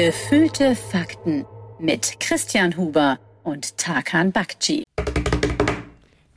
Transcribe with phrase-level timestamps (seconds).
[0.00, 1.46] Gefühlte Fakten
[1.78, 4.84] mit Christian Huber und Tarkan Bakci.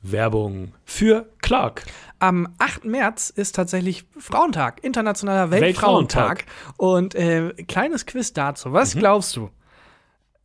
[0.02, 1.84] Werbung für Clark.
[2.20, 2.86] Am 8.
[2.86, 6.46] März ist tatsächlich Frauentag, internationaler Weltfrauentag.
[6.78, 8.72] Und äh, kleines Quiz dazu.
[8.72, 9.00] Was Mhm.
[9.00, 9.50] glaubst du?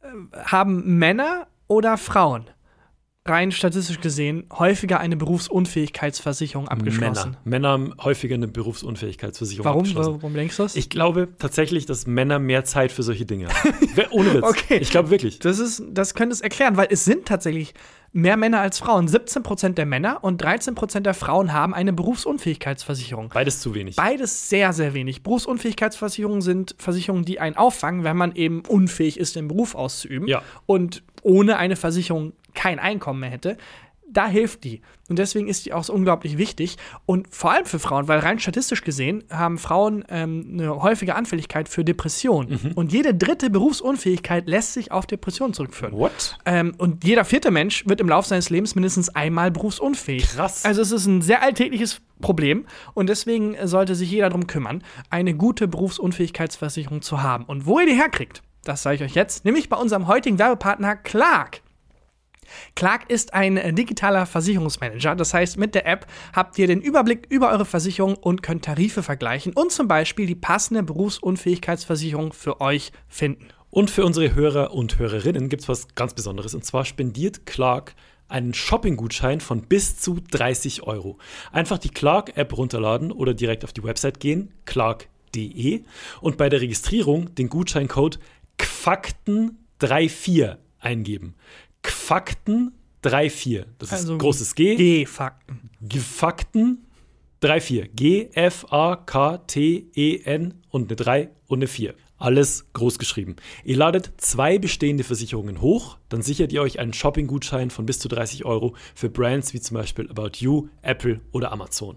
[0.02, 0.06] Äh,
[0.46, 2.50] Haben Männer oder Frauen
[3.26, 7.30] rein statistisch gesehen häufiger eine Berufsunfähigkeitsversicherung abgeschlossen?
[7.30, 7.38] Männer.
[7.44, 9.80] Männer haben häufiger eine Berufsunfähigkeitsversicherung Warum?
[9.80, 10.14] abgeschlossen.
[10.20, 10.76] Warum denkst du das?
[10.76, 13.74] Ich glaube tatsächlich, dass Männer mehr Zeit für solche Dinge haben.
[14.10, 14.42] Ohne Witz.
[14.44, 14.76] Okay.
[14.78, 15.38] Ich glaube wirklich.
[15.38, 17.72] Das, ist, das könnte es erklären, weil es sind tatsächlich
[18.12, 19.08] mehr Männer als Frauen.
[19.08, 23.30] 17% der Männer und 13% der Frauen haben eine Berufsunfähigkeitsversicherung.
[23.32, 23.96] Beides zu wenig.
[23.96, 25.22] Beides sehr, sehr wenig.
[25.22, 30.42] Berufsunfähigkeitsversicherungen sind Versicherungen, die einen auffangen, wenn man eben unfähig ist, den Beruf auszuüben Ja.
[30.66, 33.56] und ohne eine Versicherung kein Einkommen mehr hätte.
[34.06, 34.82] Da hilft die.
[35.08, 36.76] Und deswegen ist die auch so unglaublich wichtig.
[37.06, 41.68] Und vor allem für Frauen, weil rein statistisch gesehen haben Frauen ähm, eine häufige Anfälligkeit
[41.68, 42.60] für Depressionen.
[42.62, 42.72] Mhm.
[42.74, 45.94] Und jede dritte Berufsunfähigkeit lässt sich auf Depressionen zurückführen.
[45.94, 46.38] What?
[46.44, 50.28] Ähm, und jeder vierte Mensch wird im Laufe seines Lebens mindestens einmal berufsunfähig.
[50.28, 50.64] Krass.
[50.64, 55.34] Also es ist ein sehr alltägliches Problem und deswegen sollte sich jeder darum kümmern, eine
[55.34, 57.44] gute Berufsunfähigkeitsversicherung zu haben.
[57.44, 60.96] Und wo ihr die herkriegt, das sage ich euch jetzt, nämlich bei unserem heutigen Werbepartner
[60.96, 61.63] Clark.
[62.74, 65.14] Clark ist ein äh, digitaler Versicherungsmanager.
[65.14, 69.02] Das heißt, mit der App habt ihr den Überblick über eure Versicherung und könnt Tarife
[69.02, 73.48] vergleichen und zum Beispiel die passende Berufsunfähigkeitsversicherung für euch finden.
[73.70, 76.54] Und für unsere Hörer und Hörerinnen gibt es was ganz Besonderes.
[76.54, 77.94] Und zwar spendiert Clark
[78.28, 81.18] einen Shopping-Gutschein von bis zu 30 Euro.
[81.52, 85.82] Einfach die Clark-App runterladen oder direkt auf die Website gehen, clark.de,
[86.20, 88.20] und bei der Registrierung den Gutscheincode
[88.58, 91.34] QFAKTEN34 eingeben.
[91.84, 93.66] QFAKTEN34.
[93.78, 94.74] Das ist Also großes G.
[94.76, 95.70] G-Fakten.
[95.80, 96.86] Gefakten
[97.42, 97.88] 3-4.
[97.94, 98.34] G-F-A-K-T-E-N
[99.94, 101.94] E und eine 3 und eine 4.
[102.16, 103.36] Alles groß geschrieben.
[103.64, 108.08] Ihr ladet zwei bestehende Versicherungen hoch, dann sichert ihr euch einen Shopping-Gutschein von bis zu
[108.08, 111.96] 30 Euro für Brands wie zum Beispiel About You, Apple oder Amazon.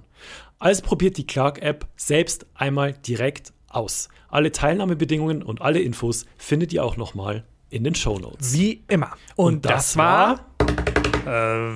[0.60, 4.10] Also probiert die Clark-App selbst einmal direkt aus.
[4.28, 8.54] Alle Teilnahmebedingungen und alle Infos findet ihr auch nochmal in den Show Notes.
[8.54, 9.12] Wie immer.
[9.36, 11.26] Und, das, war äh,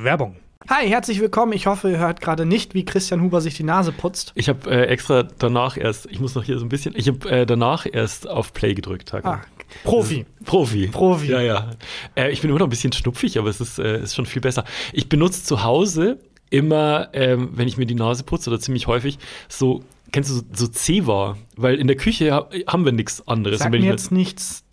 [0.04, 0.36] Werbung.
[0.70, 1.54] Hi, herzlich willkommen.
[1.54, 4.32] Ich hoffe, ihr hört gerade nicht, wie Christian Huber sich die Nase putzt.
[4.36, 7.30] Ich habe äh, extra danach erst, ich muss noch hier so ein bisschen, ich habe
[7.30, 9.14] äh, danach erst auf Play gedrückt.
[9.14, 9.42] Ah,
[9.84, 10.26] Profi.
[10.46, 10.88] Profi.
[10.88, 11.32] Profi.
[11.32, 11.72] Ja, ja.
[12.16, 14.42] Äh, ich bin immer noch ein bisschen schnupfig, aber es ist, äh, ist schon viel
[14.42, 14.64] besser.
[14.94, 16.20] Ich benutze zu Hause
[16.50, 19.18] immer, ähm, wenn ich mir die Nase putze oder ziemlich häufig,
[19.50, 21.38] so, kennst du so, so Zewa?
[21.56, 23.60] Weil in der Küche ha haben wir nichts anderes.
[23.60, 24.64] Sag Und mir jetzt nichts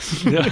[0.00, 0.30] C.
[0.30, 0.44] Ja.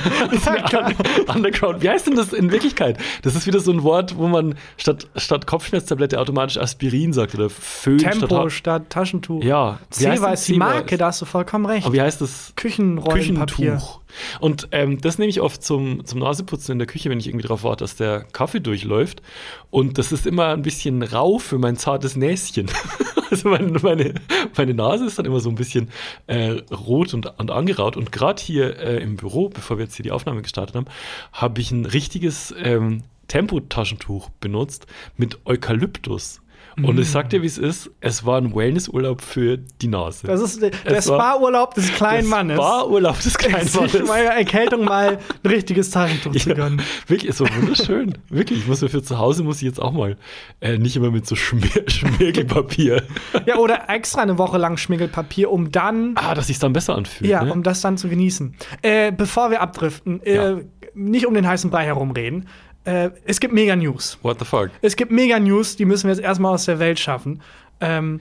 [1.34, 1.82] Underground.
[1.82, 2.98] Wie heißt denn das in Wirklichkeit?
[3.22, 7.50] Das ist wieder so ein Wort, wo man statt, statt Kopfschmerztablette automatisch Aspirin sagt oder
[7.50, 9.42] Föhn statt Tempo Ha- statt Taschentuch.
[9.42, 9.78] Ja.
[10.00, 10.64] Denn ist die Zewa?
[10.66, 11.86] Marke, da hast du vollkommen recht.
[11.86, 12.52] Aber wie heißt das?
[12.56, 13.72] Küchenrollenpapier.
[13.72, 14.00] Küchentuch.
[14.40, 17.42] Und ähm, das nehme ich oft zum, zum Naseputzen in der Küche, wenn ich irgendwie
[17.42, 19.22] darauf warte, dass der Kaffee durchläuft.
[19.70, 22.70] Und das ist immer ein bisschen rau für mein zartes Näschen.
[23.30, 24.14] also meine, meine,
[24.56, 25.90] meine Nase ist dann immer so ein bisschen
[26.26, 27.96] äh, rot und, und angeraut.
[27.96, 30.86] Und gerade hier äh, im Büro, bevor wir jetzt hier die Aufnahme gestartet haben,
[31.32, 34.86] habe ich ein richtiges ähm, Tempotaschentuch benutzt
[35.16, 36.40] mit Eukalyptus.
[36.82, 40.26] Und ich sag dir, wie es ist, es war ein Wellnessurlaub für die Nase.
[40.26, 42.58] Das ist der Spa-Urlaub des kleinen Mannes.
[42.58, 44.08] War Urlaub des kleinen sich Mannes.
[44.08, 46.82] bei der Erkältung mal ein richtiges Taschentuch zu Ja, gönnen.
[47.06, 48.18] wirklich, ist so wunderschön.
[48.28, 50.16] wirklich, ich muss mir für zu Hause muss ich jetzt auch mal
[50.60, 53.02] äh, nicht immer mit so Schmier Schmirgelpapier.
[53.46, 57.30] Ja, oder extra eine Woche lang Schmiergelpapier, um dann ah, dass sich dann besser anfühlt.
[57.30, 57.52] Ja, ne?
[57.52, 58.54] um das dann zu genießen.
[58.82, 60.56] Äh, bevor wir abdriften, äh, Ja.
[60.94, 62.48] nicht um den heißen Brei herumreden.
[62.84, 64.18] Äh, es gibt mega News.
[64.22, 64.70] What the fuck?
[64.82, 67.40] Es gibt mega News, die müssen wir jetzt erstmal aus der Welt schaffen.
[67.80, 68.20] Ähm,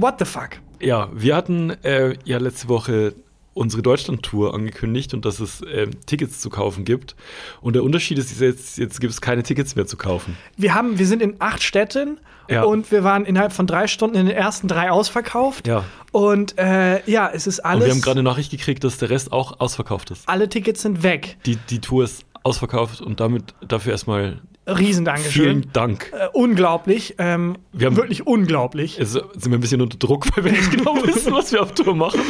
[0.00, 0.50] what the fuck?
[0.80, 3.14] Ja, wir hatten äh, ja letzte Woche
[3.54, 7.14] unsere Deutschland-Tour angekündigt und dass es ähm, Tickets zu kaufen gibt.
[7.60, 10.38] Und der Unterschied ist jetzt, jetzt gibt es keine Tickets mehr zu kaufen.
[10.56, 12.62] Wir, haben, wir sind in acht Städten Ja.
[12.64, 15.66] und wir waren innerhalb von drei Stunden in den ersten drei ausverkauft.
[15.68, 15.84] Ja.
[16.12, 17.84] Und äh, ja, es ist Und alles.
[17.84, 20.26] wir haben gerade eine Nachricht gekriegt, dass der Rest auch ausverkauft ist.
[20.30, 21.36] alle Tickets sind weg.
[21.44, 25.32] Die, die Tour ist ausverkauft und damit dafür erstmal Riesen Dankeschön.
[25.42, 26.12] vielen Dank.
[26.12, 27.16] Äh, unglaublich.
[27.18, 28.96] Ähm, Wir haben- wirklich unglaublich.
[28.96, 31.72] Jetzt sind wir ein bisschen unter Druck, weil wir nicht genau wissen, was wir auf
[31.74, 32.20] Tour machen.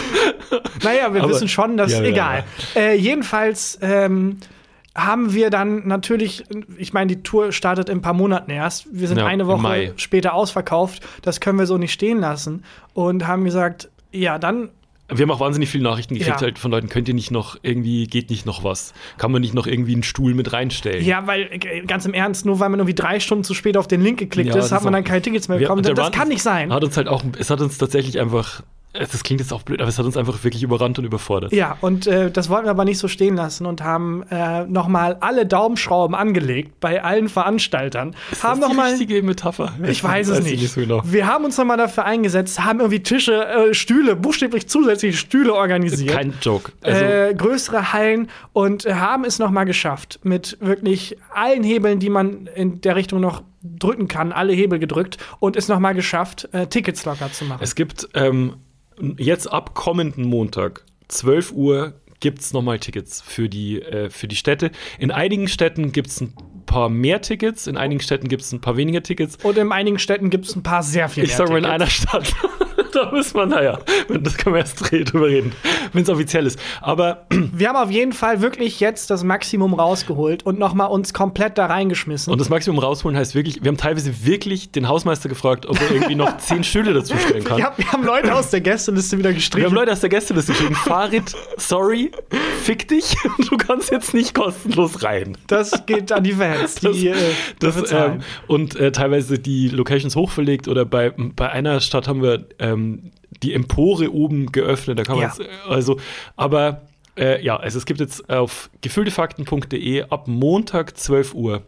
[0.83, 2.45] Naja, wir Aber- wissen schon, dass Ja, ja, egal.
[2.75, 4.39] Äh, jedenfalls ähm,
[4.95, 6.45] haben wir dann natürlich,
[6.79, 8.87] ich meine, die Tour startet in ein paar Monaten erst.
[8.91, 11.03] Wir sind Ja, eine Woche später ausverkauft.
[11.23, 12.65] Das können wir so nicht stehen lassen.
[12.95, 14.71] Und haben gesagt, ja, dann
[15.17, 16.43] Wir haben auch wahnsinnig viele Nachrichten gekriegt Ja.
[16.47, 18.93] halt von Leuten, könnt ihr nicht noch irgendwie, geht nicht noch was?
[19.19, 21.05] Kann man nicht noch irgendwie einen Stuhl mit reinstellen?
[21.05, 23.89] Ja, weil äh, ganz im Ernst, nur weil man irgendwie drei Stunden zu spät auf
[23.89, 25.83] den Link geklickt Ja, das ist, hat man dann keine Tickets mehr bekommen.
[25.83, 26.73] das Run kann nicht sein.
[26.73, 29.89] Hat uns halt auch, es hat uns tatsächlich einfach das klingt jetzt auch blöd, aber
[29.89, 31.53] es hat uns einfach wirklich überrannt und überfordert.
[31.53, 35.17] Ja, und äh, das wollten wir aber nicht so stehen lassen und haben äh, nochmal
[35.21, 38.15] alle Daumenschrauben angelegt bei allen Veranstaltern.
[38.31, 39.73] Ist haben das noch die mal, richtige Metapher?
[39.87, 40.73] ich weiß es ich nicht.
[40.73, 41.03] so genau.
[41.05, 46.15] Wir haben uns nochmal dafür eingesetzt, haben irgendwie Tische, äh, Stühle, buchstäblich zusätzliche Stühle organisiert.
[46.15, 46.73] Kein Joke.
[46.83, 52.11] Also, äh, größere Hallen und äh, haben es nochmal geschafft, mit wirklich allen Hebeln, die
[52.11, 56.67] man in der Richtung noch drücken kann, alle Hebel gedrückt und es nochmal geschafft, äh,
[56.67, 57.61] Tickets locker zu machen.
[57.63, 58.55] es gibt ähm,
[59.19, 64.37] jetzt ab kommenden Montag, 12 Uhr, gibt es nochmal Tickets für die, äh, für die
[64.37, 64.71] Städte.
[64.99, 66.33] In einigen Städten gibt es ein
[66.67, 69.37] paar mehr Tickets, in einigen Städten gibt es ein paar weniger Tickets.
[69.43, 71.27] Und in einigen Städten gibt es ein paar sehr viele.
[71.27, 72.33] Ich sag mal in einer Stadt.
[73.05, 73.79] da muss man, naja,
[74.09, 75.53] das kann man erst drüber reden,
[75.93, 76.59] wenn es offiziell ist.
[76.81, 81.59] Aber Wir haben auf jeden Fall wirklich jetzt das Maximum rausgeholt und nochmal uns komplett
[81.59, 82.33] da reingeschmissen.
[82.33, 85.91] Und das Maximum rausholen heißt wirklich, wir haben teilweise wirklich den Hausmeister gefragt, ob er
[85.91, 87.59] irgendwie noch zehn Stühle dazu stellen kann.
[87.59, 89.67] wir, haben, wir haben Leute aus der Gästeliste wieder Wir gestrichen.
[89.67, 92.11] haben Leute aus der Gästeliste geschrieben, Farid, sorry,
[92.63, 93.15] fick dich,
[93.51, 95.37] du kannst jetzt nicht kostenlos rein.
[95.47, 97.15] das geht an die Fans, die äh,
[97.59, 98.13] Das, dafür zahlen.
[98.15, 102.82] ähm, und äh, teilweise die Locations hochverlegt oder bei, bei einer Stadt haben wir ähm,
[103.43, 105.29] die Empore oben geöffnet, da kann man Ja.
[105.29, 105.99] jetzt, äh, also,
[106.37, 106.83] aber
[107.17, 111.63] äh, ja, also es gibt jetzt auf gefühltefakten.de ab Montag 12 Uhr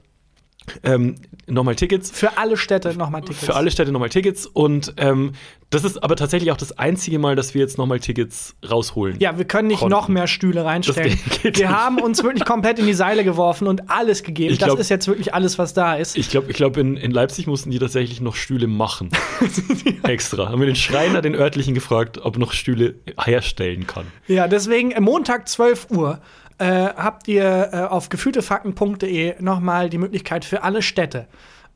[0.83, 1.17] ähm,
[1.47, 2.11] nochmal Tickets.
[2.11, 3.45] Für alle Städte nochmal Tickets.
[3.45, 5.33] Für alle Städte nochmal Tickets und ähm,
[5.71, 9.17] das ist aber tatsächlich auch das einzige Mal, dass wir jetzt nochmal Tickets rausholen.
[9.19, 9.91] Ja, wir können nicht Konnten.
[9.91, 11.19] noch mehr Stühle reinstellen.
[11.43, 11.67] Wir nicht.
[11.67, 14.57] haben uns wirklich komplett in die Seile geworfen und alles gegeben.
[14.57, 16.17] Glaub- das ist jetzt wirklich alles, was da ist.
[16.17, 19.09] Ich glaube, ich glaub, in, in Leipzig mussten die tatsächlich noch Stühle machen.
[20.05, 20.49] Extra.
[20.49, 24.07] Haben wir den Schreiner, den örtlichen, gefragt, ob noch Stühle herstellen kann.
[24.29, 26.21] Ja, deswegen äh, Montag 12 Uhr
[26.59, 26.65] äh,
[26.97, 31.27] habt ihr äh, auf gefühltefakten.de nochmal die Möglichkeit für alle Städte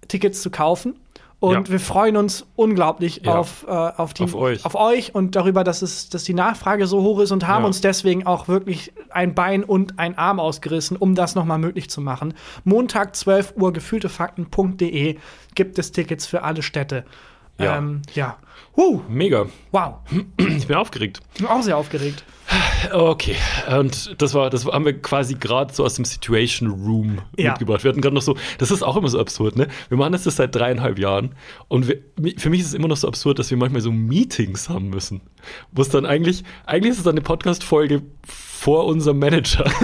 [0.09, 0.95] Tickets zu kaufen.
[1.41, 1.69] Und Ja.
[1.69, 3.37] wir freuen uns unglaublich Ja.
[3.39, 4.65] auf, äh, auf, die, Auf euch.
[4.65, 7.67] auf euch und darüber, dass, es, dass die Nachfrage so hoch ist und haben Ja.
[7.69, 12.01] uns deswegen auch wirklich ein Bein und ein Arm ausgerissen, um das nochmal möglich zu
[12.01, 12.35] machen.
[12.65, 15.17] Montag 12 Uhr gefühltefakten.de
[15.55, 17.05] gibt es Tickets für alle Städte.
[17.59, 17.79] Ja.
[17.79, 18.37] Ähm, ja.
[18.77, 19.47] Huh, Mega.
[19.73, 19.95] wow.
[20.39, 21.21] Ich bin aufgeregt.
[21.35, 22.25] Ich bin auch sehr aufgeregt.
[22.93, 23.35] Okay.
[23.77, 27.51] Und das war, das haben wir quasi gerade so aus dem Situation Room Ja.
[27.51, 27.83] mitgebracht.
[27.85, 29.67] Wir hatten gerade noch so, das ist auch immer so absurd, ne?
[29.89, 31.35] Wir machen das jetzt seit dreieinhalb Jahren
[31.67, 31.99] und wir,
[32.39, 35.21] für mich ist es immer noch so absurd, dass wir manchmal so Meetings haben müssen.
[35.73, 39.65] Wo es dann eigentlich, eigentlich ist es dann eine Podcast-Folge vor unserem Manager.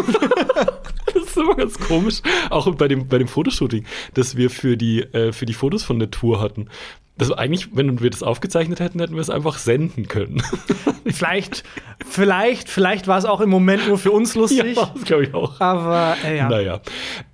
[1.12, 2.20] Das ist immer ganz komisch.
[2.50, 3.84] Auch bei dem, bei dem Fotoshooting,
[4.14, 6.68] das wir für die, äh, für die Fotos von der Tour hatten.
[7.16, 10.42] Das eigentlich, wenn wir das aufgezeichnet hätten, hätten wir es einfach senden können.
[11.06, 11.64] Vielleicht,
[12.06, 14.74] vielleicht, vielleicht war es auch im Moment nur für uns lustig.
[14.94, 15.60] das glaube ich auch.
[15.60, 16.48] Aber äh, ja.
[16.48, 16.80] Naja.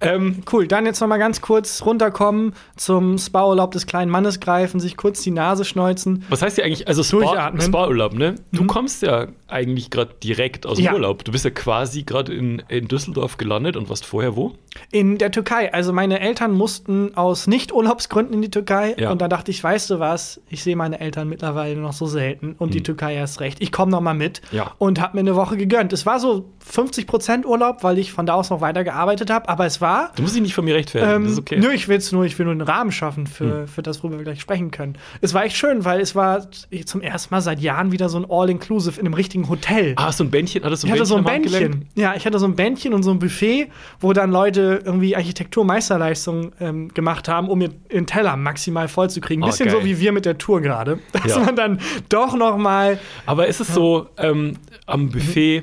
[0.01, 4.81] Ähm, Cool, dann jetzt noch mal ganz kurz runterkommen, zum Spa-Urlaub des kleinen Mannes greifen,
[4.81, 6.25] sich kurz die Nase schneuzen.
[6.29, 7.53] was heißt ja eigentlich, also Spa.
[7.61, 8.35] Spa-Urlaub, ne?
[8.53, 10.93] Du kommst ja eigentlich gerade direkt aus dem Ja.
[10.95, 11.25] Urlaub.
[11.25, 14.53] Du bist ja quasi gerade in, in Düsseldorf gelandet und warst vorher wo?
[14.91, 15.73] In der Türkei.
[15.73, 18.95] Also meine Eltern mussten aus Nicht-Urlaubsgründen in die Türkei.
[18.99, 19.13] Ja.
[19.13, 22.57] Und da dachte ich, weißt du was, ich sehe meine Eltern mittlerweile noch so selten
[22.59, 23.59] und die Türkei erst recht.
[23.63, 24.59] Ich komme noch mal mit Hm.
[24.59, 24.73] Ja.
[24.79, 25.93] und habe mir eine Woche gegönnt.
[25.93, 29.49] Es war so 50% Urlaub, weil ich von da aus noch weiter gearbeitet habe.
[29.49, 31.55] Aber es war Du musst dich nicht von mir rechtfertigen, Ähm, das ist okay.
[31.57, 31.63] Hm.
[31.63, 34.25] Nö, ich will's nur, ich will nur einen Rahmen schaffen für, für das, worüber wir
[34.25, 34.95] gleich sprechen können.
[35.21, 36.49] Es war echt schön, weil es war
[36.87, 39.95] zum ersten Mal seit Jahren wieder so ein All-Inclusive in einem richtigen Hotel.
[39.97, 41.25] Ah, so ein Bändchen, hattest du ich hatte so ein?
[41.25, 41.87] Bändchen.
[41.95, 43.69] Ja, ich hatte so ein Bändchen und so ein Buffet,
[44.01, 49.21] wo dann Leute irgendwie Architekturmeisterleistung ähm, gemacht haben, um ihr den Teller maximal voll zu
[49.21, 49.43] kriegen.
[49.43, 49.83] Oh, Bisschen geil.
[49.83, 50.99] so wie wir mit der Tour gerade.
[51.13, 51.39] Dass Ja.
[51.41, 54.55] man dann doch noch mal Aber ist es so, ähm,
[54.87, 55.63] am Buffet,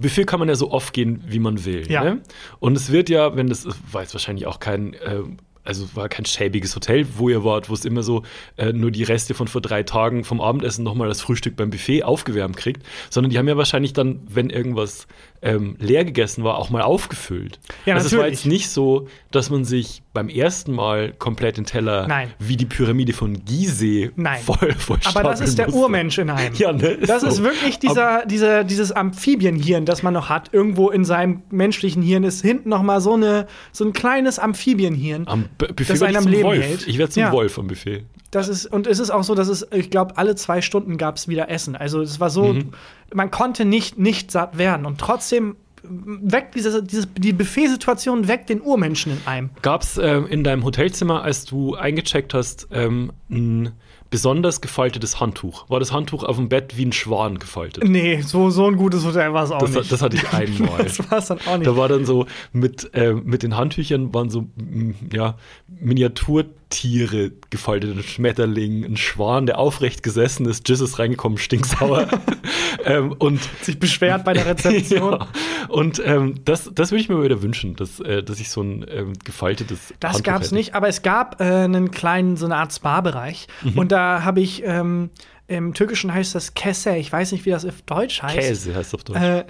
[0.00, 1.90] Buffet kann man ja so oft gehen, wie man will.
[1.90, 2.02] Ja.
[2.02, 2.20] Ne?
[2.58, 5.22] Und es wird ja, wenn das war jetzt wahrscheinlich auch kein, äh,
[5.64, 8.22] also war kein schäbiges Hotel, wo ihr wart, wo es immer so
[8.56, 12.02] äh, nur die Reste von vor drei Tagen vom Abendessen nochmal das Frühstück beim Buffet
[12.02, 15.06] aufgewärmt kriegt, sondern die haben ja wahrscheinlich dann, wenn irgendwas
[15.42, 17.60] ähm, leer gegessen war, auch mal aufgefüllt.
[17.86, 21.64] Ja, also es war jetzt nicht so, dass man sich beim ersten Mal komplett den
[21.64, 22.32] Teller Nein.
[22.38, 24.40] wie die Pyramide von Gizeh Nein.
[24.42, 25.80] voll, voll Aber das ist der musste.
[25.80, 26.54] Urmensch in einem.
[26.54, 26.98] Ja, ne?
[27.06, 27.44] Das ist so.
[27.44, 30.52] wirklich dieser, dieser, dieses Amphibienhirn, das man noch hat.
[30.52, 35.28] Irgendwo in seinem menschlichen Hirn ist hinten noch mal so, eine, so ein kleines Amphibienhirn.
[35.28, 36.62] Am B Buffet das einen ich am Leben Wolf.
[36.64, 36.88] hält.
[36.88, 37.32] Ich werde zum Ja.
[37.32, 38.04] Wolf am Buffet.
[38.30, 41.16] Das ist, und es ist auch so, dass es, ich glaube, alle zwei Stunden gab
[41.16, 41.74] es wieder Essen.
[41.76, 42.72] Also es war so, Mhm.
[43.14, 44.84] man konnte nicht, nicht satt werden.
[44.84, 49.50] Und trotzdem weckt diese, diese, die Buffetsituation weckt den Urmenschen in einem.
[49.62, 53.70] Gab es ähm, in deinem Hotelzimmer, als du eingecheckt hast, ähm, ein
[54.10, 55.68] besonders gefaltetes Handtuch?
[55.70, 57.84] War das Handtuch auf dem Bett wie ein Schwan gefaltet?
[57.84, 59.92] Nee, so, so ein gutes Hotel war es auch Das, nicht.
[59.92, 60.78] das hatte ich einmal.
[60.82, 61.66] das war es dann auch nicht.
[61.66, 65.36] Da war dann so, mit, äh, mit den Handtüchern waren so, mm, ja,
[66.70, 72.08] Tiere, gefalteten Schmetterling, ein Schwan, der aufrecht gesessen ist, Jizz ist reingekommen, stinksauer.
[72.84, 75.12] ähm, und Sich beschwert bei der Rezeption.
[75.12, 75.28] ja.
[75.68, 78.62] Und ähm, das, das würde ich mir mal wieder wünschen, dass, äh, dass ich so
[78.62, 79.94] ein ähm, gefaltetes.
[80.00, 83.48] Das gab es nicht, aber es gab äh, einen kleinen, so eine Art Spa-Bereich.
[83.62, 83.78] Mhm.
[83.78, 85.10] Und da habe ich, ähm,
[85.46, 88.36] im Türkischen heißt das Kesse, ich weiß nicht, wie das auf Deutsch heißt.
[88.36, 89.18] Käse heißt auf Deutsch.
[89.18, 89.44] Äh,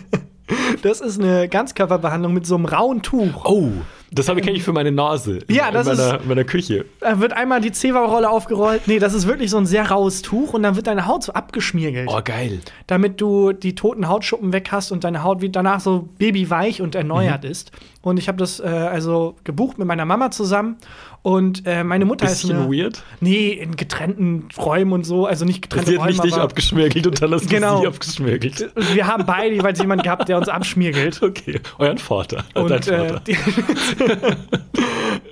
[0.82, 3.44] das ist eine Ganzkörperbehandlung mit so einem rauen Tuch.
[3.44, 3.72] oh,
[4.12, 5.38] das habe ich kenne ich für meine Nase.
[5.46, 6.84] in- Ja, das in meiner, ist- in meiner Küche.
[7.00, 8.82] Da wird einmal die Zewa-Rolle aufgerollt.
[8.86, 11.32] Nee, das ist wirklich so ein sehr raues Tuch und dann wird deine Haut so
[11.32, 12.08] abgeschmiergelt.
[12.12, 12.60] Oh, geil.
[12.86, 16.94] damit du die toten Hautschuppen weg hast und deine Haut wie danach so babyweich und
[16.94, 17.50] erneuert Mhm.
[17.50, 17.70] ist.
[18.02, 20.76] Und ich habe das äh, also gebucht mit meiner Mama zusammen
[21.22, 23.02] und äh, meine Mutter Bisschen ist eine, weird.
[23.20, 27.06] Nee, in getrennten Räumen und so, also nicht getrennte Sie hat Räume, nicht dich abgeschmirgelt
[27.06, 27.76] und dann hast Genau.
[27.76, 28.70] du sie abgeschmirgelt.
[28.94, 31.20] wir haben beide jeweils jemanden gehabt, der uns abschmiergelt.
[31.30, 32.44] Okay, euren Vater.
[32.54, 33.20] Und, Dein äh, Vater.
[33.26, 33.32] die,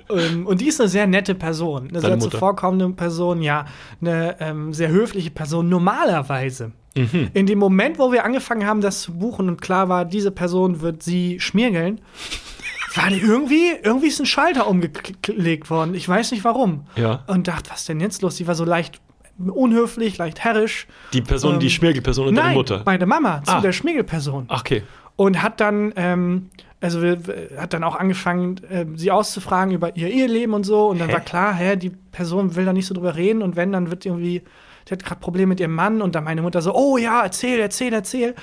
[0.09, 2.31] ähm, und die ist eine sehr nette Person, eine sehr Deine Mutter?
[2.31, 3.65] zuvorkommende Person, ja,
[4.01, 6.71] eine ähm, sehr höfliche Person, normalerweise.
[6.95, 7.29] Mhm.
[7.33, 10.81] In dem Moment, wo wir angefangen haben, das zu buchen und klar war, diese Person
[10.81, 12.01] wird sie schmiergeln,
[12.95, 15.93] war die irgendwie, irgendwie ist ein Schalter umgelegt worden.
[15.93, 16.87] Ich weiß nicht warum.
[16.95, 17.23] Ja.
[17.27, 18.37] Und dachte, was ist denn jetzt los?
[18.37, 18.99] Sie war so leicht
[19.37, 20.87] unhöflich, leicht herrisch.
[21.13, 22.81] die Person, die ähm, Schmirgelperson und deine Nein, Mutter.
[22.85, 23.61] meine Mama zu Ah.
[23.61, 24.83] der Schmiergelperson Ach, okay.
[25.15, 26.49] und hat dann ähm,
[26.81, 27.01] also
[27.57, 31.13] hat dann auch angefangen ähm, sie auszufragen über ihr Eheleben und so und dann Hä?
[31.13, 34.05] war klar hä die Person will da nicht so drüber reden und wenn dann wird
[34.05, 34.41] irgendwie
[34.87, 37.59] die hat gerade Probleme mit ihrem Mann und dann meine Mutter so oh ja erzähl
[37.61, 38.35] erzähl erzähl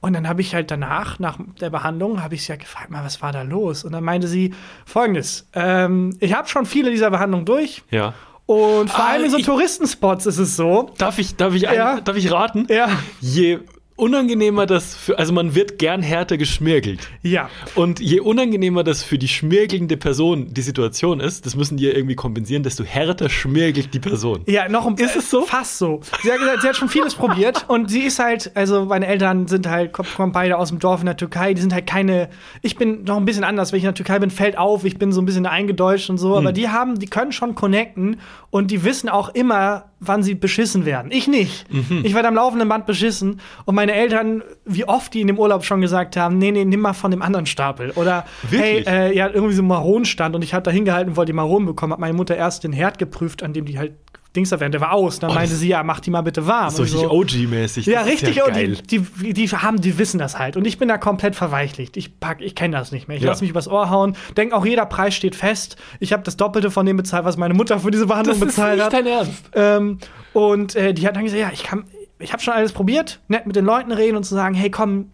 [0.00, 3.04] und dann habe ich halt danach nach der Behandlung habe ich sie ja gefragt mal
[3.04, 4.54] was war da los und dann meinte sie
[4.86, 8.14] folgendes ähm, ich habe schon viele dieser Behandlungen durch Ja.
[8.46, 11.68] und vor Ah, allem in so ich- Touristenspots ist es so Darf ich, darf ich,
[11.68, 12.00] ein, Ja.
[12.00, 12.66] darf ich raten?
[12.70, 12.88] ja
[13.20, 13.60] Je
[14.00, 17.08] unangenehmer das für, also man wird gern härter geschmirgelt.
[17.22, 21.84] ja Und je unangenehmer das für die schmirgelnde Person die Situation ist, das müssen die
[21.84, 24.42] ja irgendwie kompensieren, desto härter schmirgelt die Person.
[24.46, 25.42] Ja, noch ein Ist es so?
[25.42, 26.00] Fast so.
[26.22, 29.46] Sie hat gesagt, sie hat schon vieles probiert und sie ist halt, also meine Eltern
[29.48, 32.28] sind halt, kommen kommen beide aus dem Dorf in der Türkei, die sind halt keine,
[32.62, 34.98] ich bin noch ein bisschen anders, wenn ich in der Türkei bin, fällt auf, ich
[34.98, 36.38] bin so ein bisschen eingedeutscht und so, Hm.
[36.38, 38.18] aber die haben, die können schon connecten
[38.50, 41.12] und die wissen auch immer, wann sie beschissen werden.
[41.12, 41.70] Ich nicht.
[41.72, 42.00] Mhm.
[42.04, 45.64] Ich werde am laufenden Band beschissen und meine Eltern, wie oft die in dem Urlaub
[45.64, 47.90] schon gesagt haben, nee, nee, nimm mal von dem anderen Stapel.
[47.92, 48.86] Oder Wirklich?
[48.86, 51.66] hey, äh, ja, irgendwie so Maron stand und ich habe da hingehalten wollte die Maronen
[51.66, 53.92] bekommen, hat meine Mutter erst den Herd geprüft, an dem die halt
[54.36, 55.18] Dings da wären, der war aus.
[55.18, 56.70] Dann Oh, meinte das- sie, ja, mach die mal bitte warm.
[56.70, 57.10] So richtig so.
[57.10, 57.86] OG-mäßig.
[57.86, 58.36] Ja, Das ist richtig.
[58.36, 58.76] Ja geil.
[58.88, 60.56] die, die, die haben, die wissen das halt.
[60.56, 61.96] Und ich bin da komplett verweichlicht.
[61.96, 63.16] Ich pack, ich kenne das nicht mehr.
[63.16, 63.30] Ich Ja.
[63.30, 64.16] lasse mich übers Ohr hauen.
[64.36, 65.76] Denk auch, jeder Preis steht fest.
[65.98, 68.94] Ich habe das Doppelte von dem bezahlt, was meine Mutter für diese Behandlung bezahlt hat.
[68.94, 69.32] Ernst.
[69.54, 69.98] Ähm,
[70.32, 71.84] und äh, die hat dann gesagt, ja, ich kann,
[72.20, 75.10] ich habe schon alles probiert, nett mit den Leuten reden und zu sagen, hey, komm,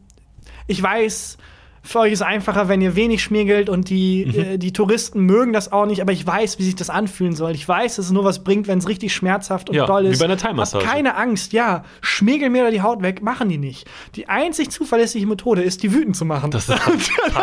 [0.67, 1.39] ich weiß,
[1.87, 4.39] für euch ist es einfacher, wenn ihr wenig schmiegelt und die, Mhm.
[4.41, 7.53] äh, die Touristen mögen das auch nicht, aber ich weiß, wie sich das anfühlen soll.
[7.53, 10.09] Ich weiß, dass es nur was bringt, wenn es richtig schmerzhaft und Ja, doll wie
[10.09, 10.19] ist.
[10.19, 10.85] bei einer Thai-Massage.
[10.85, 13.87] Hab keine Angst, ja, schmiegel mir da die Haut weg, machen die nicht.
[14.17, 16.51] Die einzig zuverlässige Methode ist, die wütend zu machen.
[16.51, 16.79] Das ist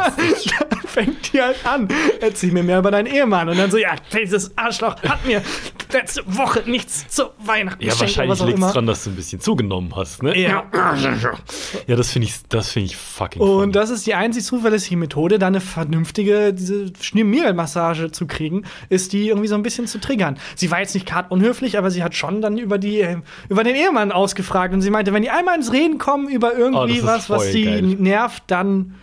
[0.69, 1.87] dann fängt die halt an.
[2.19, 3.49] Erzähl mir mehr über deinen Ehemann.
[3.49, 5.41] Und dann so, ja, dieses Arschloch hat mir
[5.93, 9.95] letzte Woche nichts zu Weihnachten Ja, wahrscheinlich liegt es dran, dass du ein bisschen zugenommen
[9.95, 10.37] hast, ne?
[10.37, 10.65] Ja.
[11.87, 13.71] Ja, das finde ich, das finde ich fucking Und funny.
[13.71, 19.27] das ist die einzig zuverlässige Methode, da eine vernünftige diese Schmiermassage zu kriegen, ist die
[19.29, 20.37] irgendwie so ein bisschen zu triggern.
[20.55, 23.05] Sie war jetzt nicht gerade unhöflich, aber sie hat schon dann über die
[23.49, 26.59] über den Ehemann ausgefragt und sie meinte, wenn die einmal ins Reden kommen über Oh,
[26.59, 27.81] irgendwie ist was, was sie geil.
[27.81, 28.95] nervt, dann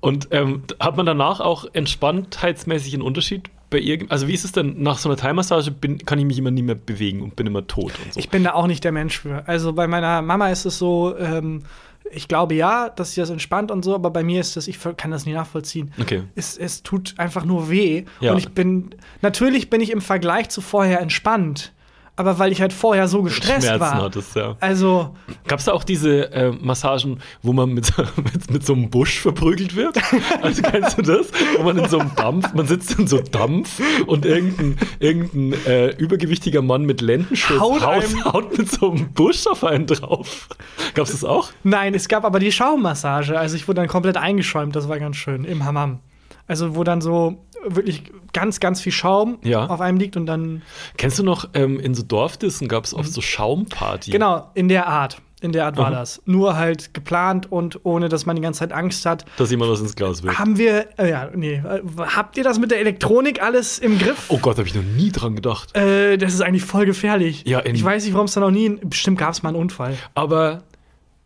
[0.00, 3.98] Und ähm, hat man danach auch entspanntheitsmäßig einen Unterschied bei ihr?
[3.98, 5.72] ge- Also wie ist es denn nach so einer Thai-Massage?
[6.06, 8.20] Kann ich mich immer nie mehr bewegen und bin immer tot und so.
[8.20, 9.46] Ich bin da auch nicht der Mensch für.
[9.46, 11.62] Also bei meiner Mama ist es so, ähm,
[12.10, 14.78] ich glaube ja, dass sie das entspannt und so, aber bei mir ist das, ich
[14.96, 15.92] kann das nie nachvollziehen.
[16.00, 16.22] Okay.
[16.34, 18.04] Es, es tut einfach nur weh.
[18.20, 18.32] Ja.
[18.32, 21.72] Und ich bin, natürlich bin ich im Vergleich zu vorher entspannt,
[22.18, 24.02] aber weil ich halt vorher so gestresst Schmerzen war.
[24.02, 24.56] hattest, ja.
[24.60, 25.14] Also,
[25.46, 28.90] Gab es da auch diese äh, Massagen, wo man mit, so- mit, mit so einem
[28.90, 29.96] Busch verprügelt wird?
[30.42, 31.28] Also kennst du das?
[31.56, 35.88] Wo man in so einem Dampf, man sitzt in so Dampf und irgendein, irgendein äh,
[35.96, 40.48] übergewichtiger Mann mit Lendenschutz Haut haut, einem- haut mit so einem Busch auf einen drauf.
[40.94, 41.50] Gab es das auch?
[41.62, 43.38] nein, es gab aber die Schaummassage.
[43.38, 46.00] Also ich wurde dann komplett eingeschäumt, das war ganz schön, im Hammam.
[46.46, 49.66] Also wo dann so wirklich ganz, ganz viel Schaum Ja.
[49.66, 50.62] auf einem liegt und dann,
[50.96, 54.10] Kennst du noch, ähm, in so Dorfdissen gab es oft so Schaumparty?
[54.10, 54.12] Mhm.
[54.12, 55.20] genau, in der Art.
[55.40, 55.94] In der Art war Aha.
[56.00, 56.20] das.
[56.26, 59.24] Nur halt geplant und ohne, dass man die ganze Zeit Angst hat.
[59.36, 60.36] Dass jemand was ins Glas wirft.
[60.36, 64.24] Haben wir, äh, ja, nee, äh, habt ihr das mit der Elektronik alles im Griff?
[64.30, 65.76] Oh Gott, habe ich noch nie dran gedacht.
[65.76, 67.44] Äh, das ist eigentlich voll gefährlich.
[67.46, 68.68] Ja, ich weiß nicht, warum es da noch nie.
[68.82, 69.94] Bestimmt gab es mal einen Unfall.
[70.16, 70.64] Aber,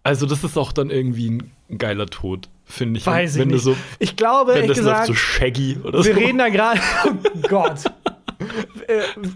[0.03, 1.31] also das ist auch dann irgendwie
[1.71, 3.07] ein geiler Tod, finde ich.
[3.07, 3.65] Weiß wenn ich nicht.
[3.65, 6.21] so, ich glaube, wenn das gesagt, so Shaggy oder wir so.
[6.21, 6.81] reden da gerade.
[7.07, 7.85] Oh Gott.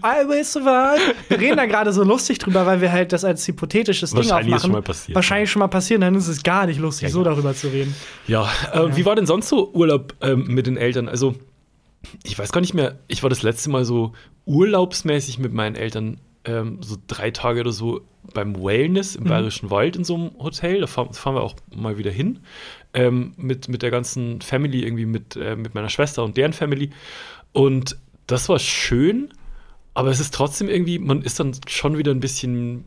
[0.03, 0.99] I will survive.
[1.29, 4.55] Wir reden da gerade so lustig drüber, weil wir halt das als hypothetisches Ding Wahrscheinlich
[4.55, 4.61] aufmachen.
[4.61, 5.15] schon mal passiert.
[5.15, 7.29] Wahrscheinlich schon mal passiert, dann ist es gar nicht lustig, Ja, so ja.
[7.29, 7.95] darüber zu reden.
[8.27, 11.07] Ja, äh, wie war denn sonst so Urlaub ähm, mit den Eltern?
[11.07, 11.35] Also,
[12.23, 14.11] ich weiß gar nicht mehr, ich war das letzte Mal so
[14.45, 18.01] urlaubsmäßig mit meinen Eltern ähm, so drei Tage oder so
[18.33, 20.81] beim Wellness im Bayerischen Wald in so einem Hotel.
[20.81, 22.39] Da fahren, fahren wir auch mal wieder hin.
[22.97, 26.89] Ähm, mit, mit der ganzen Family, irgendwie mit, äh, mit meiner Schwester und deren Family.
[27.53, 29.29] Und das war schön,
[29.93, 32.85] aber es ist trotzdem irgendwie, man ist dann schon wieder ein bisschen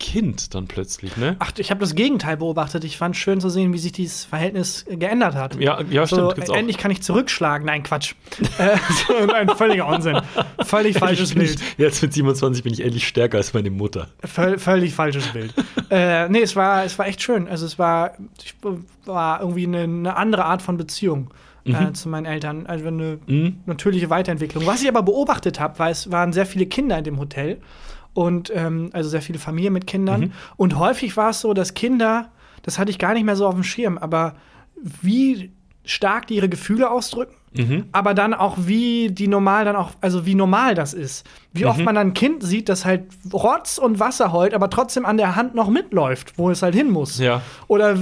[0.00, 1.36] Kind dann plötzlich, ne?
[1.38, 2.82] Ach, ich habe das Gegenteil beobachtet.
[2.84, 5.54] Ich fand schön zu sehen, wie sich dieses Verhältnis äh, geändert hat.
[5.60, 6.20] Ja, ja, stimmt.
[6.22, 6.56] So, gibt's auch.
[6.56, 7.66] endlich kann ich zurückschlagen.
[7.66, 8.14] Nein, Quatsch.
[8.58, 8.76] äh,
[9.06, 10.18] so ein völliger Unsinn.
[10.64, 11.60] Völlig falsches Bild.
[11.60, 14.08] Ich, jetzt mit 27 bin ich endlich stärker als meine Mutter.
[14.24, 15.54] Völ völlig falsches Bild.
[15.90, 17.46] äh, nee, es war, es war echt schön.
[17.46, 18.54] Also es war, ich,
[19.04, 21.30] war irgendwie eine, eine andere Art von Beziehung
[21.66, 22.66] äh, zu meinen Eltern.
[22.66, 23.58] Also eine Mhm.
[23.66, 24.66] natürliche Weiterentwicklung.
[24.66, 27.58] Was ich aber beobachtet habe, war, es waren sehr viele Kinder in dem Hotel.
[28.12, 30.20] Und ähm, also sehr viele Familien mit Kindern.
[30.20, 30.32] Mhm.
[30.56, 32.30] Und häufig war es so, dass Kinder,
[32.62, 34.34] das hatte ich gar nicht mehr so auf dem Schirm, aber
[34.80, 35.52] wie
[35.84, 37.86] stark die ihre Gefühle ausdrücken, Mhm.
[37.90, 41.26] aber dann auch wie die normal dann auch, also wie normal das ist.
[41.52, 41.70] Wie Mhm.
[41.70, 45.16] oft man dann ein Kind sieht, das halt Rotz und Wasser heult, aber trotzdem an
[45.16, 47.18] der Hand noch mitläuft, wo es halt hin muss.
[47.18, 47.42] Ja.
[47.66, 47.96] Oder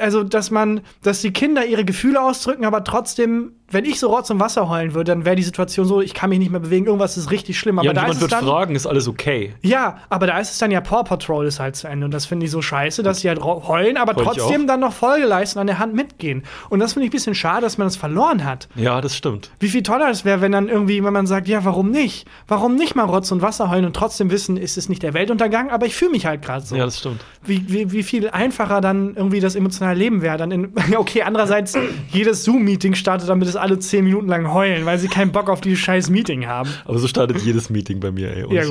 [0.00, 4.30] also, dass man, dass die Kinder ihre Gefühle ausdrücken, aber trotzdem, wenn ich so Rotz
[4.30, 6.86] und Wasser heulen würde, dann wäre die Situation so, ich kann mich nicht mehr bewegen,
[6.86, 7.80] irgendwas ist richtig schlimm.
[7.80, 9.54] Aber ja, da jemand ist es wird dann, fragen, ist alles okay?
[9.62, 12.26] ja, aber da ist es dann ja Paw Patrol ist halt zu Ende und das
[12.26, 15.58] finde ich so scheiße, dass sie halt heulen, aber Heul trotzdem dann noch Folge leisten,
[15.58, 16.44] an der Hand mitgehen.
[16.70, 18.68] Und das finde ich ein bisschen schade, dass man das verloren hat.
[18.76, 19.50] Ja, das stimmt.
[19.60, 22.26] Wie viel toller es wäre, wenn dann irgendwie, wenn man sagt, ja, warum nicht?
[22.48, 25.70] Warum nicht mal Rotz und Wasser heulen und trotzdem wissen, es ist nicht der Weltuntergang,
[25.70, 26.76] aber ich fühle mich halt gerade so.
[26.76, 27.24] Ja, das stimmt.
[27.44, 30.36] wie, wie, wie viel einfacher dann irgendwie das emotionale Leben wäre.
[30.36, 31.76] Dann in, okay, andererseits,
[32.10, 35.60] jedes Zoom-Meeting startet, damit es alle zehn Minuten lang heulen, weil sie keinen Bock auf
[35.60, 36.70] dieses scheiß Meeting haben.
[36.84, 38.54] Aber so startet jedes Meeting bei mir, ey.
[38.54, 38.62] Ja.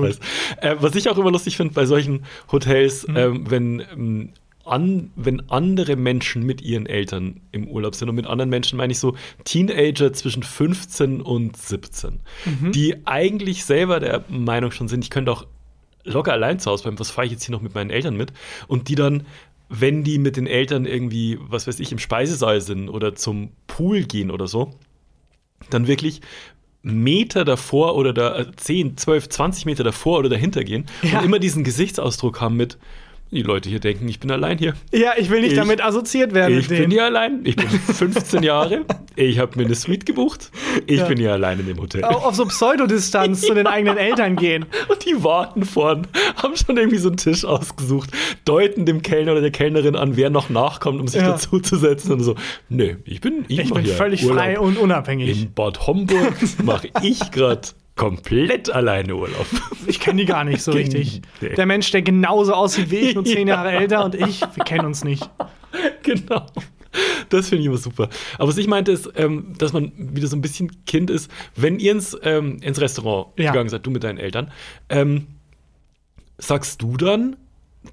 [0.61, 3.17] Äh, was ich auch immer lustig finde bei solchen Hotels, Mhm.
[3.17, 4.29] ähm, wenn, ähm,
[4.65, 8.91] an, wenn andere Menschen mit ihren Eltern im Urlaub sind und mit anderen Menschen meine
[8.91, 12.71] ich so Teenager zwischen 15 und 17, Mhm.
[12.71, 15.45] die eigentlich selber der Meinung schon sind, ich könnte auch
[16.03, 18.33] locker allein zu Hause bleiben, was fahre ich jetzt hier noch mit meinen Eltern mit?
[18.67, 19.23] Und die dann,
[19.69, 24.03] wenn die mit den Eltern irgendwie, was weiß ich, im Speisesaal sind oder zum Pool
[24.03, 24.71] gehen oder so,
[25.69, 26.21] dann wirklich
[26.83, 31.19] Meter davor oder da äh, 10, 12, 20 Meter davor oder dahinter gehen Ja.
[31.19, 32.79] und immer diesen Gesichtsausdruck haben mit,
[33.31, 34.73] die Leute hier denken, ich bin allein hier.
[34.93, 37.41] Ja, ich will nicht Ich- damit assoziiert werden Ich bin hier allein.
[37.45, 38.81] Ich bin 15 Jahre.
[39.15, 40.51] Ich habe mir eine Suite gebucht.
[40.85, 41.05] Ich Ja.
[41.05, 42.03] bin hier allein in dem Hotel.
[42.03, 44.65] Au- Auf so Pseudodistanz zu den eigenen Eltern gehen.
[44.89, 48.09] Und die warten vorn, haben schon irgendwie so einen Tisch ausgesucht,
[48.45, 51.31] deuten dem Kellner oder der Kellnerin an, wer noch nachkommt, um sich Ja.
[51.31, 52.13] dazu zu setzen.
[52.13, 52.35] Und so,
[52.69, 54.37] nö, ich bin, ich, Ich bin hier völlig Urlaub.
[54.39, 55.41] frei und unabhängig.
[55.43, 57.61] In Bad Homburg mache ich gerade
[57.95, 59.45] komplett alleine Urlaub.
[59.87, 61.21] Ich kenne die gar nicht so richtig.
[61.41, 63.55] Der Mensch, der genauso aussieht wie ich, nur zehn Ja.
[63.55, 65.29] Jahre älter und ich, wir kennen uns nicht.
[66.03, 66.45] genau.
[67.29, 68.09] Das finde ich immer super.
[68.37, 71.79] Aber was ich meinte ist, ähm, dass man wieder so ein bisschen Kind ist, wenn
[71.79, 73.51] ihr ins, ähm, ins Restaurant Ja.
[73.51, 74.51] gegangen seid, du mit deinen Eltern,
[74.89, 75.27] ähm,
[76.37, 77.37] sagst du dann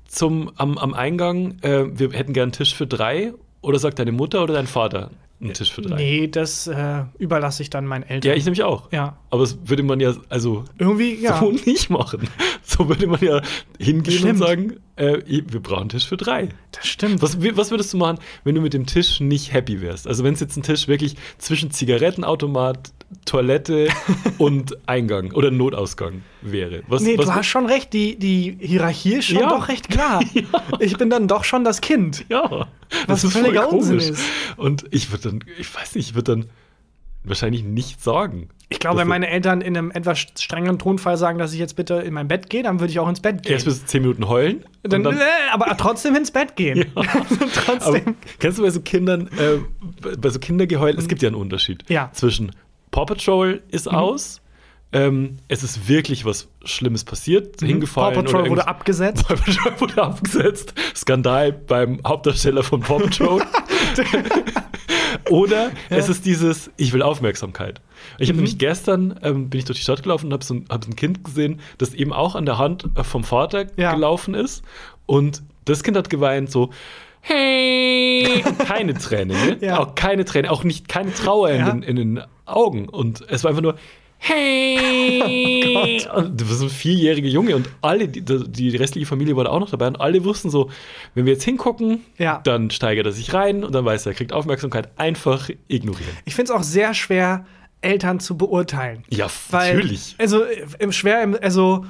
[0.08, 3.32] zum, am, am Eingang, äh, wir hätten gern einen Tisch für drei?
[3.60, 5.96] Oder sagt deine Mutter oder dein Vater einen Tisch für drei?
[5.96, 8.30] Nee, das äh, überlasse ich dann meinen Eltern.
[8.30, 8.90] Ja, ich nämlich auch.
[8.92, 9.18] Ja.
[9.30, 11.38] Aber das würde man ja, also Irgendwie, ja.
[11.38, 12.28] so nicht machen.
[12.62, 13.40] So würde man ja
[13.78, 14.32] hingehen Stimmt.
[14.32, 16.48] und sagen, äh, wir brauchen einen Tisch für drei.
[16.72, 17.22] Das stimmt.
[17.22, 20.06] Was, was würdest du machen, wenn du mit dem Tisch nicht happy wärst?
[20.06, 22.92] Also wenn es jetzt ein Tisch wirklich zwischen Zigarettenautomat,
[23.24, 23.88] Toilette
[24.38, 26.82] und Eingang oder Notausgang wäre.
[26.88, 29.48] Was, Nee, was, du hast schon recht, die, die Hierarchie ist schon Ja.
[29.48, 30.22] doch recht klar.
[30.80, 32.24] Ich bin dann doch schon das Kind.
[32.28, 32.68] Ja,
[33.06, 34.22] Was das ist völliger Unsinn ist.
[34.56, 36.50] Und ich würde dann, ich weiß nicht, ich würde dann
[37.24, 38.48] wahrscheinlich nicht sagen.
[38.70, 41.94] Ich glaube, wenn meine Eltern in einem etwas strengeren Tonfall sagen, dass ich jetzt bitte
[41.94, 43.52] in mein Bett gehe, dann würde ich auch ins Bett gehen.
[43.52, 44.62] Erst bis zehn Minuten heulen.
[44.82, 46.84] dann, dann, äh, aber trotzdem ins Bett gehen.
[46.94, 47.06] aber
[47.64, 48.16] trotzdem.
[48.38, 52.06] kennst du bei so Kindern, äh, bei- so Kindergeheul, es gibt ja einen Unterschied Ja.
[52.06, 52.12] Mhm.
[52.12, 52.52] zwischen
[52.90, 54.42] Paw Patrol ist aus,
[54.92, 58.14] ähm, es ist wirklich was Schlimmes passiert, Paw hingefallen.
[58.22, 59.24] Patrol oder wurde abgesetzt.
[59.28, 60.74] Paw Patrol wurde abgesetzt.
[60.94, 63.42] Skandal beim Hauptdarsteller von Paw Patrol.
[65.30, 67.80] Oder es ist dieses, ich will Aufmerksamkeit.
[68.18, 68.44] Ich habe Mhm.
[68.44, 70.90] nämlich gestern, ähm, bin ich durch die Stadt gelaufen und habe so, ein- hab so
[70.90, 73.94] ein Kind gesehen, das eben auch an der Hand äh, vom Vater Ja.
[73.94, 74.62] gelaufen ist.
[75.06, 76.70] Und das Kind hat geweint so,
[77.20, 79.56] hey, keine Träne, ne?
[79.60, 79.78] Ja.
[79.80, 81.70] Auch keine Träne, auch nicht keine Trauer in, Ja.
[81.70, 82.88] den, in den Augen.
[82.88, 83.74] Und es war einfach nur,
[84.18, 86.06] hey.
[86.14, 89.50] und das war so ein vierjähriger Junge und alle, die, die restliche Familie war da
[89.50, 90.70] auch noch dabei und alle wussten so,
[91.14, 92.40] wenn wir jetzt hingucken, Ja.
[92.44, 96.10] dann steigert er sich rein und dann weiß er, er kriegt Aufmerksamkeit, einfach ignorieren.
[96.24, 97.46] Ich finde es auch sehr schwer,
[97.80, 99.04] Eltern zu beurteilen.
[99.08, 100.16] Ja, Weil, natürlich.
[100.18, 101.84] Also, äh, im schwer, also,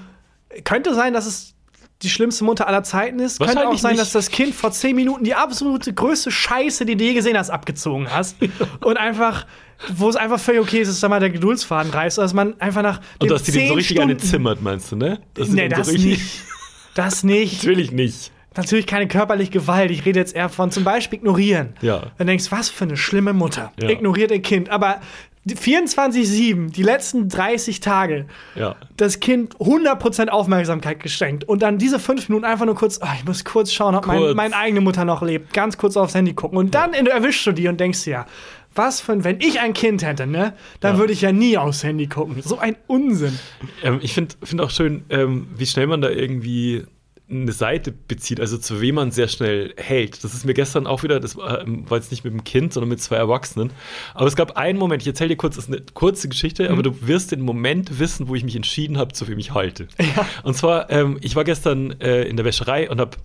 [0.64, 1.55] könnte sein, dass es
[2.03, 3.41] die schlimmste Mutter aller Zeiten ist.
[3.41, 4.03] Könnte auch sein, nicht.
[4.03, 7.51] dass das Kind vor zehn Minuten die absolute größte Scheiße, die du je gesehen hast,
[7.51, 8.37] abgezogen hast.
[8.85, 9.47] und einfach,
[9.95, 12.83] wo es einfach völlig okay ist, dass da mal der Geduldsfaden reißt, dass man einfach
[12.83, 13.01] nach.
[13.21, 15.21] Und dass die den so richtig eine Stunden- zimmert, meinst du, ne?
[15.35, 16.43] Dass Nee, das so nicht.
[16.95, 17.62] Das nicht.
[17.62, 18.33] Natürlich nicht.
[18.57, 19.91] Natürlich keine körperliche Gewalt.
[19.93, 21.75] Ich rede jetzt eher von zum Beispiel ignorieren.
[21.81, 22.11] Ja.
[22.19, 23.73] Dann denkst du, was für eine schlimme Mutter.
[23.81, 23.88] Ja.
[23.88, 24.69] Ignoriert ihr Kind.
[24.71, 25.01] Aber
[25.45, 28.75] die 24-7, die letzten 30 Tage, Ja.
[28.97, 31.45] das Kind 100% Aufmerksamkeit geschenkt.
[31.45, 34.19] Und dann diese fünf Minuten einfach nur kurz, ah, ich muss kurz schauen, ob mein,
[34.19, 34.35] Kurz.
[34.37, 35.53] meine eigene Mutter noch lebt.
[35.55, 36.59] Ganz kurz aufs Handy gucken.
[36.59, 38.27] Und dann erwischst du die und denkst dir, ja,
[38.79, 40.99] was für ein, wenn ich ein Kind hätte, ne, dann Ja.
[41.01, 42.41] würde ich ja nie aufs Handy gucken.
[42.43, 43.38] So ein Unsinn.
[43.83, 46.85] Ähm, ich finde find auch schön, ähm, wie schnell man da irgendwie
[47.31, 50.25] eine Seite bezieht, also zu wem man sehr schnell hält.
[50.25, 52.73] Das ist mir gestern auch wieder, das war, ähm, war jetzt nicht mit einem Kind,
[52.73, 53.71] sondern mit zwei Erwachsenen.
[54.14, 56.71] Aber es gab einen Moment, ich erzähle dir kurz, das ist eine kurze Geschichte, Mhm.
[56.71, 59.88] aber du wirst den Moment wissen, wo ich mich entschieden habe, zu wem ich halte.
[60.43, 63.19] Und zwar, ähm, ich war gestern äh, in der Wäscherei und habe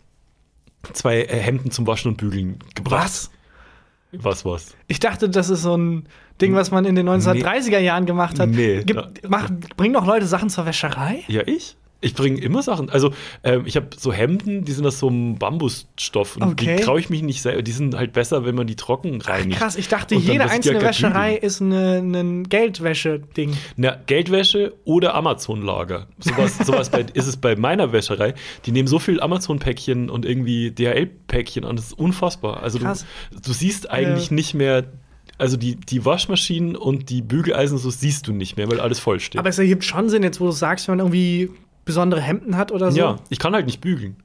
[0.91, 3.05] zwei äh, Hemden zum Waschen und Bügeln gebracht.
[3.05, 3.31] Was?
[4.17, 4.75] Was, was?
[4.87, 6.07] Ich dachte, das ist so ein
[6.41, 8.49] Ding, was man in den 1930er Jahren gemacht hat.
[8.49, 8.97] Nee, Gib,
[9.27, 11.23] mach, bringen doch Leute Sachen zur Wäscherei?
[11.27, 11.77] Ja, ich?
[12.03, 12.89] Ich bringe immer Sachen.
[12.89, 13.11] Also,
[13.43, 16.35] ähm, ich habe so Hemden, die sind aus so einem Bambusstoff.
[16.37, 16.75] Und Okay.
[16.77, 17.61] die traue ich mich nicht selber.
[17.63, 19.57] Die sind halt besser, wenn man die trocken reinigt.
[19.59, 23.53] Krass, ich dachte, dann jede einzelne ja gleich Wäscherei ist ein Geldwäsche-Ding.
[23.77, 26.07] Na, Geldwäsche oder Amazon-Lager.
[26.65, 28.33] Sowas, bei, ist es bei meiner Wäscherei.
[28.65, 31.75] Die nehmen so viel Amazon-Päckchen und irgendwie DHL-Päckchen an.
[31.75, 32.61] Das ist unfassbar.
[32.63, 34.33] Also, du, du siehst eigentlich Äh.
[34.35, 34.83] nicht mehr.
[35.39, 39.19] Also die, die Waschmaschinen und die Bügeleisen, so siehst du nicht mehr, weil alles voll
[39.19, 39.39] steht.
[39.39, 41.49] Aber es ergibt schon Sinn, jetzt wo du sagst, wenn man irgendwie
[41.85, 42.97] besondere Hemden hat oder so.
[42.97, 44.15] ja, ich kann halt nicht bügeln.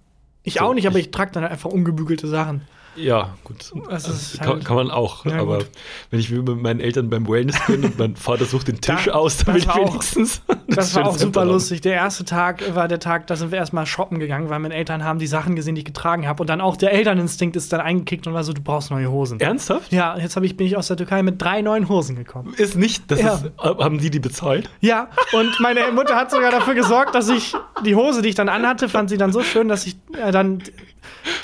[0.42, 2.62] ich so, auch nicht, aber ich- ich trage dann einfach ungebügelte Sachen.
[2.98, 3.70] Ja, gut.
[3.90, 5.24] Das ist kann, halt- kann man auch.
[5.24, 5.68] Ja, aber gut.
[6.10, 9.12] wenn ich mit meinen Eltern beim Wellness bin und mein Vater sucht den Tisch Da-
[9.12, 10.42] aus, das damit ich war auch- wenigstens.
[10.66, 11.50] Das war schönes auch super habe.
[11.52, 11.80] lustig.
[11.80, 15.04] Der erste Tag war der Tag, da sind wir erstmal shoppen gegangen, weil meine Eltern
[15.04, 16.42] haben die Sachen gesehen, die ich getragen habe.
[16.42, 19.40] Und dann auch der Elterninstinkt ist dann eingekickt und war so, du brauchst neue Hosen.
[19.40, 19.92] Ernsthaft?
[19.92, 22.54] Ja, jetzt ich, bin ich aus der Türkei mit drei neuen Hosen gekommen.
[22.56, 23.10] Ist nicht.
[23.10, 23.34] Das Ja.
[23.34, 24.68] ist, haben die die bezahlt?
[24.80, 28.48] Ja, und meine Mutter hat sogar dafür gesorgt, dass ich die Hose, die ich dann
[28.48, 30.62] anhatte, fand sie dann so schön, dass ich äh, dann.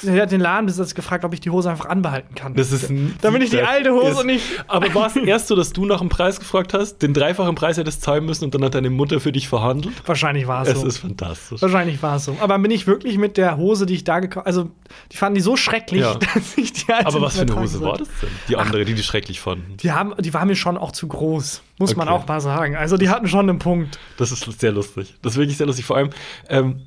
[0.01, 2.55] Sie hat den Ladenbesitzer gefragt, ob ich die Hose einfach anbehalten kann.
[2.55, 5.57] Das ist ein Damit ich die alte Hose ist- nicht- Aber war es erst so,
[5.57, 8.65] dass du nach dem Preis gefragt hast, den dreifachen Preis hättest zahlen müssen und dann
[8.65, 9.95] hat deine Mutter für dich verhandelt?
[10.07, 10.87] Wahrscheinlich war es Es so.
[10.87, 11.63] ist fantastisch.
[11.63, 12.37] Wahrscheinlich war es so.
[12.41, 14.71] Aber bin ich wirklich mit der Hose, die ich da gekauft Also,
[15.13, 16.15] die fanden die so schrecklich, Ja.
[16.35, 18.29] dass ich die alte Aber was für eine Hose war das denn?
[18.49, 19.77] Die andere, die die schrecklich fanden.
[19.79, 21.63] Die, haben, die war mir schon auch zu groß.
[21.79, 22.17] Muss man Okay.
[22.23, 22.77] auch mal sagen.
[22.77, 23.99] Also, die hatten schon einen Punkt.
[24.17, 25.15] Das ist sehr lustig.
[25.23, 25.85] Das ist wirklich sehr lustig.
[25.85, 26.11] Vor allem,
[26.49, 26.83] ähm,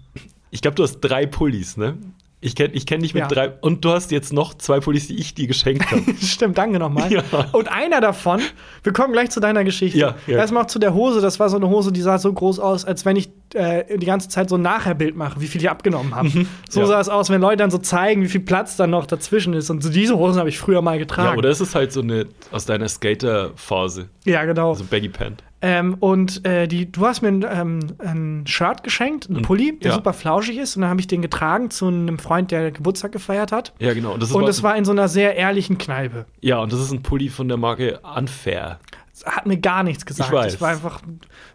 [0.50, 1.98] ich glaube, du hast drei Pullis, ne?
[2.40, 3.28] Ich kenne ich kenn dich mit Ja.
[3.28, 3.50] drei.
[3.62, 6.04] Und du hast jetzt noch zwei Pullis, die ich dir geschenkt habe.
[6.22, 7.12] Stimmt, danke nochmal.
[7.12, 7.24] Ja.
[7.52, 8.42] Und einer davon,
[8.84, 9.98] wir kommen gleich zu deiner Geschichte.
[9.98, 10.38] Ja, ja.
[10.38, 11.20] Erstmal noch zu der Hose.
[11.20, 14.06] Das war so eine Hose, die sah so groß aus, als wenn ich äh, die
[14.06, 16.30] ganze Zeit so ein Nachherbild mache, wie viel ich abgenommen habe.
[16.30, 16.48] So Mhm.
[16.74, 16.86] ja.
[16.86, 19.72] sah es aus, wenn Leute dann so zeigen, wie viel Platz dann noch dazwischen ist.
[19.72, 21.30] Und so diese Hosen habe ich früher mal getragen.
[21.32, 24.10] ja, oder ist es halt so eine aus deiner Skater-Phase?
[24.26, 24.70] Ja, genau.
[24.70, 25.44] Also Baggy Pant.
[25.62, 29.78] Ähm, und äh, die, du hast mir ein, ähm, ein Shirt geschenkt, einen Und- Pulli,
[29.80, 29.96] der ja.
[29.96, 30.76] super flauschig ist.
[30.76, 33.74] Und dann habe ich den getragen zu einem Freund, der Geburtstag gefeiert hat.
[33.80, 34.14] Ja, genau.
[34.14, 36.26] Und das Und es war in so einer sehr ehrlichen Kneipe.
[36.42, 38.80] ja, und das ist ein Pulli von der Marke Unfair.
[39.26, 40.30] hat mir gar nichts gesagt.
[40.30, 40.54] Ich weiß.
[40.54, 41.02] Es war einfach,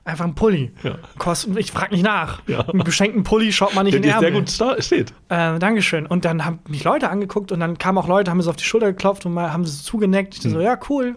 [0.04, 0.72] einfach ein Pulli.
[0.82, 0.96] Ja.
[1.18, 2.42] Kost, ich frag nicht nach.
[2.48, 2.60] Ja.
[2.68, 4.40] Einen geschenkten Pulli schaut man nicht Der in dir den sehr Ärmel.
[4.74, 5.12] gut steht.
[5.28, 6.06] Äh, Dankeschön.
[6.06, 8.56] Und dann haben mich Leute angeguckt und dann kamen auch Leute, haben mir so auf
[8.56, 10.34] die Schulter geklopft und mal haben sie so zugeneckt.
[10.34, 11.14] Ich dachte so, ja, cool.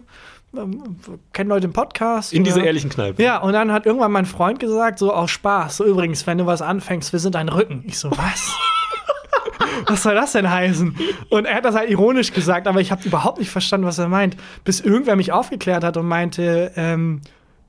[0.56, 0.96] Ähm,
[1.32, 2.32] kennen Leute den Podcast?
[2.32, 3.22] In dieser ehrlichen Kneipe.
[3.22, 6.46] Ja, und dann hat irgendwann mein Freund gesagt, so aus Spaß, so übrigens, wenn du
[6.46, 7.84] was anfängst, wir sind dein Rücken.
[7.86, 8.52] Ich so, was?
[9.86, 10.96] was soll das denn heißen?
[11.30, 14.08] Und er hat das halt ironisch gesagt, aber ich habe überhaupt nicht verstanden, was er
[14.08, 14.36] meint.
[14.64, 17.20] Bis irgendwer mich aufgeklärt hat und meinte, ähm,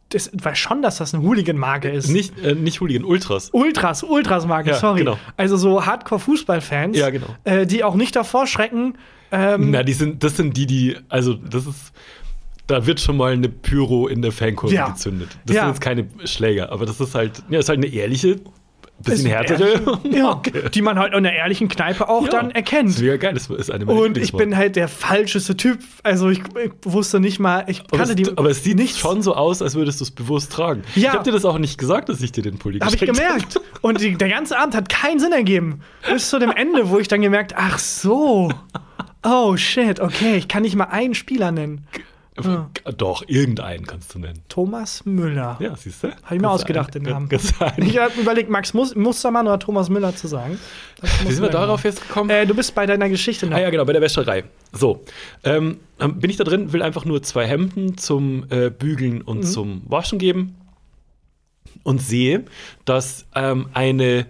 [0.10, 2.08] das weiß schon, dass das eine Hooligan-Marke ist.
[2.08, 3.50] Nicht, äh, nicht Hooligan, Ultras.
[3.52, 5.00] Ultras, Ultras-Marke, Ja, sorry.
[5.00, 5.18] genau.
[5.36, 7.28] Also so Hardcore-Fußballfans, Ja, genau.
[7.44, 8.98] äh, die auch nicht davor schrecken.
[9.32, 11.92] Ähm, Na, die sind, das sind die, die, also das ist,
[12.67, 14.89] da wird schon mal eine Pyro in der Fankurve Ja.
[14.89, 15.30] gezündet.
[15.45, 15.62] Das Ja.
[15.63, 18.39] sind jetzt keine Schläger, aber das ist halt, ja, ist halt eine ehrliche,
[19.03, 19.99] bisschen härtere.
[20.12, 20.41] ja,
[20.73, 22.32] die man halt in einer ehrlichen Kneipe auch Ja.
[22.32, 22.89] dann erkennt.
[22.89, 25.80] Das ist mega geil, das ist eine meiner Und ich bin halt der falscheste Typ.
[26.01, 28.38] Also ich, ich wusste nicht mal, ich aber kannte es, die.
[28.38, 28.97] aber es sieht nichts.
[28.97, 30.82] schon so aus, als würdest du es bewusst tragen.
[30.95, 31.01] Ja.
[31.01, 33.19] Ich habe dir das auch nicht gesagt, dass ich dir den Pulli Habe ich geschenkt
[33.19, 33.62] gemerkt.
[33.82, 35.82] Und die, der ganze Abend hat keinen Sinn ergeben.
[36.12, 38.51] Bis zu dem Ende, wo ich dann gemerkt, ach so.
[39.23, 41.86] Oh shit, okay, ich kann nicht mal einen Spieler nennen.
[42.43, 42.69] Ja.
[42.97, 44.41] Doch, irgendeinen kannst du nennen.
[44.47, 45.58] Thomas Müller.
[45.60, 46.10] Ja, siehst du?
[46.23, 47.30] Habe ich mir ausgedacht, den Namen.
[47.78, 50.60] Ich habe überlegt, Max Mus Mustermann oder Thomas Müller zu sagen.
[51.26, 52.30] Wie sind wir darauf jetzt gekommen?
[52.30, 53.58] Äh, du bist bei deiner Geschichte noch.
[53.58, 54.43] Ah ja, genau, bei der Wäscherei.
[54.71, 55.04] So,
[55.43, 59.82] ähm, bin ich da drin, will einfach nur zwei Hemden zum äh, Bügeln und zum
[59.86, 60.56] Waschen geben
[61.84, 62.45] und sehe,
[62.86, 64.26] dass ähm, eine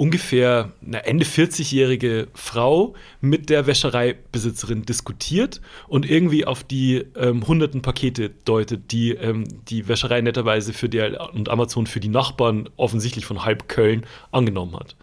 [0.00, 7.82] ungefähr eine Ende 40-jährige Frau mit der Wäschereibesitzerin diskutiert und irgendwie auf die ähm, hunderten
[7.82, 11.02] Pakete deutet, die ähm, die Wäscherei netterweise für die
[11.34, 14.96] und Amazon für die Nachbarn offensichtlich von halb Köln angenommen hat.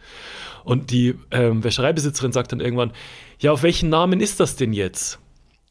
[0.63, 2.91] Und die ähm, Wäschereibesitzerin sagt dann irgendwann,
[3.37, 5.19] ja, auf welchen Namen ist das denn jetzt?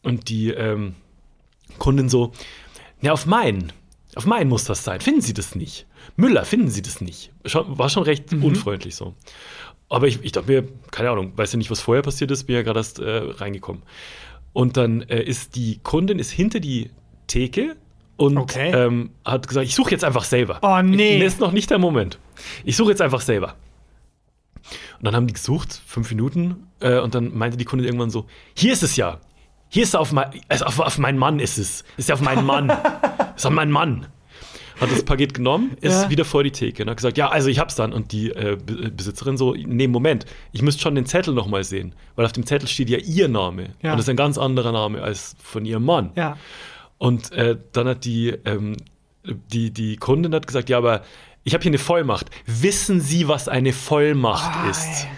[0.04, 0.94] Und die ähm,
[1.78, 2.30] Kundin so,
[3.02, 3.72] ja, auf meinen.
[4.14, 5.00] Auf meinen muss das sein.
[5.00, 5.85] Finden Sie das nicht?
[6.16, 7.32] Müller, finden Sie das nicht?
[7.52, 9.14] War schon recht unfreundlich so.
[9.88, 12.56] Aber ich, ich dachte mir, keine Ahnung, weiß ja nicht, was vorher passiert ist, bin
[12.56, 13.82] ja gerade erst äh, reingekommen.
[14.52, 16.90] Und dann äh, ist die Kundin ist hinter die
[17.26, 17.76] Theke
[18.16, 18.70] und Okay.
[18.72, 20.58] ähm, hat gesagt, ich suche jetzt einfach selber.
[20.62, 21.18] Oh, nee.
[21.20, 22.18] Das ist noch nicht der Moment.
[22.64, 23.54] Ich suche jetzt einfach selber.
[24.98, 28.26] Und dann haben die gesucht, fünf Minuten, äh, und dann meinte die Kundin irgendwann so:
[28.54, 29.20] Hier ist es ja.
[29.68, 31.84] Hier ist er auf, mein, also auf, auf meinen Mann ist es.
[31.96, 32.70] Ist ja auf meinen Mann.
[33.36, 34.06] ist auf meinen Mann.
[34.80, 36.10] Hat das Paket genommen, ist Ja.
[36.10, 37.92] wieder vor die Theke und hat gesagt, ja, also ich hab's dann.
[37.92, 41.94] Und die äh, Be- Besitzerin so, nee, Moment, ich müsste schon den Zettel nochmal sehen.
[42.14, 43.70] Weil auf dem Zettel steht ja ihr Name.
[43.82, 43.92] Ja.
[43.92, 46.10] Und das ist ein ganz anderer Name als von ihrem Mann.
[46.14, 46.36] Ja.
[46.98, 48.76] Und äh, dann hat die, ähm,
[49.24, 51.02] die, die Kundin hat gesagt, ja, aber
[51.44, 52.30] ich habe hier eine Vollmacht.
[52.46, 55.04] Wissen Sie, was eine Vollmacht Ah, ist?
[55.04, 55.08] ey.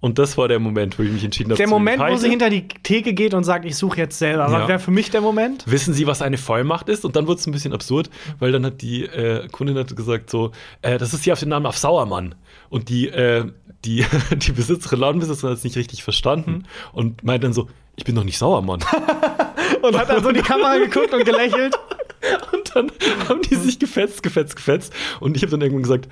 [0.00, 1.56] Und das war der Moment, wo ich mich entschieden habe.
[1.56, 4.48] Der Moment, wo sie hinter die Theke geht und sagt, ich suche jetzt selber.
[4.50, 4.68] Ja.
[4.68, 5.64] Wäre für mich der Moment?
[5.66, 7.04] Wissen Sie, was eine Vollmacht ist?
[7.04, 10.28] Und dann wurde es ein bisschen absurd, weil dann hat die äh, Kundin hat gesagt
[10.30, 12.34] so, äh, das ist hier auf den Namen auf Sauermann.
[12.68, 13.46] Und die, äh,
[13.84, 14.04] die,
[14.36, 16.62] die Besitzerin, Ladenbesitzerin hat es nicht richtig verstanden Hm.
[16.92, 18.80] und meint dann so, ich bin doch nicht Sauermann.
[19.82, 21.74] Und hat dann so in die Kamera geguckt und gelächelt.
[22.52, 22.90] Und dann
[23.28, 24.92] haben die sich gefetzt, gefetzt, gefetzt.
[25.20, 26.08] Und ich habe dann irgendwann gesagt,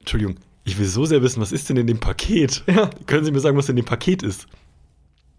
[0.00, 2.62] Entschuldigung, ich will so sehr wissen, was ist denn in dem Paket?
[2.66, 2.90] Ja.
[3.06, 4.46] Können Sie mir sagen, was in dem Paket ist?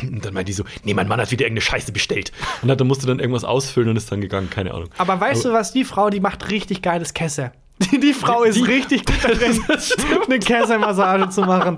[0.02, 2.32] Und dann meinte die so, nee, mein Mann hat wieder irgendeine Scheiße bestellt.
[2.62, 4.90] Und dann musste dann irgendwas ausfüllen und ist dann gegangen, keine Ahnung.
[4.98, 7.52] Aber weißt du was, die Frau, die macht richtig geiles Kesse.
[7.92, 9.62] Die, die Frau ist Die- richtig gut darin,
[10.26, 11.78] eine Kessemassage zu machen.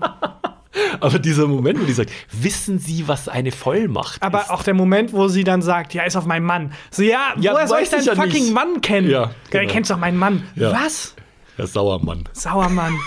[1.02, 4.50] Aber dieser Moment, wo die sagt, wissen Sie, was eine Vollmacht Aber ist?
[4.50, 6.72] auch der Moment, wo sie dann sagt, ja, ist auf meinen Mann.
[6.92, 8.54] So, ja, Ja, woher soll ich deinen ja fucking nicht.
[8.54, 9.10] Mann kennen?
[9.10, 9.64] Ja, Ja, genau.
[9.66, 10.44] du kennst doch meinen Mann.
[10.56, 10.72] Ja.
[10.72, 11.16] Was?
[11.58, 12.30] Herr Sauermann.
[12.32, 12.98] Sauermann.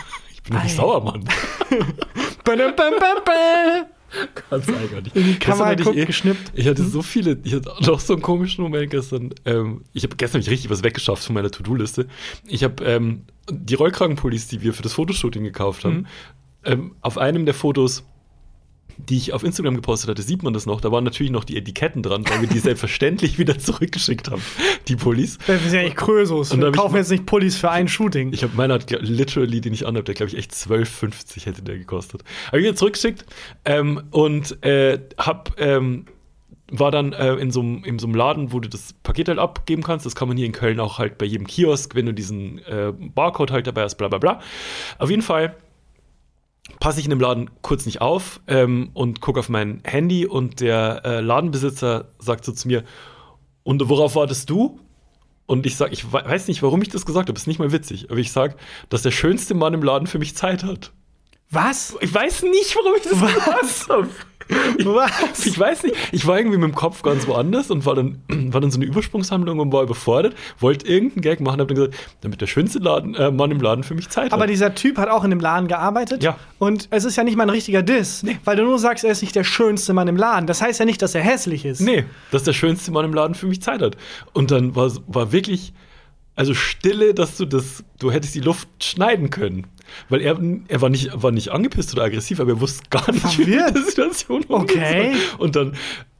[0.44, 0.76] Ich bin doch nicht
[2.44, 3.87] bam, bam.
[4.50, 5.14] Ganz eigenartig.
[5.16, 6.52] In die Kamera guckt, ich, eh- geschnippt.
[6.55, 9.31] ich hatte so viele, ich hatte noch so einen komischen Moment gestern.
[9.44, 12.09] Ähm, ich habe gestern ich richtig was weggeschafft von meiner To-Do-Liste.
[12.46, 16.07] Ich habe ähm, die Rollkragenpullis, die wir für das Fotoshooting gekauft haben,
[16.64, 18.05] ähm, auf einem der Fotos,
[19.09, 20.81] die ich auf Instagram gepostet hatte, sieht man das noch.
[20.81, 24.43] Da waren natürlich noch die Etiketten dran, weil wir die selbstverständlich wieder zurückgeschickt haben,
[24.88, 25.38] die Pullis.
[25.47, 26.53] Das ist ja echt Krösus.
[26.53, 28.33] Und da Wir ich kaufen mal- jetzt nicht Pullis für ein Shooting.
[28.33, 31.79] Ich habe meiner hat literally, den ich anhabe, der glaube ich echt 12,50 hätte der
[31.79, 32.23] gekostet.
[32.49, 33.25] Habe ich wieder zurückgeschickt
[33.65, 36.07] ähm, und äh, hab ähm,
[36.75, 39.38] war dann äh, in so einem in so einem Laden, wo du das Paket halt
[39.38, 40.07] abgeben kannst.
[40.07, 42.93] Das kann man hier in Köln auch halt bei jedem Kiosk, wenn du diesen äh,
[43.15, 44.41] Barcode halt dabei hast, bla bla bla.
[44.99, 45.55] Auf jeden Fall
[46.81, 50.61] passe ich in dem Laden kurz nicht auf ähm, und gucke auf mein Handy und
[50.61, 52.85] der äh, Ladenbesitzer sagt so zu mir,
[53.63, 54.81] und worauf wartest du?
[55.47, 57.73] Und ich sage, ich we- weiß nicht, warum ich das gesagt habe, ist nicht mal
[57.73, 58.57] witzig, aber ich sage,
[58.89, 60.93] dass der schönste Mann im Laden für mich Zeit hat.
[61.53, 61.97] Was?
[62.01, 64.09] Ich weiß nicht, warum ich das gesagt habe.
[64.85, 65.47] Was?
[65.47, 68.61] Ich weiß nicht, ich war irgendwie mit dem Kopf ganz woanders und war dann, war
[68.61, 72.41] dann so eine Übersprungshandlung und war überfordert, wollte irgendeinen Gag machen, habe dann gesagt, damit
[72.41, 74.51] der schönste Laden, äh, Mann im Laden für mich Zeit Aber hat.
[74.51, 76.23] dieser Typ hat auch in dem Laden gearbeitet.
[76.23, 76.38] Ja.
[76.59, 79.23] Und es ist ja nicht mal ein richtiger Diss, weil du nur sagst, er ist
[79.23, 80.47] nicht der schönste Mann im Laden.
[80.47, 81.81] Das heißt ja nicht, dass er hässlich ist.
[81.81, 83.97] Nee, dass der schönste Mann im Laden für mich Zeit hat.
[84.33, 85.73] Und dann war, war wirklich,
[86.35, 89.67] also Stille, dass du das, du hättest die Luft schneiden können.
[90.09, 93.38] Weil er, er war, nicht, war nicht angepisst oder aggressiv, aber er wusste gar nicht,
[93.38, 93.61] wie Verwirrt.
[93.61, 95.12] er mit der Situation Okay.
[95.12, 95.38] soll.
[95.38, 95.72] Und dann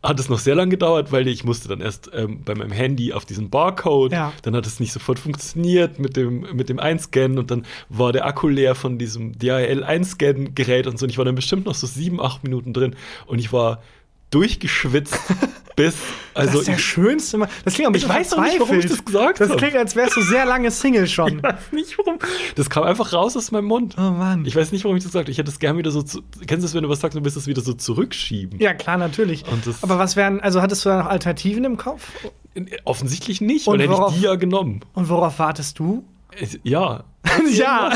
[0.02, 3.12] hat es noch sehr lange gedauert, weil ich musste dann erst ähm, bei meinem Handy
[3.12, 4.32] auf diesen Barcode, Ja.
[4.42, 8.26] dann hat es nicht sofort funktioniert mit dem, mit dem Einscannen und dann war der
[8.26, 11.04] Akku leer von diesem DHL-Einscan-Gerät und so.
[11.06, 13.82] Und ich war dann bestimmt noch so sieben, acht Minuten drin und ich war
[14.33, 15.16] durchgeschwitzt
[15.77, 15.95] bis,
[16.35, 17.49] also das ist der ich, schönste Mann.
[17.64, 19.59] Das klingt ein ich weiß auch nicht, warum ich das gesagt Das habe.
[19.59, 21.37] klingt, als wärst du sehr lange Single schon.
[21.38, 22.18] Ich weiß nicht, warum.
[22.57, 23.95] Das kam einfach raus aus meinem Mund.
[23.97, 24.45] Oh Mann.
[24.45, 25.31] Ich weiß nicht, warum ich das gesagt habe.
[25.31, 26.03] Ich hätte es gerne wieder so.
[26.03, 28.59] Zu, kennst du das, wenn du was sagst, du willst es wieder so zurückschieben?
[28.61, 29.47] Ja, klar, natürlich.
[29.51, 32.07] Und das- Aber was wären, also hattest du da noch Alternativen im Kopf?
[32.85, 34.81] Offensichtlich nicht, Und weil hätte worauf- ich die ja genommen.
[34.95, 36.05] Und worauf wartest du?
[36.38, 37.05] Es- Ja,
[37.52, 37.92] ja,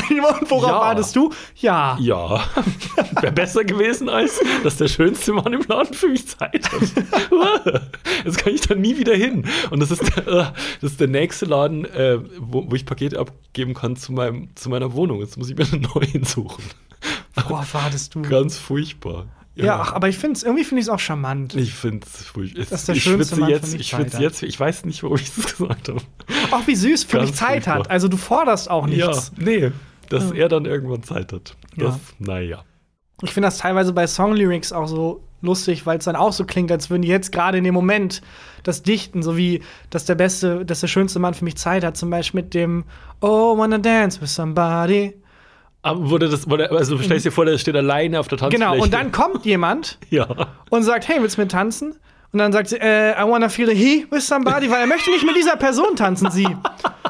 [0.47, 0.79] worauf Ja.
[0.79, 1.31] wartest du?
[1.55, 1.97] Ja.
[1.99, 2.43] Ja,
[3.21, 6.81] wäre besser gewesen, als dass der schönste Mann im Laden für mich Zeit hat.
[8.25, 9.45] Jetzt kann ich da nie wieder hin.
[9.69, 10.45] Und das ist der, äh,
[10.81, 14.69] das ist der nächste Laden, äh, wo, wo ich Pakete abgeben kann zu, meinem, zu
[14.69, 15.19] meiner Wohnung.
[15.19, 16.63] Jetzt muss ich mir einen neuen suchen.
[17.35, 18.21] Worauf wartest du?
[18.23, 19.27] Ganz furchtbar.
[19.65, 21.55] Ja, ach, aber ich finde es, irgendwie finde ich es auch charmant.
[21.55, 22.61] Ich finde es furchtbar.
[22.63, 25.33] Das ist der ich schönste Mann jetzt, ich schwitze jetzt, ich weiß nicht, warum ich
[25.33, 25.99] das gesagt habe.
[26.51, 27.75] Auch wie süß für Ganz mich Zeit hat.
[27.77, 27.91] furchtbar.
[27.91, 29.31] Also du forderst auch Ja, nichts.
[29.37, 29.71] nee,
[30.09, 30.35] dass Ja.
[30.35, 31.55] er dann irgendwann Zeit hat.
[31.75, 31.99] Das, Ja.
[32.19, 32.63] naja.
[33.23, 36.71] Ich finde das teilweise bei Songlyrics auch so lustig, weil es dann auch so klingt,
[36.71, 38.21] als würden die jetzt gerade in dem Moment
[38.63, 41.97] das dichten, so wie, dass der beste, dass der schönste Mann für mich Zeit hat,
[41.97, 42.83] zum Beispiel mit dem
[43.21, 45.15] Oh, wanna dance with somebody.
[45.83, 48.69] Aber wurde das, wurde, also stellst dir vor, der steht alleine auf der Tanzfläche.
[48.71, 50.27] Genau, und dann kommt jemand Ja.
[50.69, 51.95] und sagt, hey, willst du mit tanzen?
[52.33, 55.09] Und dann sagt sie, äh, I wanna feel the he with somebody, weil er möchte
[55.11, 56.45] nicht mit dieser Person tanzen, sie.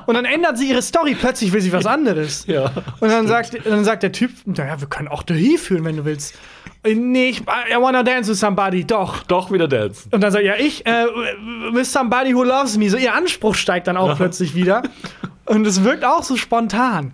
[0.06, 2.46] Und dann ändert sie ihre Story, plötzlich will sie was anderes.
[2.48, 2.72] Ja.
[3.00, 5.98] Und dann sagt, dann sagt der Typ, naja, wir können auch the he fühlen, wenn
[5.98, 6.36] du willst.
[6.84, 9.24] Äh, Nee, ich, I wanna dance with somebody, doch.
[9.24, 10.10] Doch wieder dancen.
[10.14, 11.06] Und dann sagt ja ich, äh,
[11.74, 12.88] with somebody who loves me.
[12.90, 14.84] So ihr Anspruch steigt dann auch plötzlich wieder.
[15.46, 17.14] Und es wirkt auch so spontan.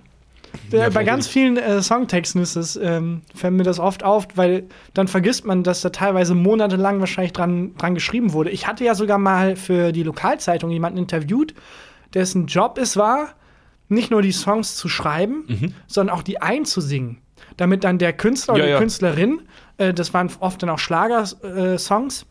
[0.74, 4.28] Äh, Ja, Bei ganz vielen äh, Songtexten ist es, ähm, fällt mir das oft auf,
[4.36, 8.50] weil dann vergisst man, dass da teilweise monatelang wahrscheinlich dran, dran geschrieben wurde.
[8.50, 11.54] Ich hatte ja sogar mal für die Lokalzeitung jemanden interviewt,
[12.14, 13.30] dessen Job es war,
[13.90, 15.74] nicht nur die Songs zu schreiben, Mhm.
[15.88, 17.18] sondern auch die einzusingen.
[17.58, 18.80] Damit dann der Künstler oder Ja, die ja.
[18.80, 19.42] Künstlerin,
[19.78, 22.26] äh, das waren oft dann auch Schlagersongs,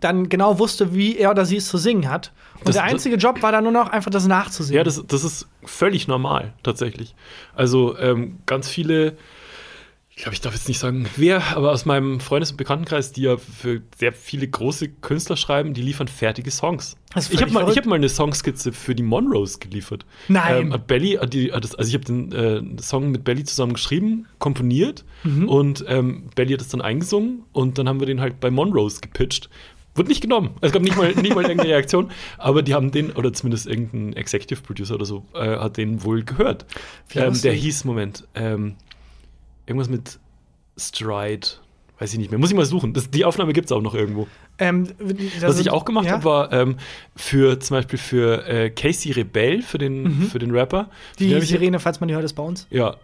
[0.00, 2.32] dann genau wusste, wie er oder sie es zu singen hat.
[2.58, 4.76] Und Das- der das- einzige Job war dann nur noch einfach das nachzusingen.
[4.78, 7.14] Ja, das, das ist völlig normal, tatsächlich.
[7.54, 9.16] Also ähm, ganz viele,
[10.10, 13.22] ich glaube, ich darf jetzt nicht sagen, wer, aber aus meinem Freundes- und Bekanntenkreis, die
[13.22, 16.96] ja für sehr viele große Künstler schreiben, die liefern fertige Songs.
[17.14, 20.06] Das Ich habe mal, ich hab mal eine Songskizze für die Monroes geliefert.
[20.28, 20.72] Nein.
[20.72, 24.26] Ähm, Belly, hat die, das, also ich habe den äh, Song mit Belly zusammen geschrieben,
[24.38, 25.48] komponiert Mhm.
[25.48, 29.00] und ähm, Belly hat es dann eingesungen und dann haben wir den halt bei Monroes
[29.00, 29.48] gepitcht.
[29.96, 30.50] Wurde nicht genommen.
[30.60, 34.12] Es gab nicht mal, nicht mal irgendeine Reaktion, aber die haben den, oder zumindest irgendein
[34.14, 36.66] Executive Producer oder so, äh, hat den wohl gehört.
[37.14, 38.74] Ähm, der hieß, Moment, ähm,
[39.66, 40.18] irgendwas mit
[40.76, 41.46] Stride,
[41.98, 42.40] weiß ich nicht mehr.
[42.40, 42.92] Muss ich mal suchen.
[42.92, 44.26] Das, die Aufnahme gibt es auch noch irgendwo.
[44.58, 44.88] Ähm,
[45.40, 46.12] Was ich auch gemacht ja?
[46.12, 46.76] habe, war ähm,
[47.16, 50.90] für zum Beispiel für äh, Casey Rebell, für den, für den Rapper.
[51.18, 52.66] Die ich- Sirene, falls man die hört, ist bei uns.
[52.70, 52.96] Ja,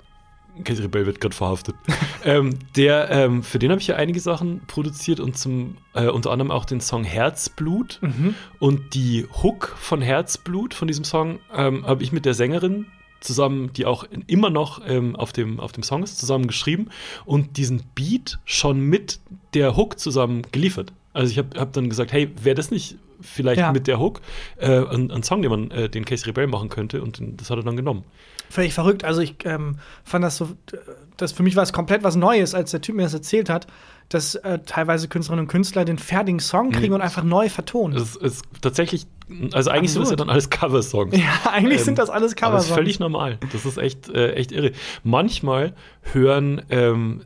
[0.64, 1.74] Casey Rebell wird gerade verhaftet.
[2.24, 6.30] ähm, der, ähm, für den habe ich ja einige Sachen produziert und zum äh, unter
[6.30, 8.00] anderem auch den Song Herzblut.
[8.58, 12.86] Und die Hook von Herzblut von diesem Song ähm, habe ich mit der Sängerin
[13.20, 16.88] zusammen, die auch immer noch ähm, auf, dem, auf dem Song ist, zusammen geschrieben
[17.24, 19.20] und diesen Beat schon mit
[19.54, 20.92] der Hook zusammen geliefert.
[21.12, 23.72] Also ich habe hab dann gesagt, hey, wäre das nicht vielleicht Ja.
[23.72, 24.20] mit der Hook
[24.58, 27.58] äh, ein, ein Song, den man äh, den Casey Rebell machen könnte und das hat
[27.58, 28.04] er dann genommen.
[28.48, 29.04] Völlig verrückt.
[29.04, 30.48] Also ich ähm, fand das so,
[31.16, 33.68] das für mich war es komplett was Neues, als der Typ mir das erzählt hat,
[34.08, 36.94] dass äh, teilweise Künstlerinnen und Künstler den fertigen Song kriegen Mhm.
[36.94, 37.96] und einfach neu vertonen.
[37.96, 39.06] Es ist tatsächlich,
[39.52, 41.16] also eigentlich sind das ja dann alles Cover-Songs.
[41.16, 43.38] ja, eigentlich Ähm, sind das alles Aber das ist völlig normal.
[43.52, 44.72] Das ist echt, äh, echt irre.
[45.04, 45.74] Manchmal
[46.12, 47.22] hören ähm,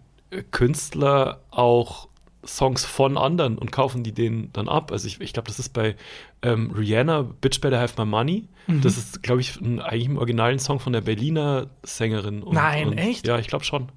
[0.50, 2.08] Künstler auch
[2.46, 4.92] Songs von anderen und kaufen die denen dann ab.
[4.92, 5.96] Also ich, ich glaube, das ist bei
[6.42, 8.44] ähm, Rihanna, Bitch Better Have My Money.
[8.66, 8.80] Mhm.
[8.82, 12.42] Das ist, glaube ich, ein, eigentlich im originalen Song von der Berliner Sängerin.
[12.42, 13.26] Und, Nein, und, echt?
[13.26, 13.88] Ja, ich glaube schon.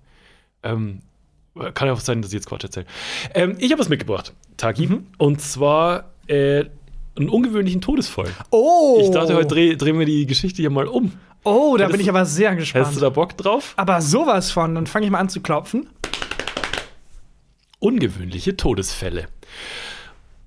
[0.64, 1.02] Ähm,
[1.74, 2.86] kann ja auch sein, dass ich jetzt Quatsch erzähle.
[3.34, 4.88] Ähm, ich habe was mitgebracht, Taki.
[4.88, 5.08] Mhm.
[5.18, 6.66] Und zwar äh,
[7.16, 8.30] einen ungewöhnlichen Todesfall.
[8.52, 9.00] oh!
[9.02, 11.14] Ich dachte, heute dreh, drehen wir die Geschichte hier mal um.
[11.44, 12.96] oh, da Hättest bin ich aber sehr gespannt.
[12.96, 13.74] du da Bock drauf?
[13.76, 14.76] aber sowas von.
[14.76, 15.90] Dann fange ich mal an zu klopfen.
[17.80, 19.28] Ungewöhnliche Todesfälle.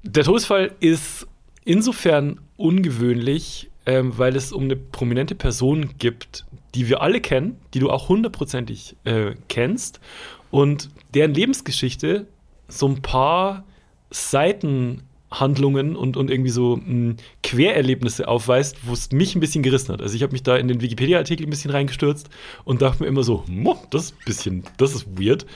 [0.02, 1.26] Der Todesfall ist
[1.64, 7.78] insofern ungewöhnlich, ähm, weil es um eine prominente Person gibt, die wir alle kennen, die
[7.78, 10.00] du auch hundertprozentig äh, kennst
[10.50, 12.26] und deren Lebensgeschichte
[12.68, 13.64] so ein paar
[15.30, 20.02] Seitenhandlungen und, und irgendwie so mh, Quererlebnisse aufweist, wo es mich ein bisschen gerissen hat.
[20.02, 22.28] Also ich habe mich da in den Wikipedia-Artikel ein bisschen reingestürzt
[22.64, 25.46] und dachte mir immer so, "Mo, das ist ein bisschen, das ist weird.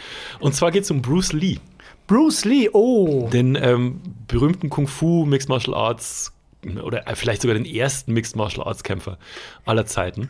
[0.40, 1.58] Und zwar geht es um Bruce Lee,
[2.06, 3.28] Bruce Lee, oh.
[3.32, 6.32] den ähm, berühmten Kung-Fu Mixed Martial Arts
[6.82, 9.18] oder äh, vielleicht sogar den ersten Mixed Martial Arts Kämpfer
[9.64, 10.28] aller Zeiten.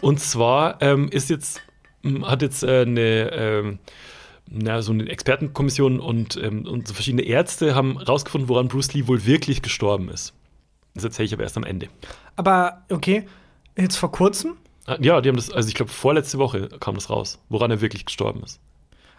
[0.00, 1.60] Und zwar ähm, ist jetzt
[2.02, 3.78] m, hat jetzt äh, eine ähm,
[4.48, 9.06] na, so eine Expertenkommission und, ähm, und so verschiedene Ärzte haben rausgefunden, woran Bruce Lee
[9.06, 10.34] wohl wirklich gestorben ist.
[10.94, 11.88] Das erzähle ich aber erst am Ende.
[12.36, 13.26] Aber okay,
[13.76, 14.54] jetzt vor kurzem.
[14.86, 17.80] Ah, Ja, die haben das, also ich glaube, vorletzte Woche kam das raus, woran er
[17.80, 18.60] wirklich gestorben ist.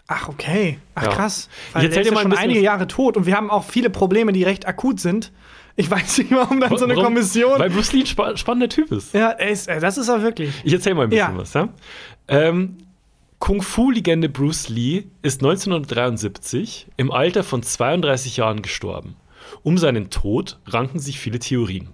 [0.07, 0.79] Ach, okay.
[0.95, 1.09] Ach, Ja.
[1.09, 1.49] krass.
[1.69, 3.49] Ich Weil erzähl der ist ja ein schon bisschen einige Jahre tot und wir haben
[3.51, 5.33] auch viele Probleme, die recht akut sind.
[5.75, 6.95] Ich weiß nicht, warum dann so eine?
[6.95, 7.59] Kommission.
[7.59, 9.13] Weil Bruce Lee ein spa spannender Typ ist.
[9.13, 10.51] ja, ist, äh, das ist er wirklich.
[10.63, 11.37] Ich erzähle mal ein bisschen Ja.
[11.37, 11.53] was.
[11.53, 11.69] Ja?
[12.29, 12.77] Ähm,
[13.39, 19.15] Kung-Fu-Legende Bruce Lee ist 1973 im Alter von 32 Jahren gestorben.
[19.63, 21.89] Um seinen Tod ranken sich viele Theorien.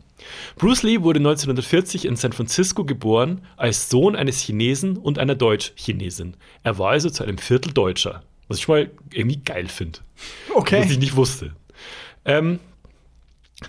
[0.56, 6.38] Bruce Lee wurde 1940 in San Francisco geboren als Sohn eines Chinesen und einer Deutsch-Chinesin.
[6.64, 10.00] Er war also zu einem Viertel Deutscher, was ich mal irgendwie geil finde,
[10.48, 10.86] was Okay.
[10.90, 11.54] ich nicht wusste.
[12.24, 12.60] Ähm,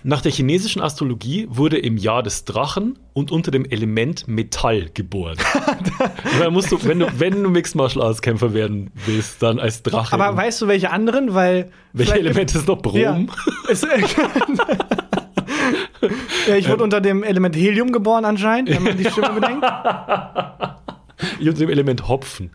[0.03, 5.37] nach der chinesischen Astrologie wurde im Jahr des Drachen und unter dem Element Metall geboren.
[6.39, 9.83] Dann musst du, wenn du, wenn du Mixed Martial Arts Kämpfer werden willst, dann als
[9.83, 10.13] Drache.
[10.13, 11.33] Aber weißt du, welche anderen?
[11.33, 11.71] Weil.
[11.93, 12.99] Welche Elemente ist noch Brom?
[12.99, 13.19] Ja.
[16.47, 19.65] Ja, ich wurde unter dem Element Helium geboren anscheinend, wenn man die Stimme bedenkt.
[21.39, 22.51] Ich unter dem Element Hopfen.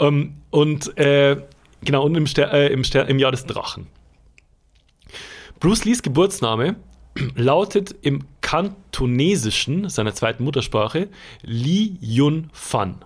[0.00, 1.36] Ähm, und äh,
[1.84, 3.86] genau, und im, Ster äh, im, Ster im Jahr des Drachen.
[5.62, 6.74] Bruce Lees Geburtsname
[7.36, 11.08] lautet im Kantonesischen, seiner zweiten Muttersprache,
[11.42, 12.96] Li Yun Fan.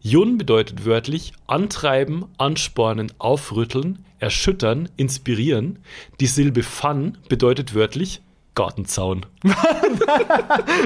[0.00, 5.78] Yun bedeutet wörtlich antreiben, anspornen, aufrütteln, erschüttern, inspirieren.
[6.18, 8.22] Die Silbe Fan bedeutet wörtlich
[8.54, 9.26] Gartenzaun.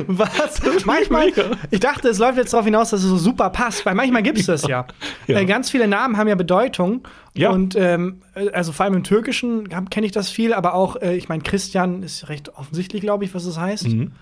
[0.07, 0.85] Was?
[0.85, 1.33] Manchmal,
[1.71, 4.39] ich dachte, es läuft jetzt darauf hinaus, dass es so super passt, weil manchmal gibt
[4.39, 4.87] es das ja.
[5.27, 5.39] Ja.
[5.39, 7.07] Äh, ganz viele Namen haben ja Bedeutung.
[7.37, 7.51] Ja.
[7.51, 11.17] Und ähm, äh, also vor allem im Türkischen kenne ich das viel, aber auch, äh,
[11.17, 13.89] ich meine, Christian ist recht offensichtlich, glaube ich, was es heißt.
[13.89, 14.13] Mhm.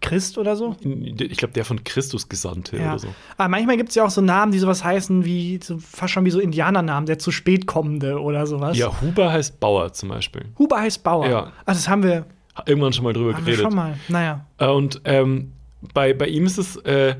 [0.00, 0.74] Christ oder so.
[0.82, 2.90] Ich glaube, der von Christus Gesandte Ja.
[2.90, 3.08] oder so.
[3.36, 6.24] Aber manchmal gibt es ja auch so Namen, die sowas heißen wie so, fast schon
[6.24, 8.76] wie so Indianernamen, der zu spät kommende oder sowas.
[8.76, 10.46] Ja, Huber heißt Bauer zum Beispiel.
[10.58, 11.28] Huber heißt Bauer.
[11.28, 11.52] Ja.
[11.66, 12.26] Ah, das haben wir,
[12.66, 13.62] Irgendwann schon mal drüber haben geredet.
[13.62, 13.98] schon mal.
[14.08, 14.46] Naja.
[14.58, 15.52] Äh, Und ähm,
[15.94, 17.16] bei, bei ihm ist es, äh,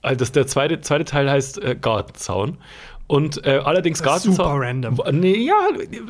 [0.00, 2.58] also der zweite, zweite Teil heißt äh, Gartenzaun.
[3.06, 4.34] Und äh, allerdings Gartenzaun.
[4.34, 4.98] super random.
[5.12, 5.68] Nee, ja,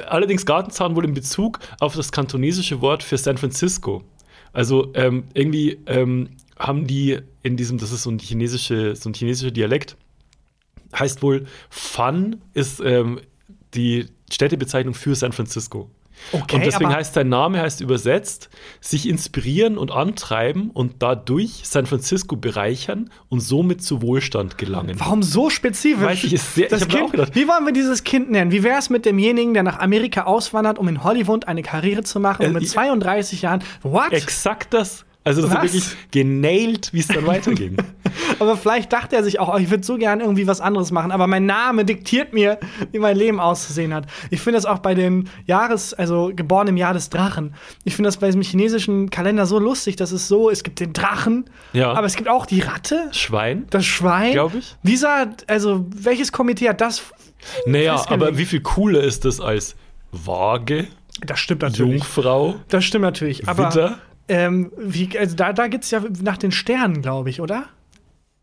[0.09, 4.05] allerdings Gartenzaun wohl in Bezug auf das kantonesische Wort für San Francisco.
[4.53, 9.15] Also ähm, irgendwie ähm, haben die in diesem, das ist so ein chinesische, so ein
[9.15, 9.97] chinesischer Dialekt,
[10.97, 13.21] heißt wohl, Fun ist ähm,
[13.75, 15.91] die Städtebezeichnung für San Francisco.
[16.31, 18.49] Okay, und deswegen heißt sein Name heißt übersetzt,
[18.81, 24.99] sich inspirieren und antreiben und dadurch San Francisco bereichern und somit zu Wohlstand gelangen.
[25.01, 26.05] Warum so spezifisch?
[26.05, 28.51] Weiß ich, ist sehr- das ich kind, auch gedacht- Wie wollen wir dieses Kind nennen?
[28.53, 32.21] Wie wäre es mit demjenigen, der nach Amerika auswandert, um in Hollywood eine Karriere zu
[32.21, 33.63] machen und Äh, mit ich- 32 Jahren?
[33.83, 34.13] What?
[34.13, 35.05] Exakt das.
[35.25, 35.63] Also das ist Was?
[35.63, 37.77] wirklich genailt, wie es dann weiterging.
[38.41, 41.13] Aber vielleicht dachte er sich auch, oh, ich würde so gern irgendwie was anderes machen,
[41.13, 42.59] aber mein Name diktiert mir,
[42.91, 44.07] wie mein Leben auszusehen hat.
[44.31, 47.55] Ich finde das auch bei den Jahres, also geboren im Jahr des Drachen.
[47.85, 50.93] Ich finde das bei diesem chinesischen Kalender so lustig, dass es so, es gibt den
[50.93, 51.93] Drachen, Ja.
[51.93, 53.67] aber es gibt auch die Ratte, Schwein?
[53.71, 54.33] das Schwein.
[54.33, 54.75] Glaub ich.
[54.83, 57.03] Dieser, also welches Komitee hat das?
[57.67, 59.77] Naja, aber wie viel cooler ist das als
[60.11, 60.89] Waage,
[61.25, 61.93] Das stimmt natürlich.
[62.03, 63.49] Jungfrau, Das stimmt natürlich.
[63.49, 63.99] Aber Witter?
[64.33, 67.65] Ähm, wie, also da, da geht es ja nach den Sternen, glaube ich, oder?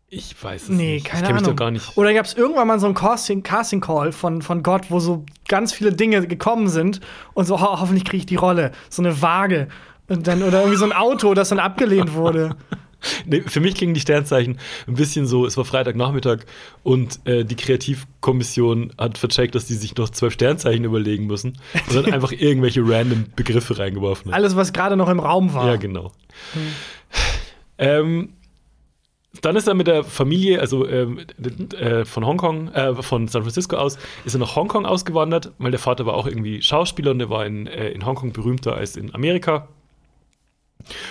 [0.08, 1.06] Ich weiß es Nee, nicht.
[1.06, 1.42] keine ich Ahnung.
[1.42, 1.96] mich doch gar nicht.
[1.96, 5.24] Oder gab es irgendwann mal so einen Casting, Casting Call von, von Gott, wo so
[5.48, 7.00] ganz viele Dinge gekommen sind
[7.34, 8.72] und so, ho hoffentlich kriege ich die Rolle.
[8.88, 9.68] So eine Waage.
[10.08, 12.56] Und dann, oder irgendwie so ein Auto, das dann abgelehnt wurde.
[13.26, 16.40] Nee, für mich klingen die Sternzeichen ein bisschen so, es war Freitagnachmittag
[16.82, 21.94] und äh, die Kreativkommission hat vercheckt, dass die sich noch zwölf Sternzeichen überlegen müssen und
[21.96, 24.36] dann einfach irgendwelche random Begriffe reingeworfen hat.
[24.36, 25.66] Alles, was gerade noch im Raum war.
[25.66, 26.12] Ja, genau.
[27.78, 28.30] Ähm,
[29.42, 33.76] dann ist er mit der Familie, also d- äh, von Hongkong, äh, von San Francisco
[33.76, 37.30] aus, ist er nach Hongkong ausgewandert, weil der Vater war auch irgendwie Schauspieler und der
[37.30, 39.68] war in, äh, in Hongkong berühmter als in Amerika.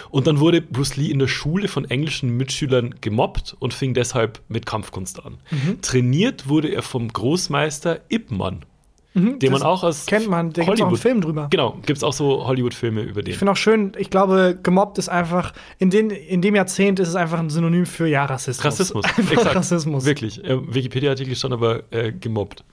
[0.10, 4.42] Und dann wurde Bruce Lee in der Schule von englischen Mitschülern gemobbt und fing deshalb
[4.48, 5.38] mit Kampfkunst an.
[5.82, 8.66] Trainiert wurde er vom Großmeister Ip Man,
[9.20, 9.68] den man Mhm.
[9.68, 11.48] auch aus kennt man, da gibt's auch einen Film drüber.
[11.50, 13.32] Genau, gibt es auch so Hollywood-Filme über den.
[13.32, 17.10] Ich finde auch schön, ich glaube, gemobbt ist einfach, in, den, in dem Jahrzehnt ist
[17.10, 18.66] es einfach ein Synonym für ja, Rassismus.
[18.66, 19.06] Rassismus.
[19.18, 19.56] Einfach Exakt.
[19.56, 20.06] Rassismus.
[20.06, 20.44] Wirklich.
[20.44, 22.64] Äh, Wikipedia-Artikel stand aber äh, gemobbt.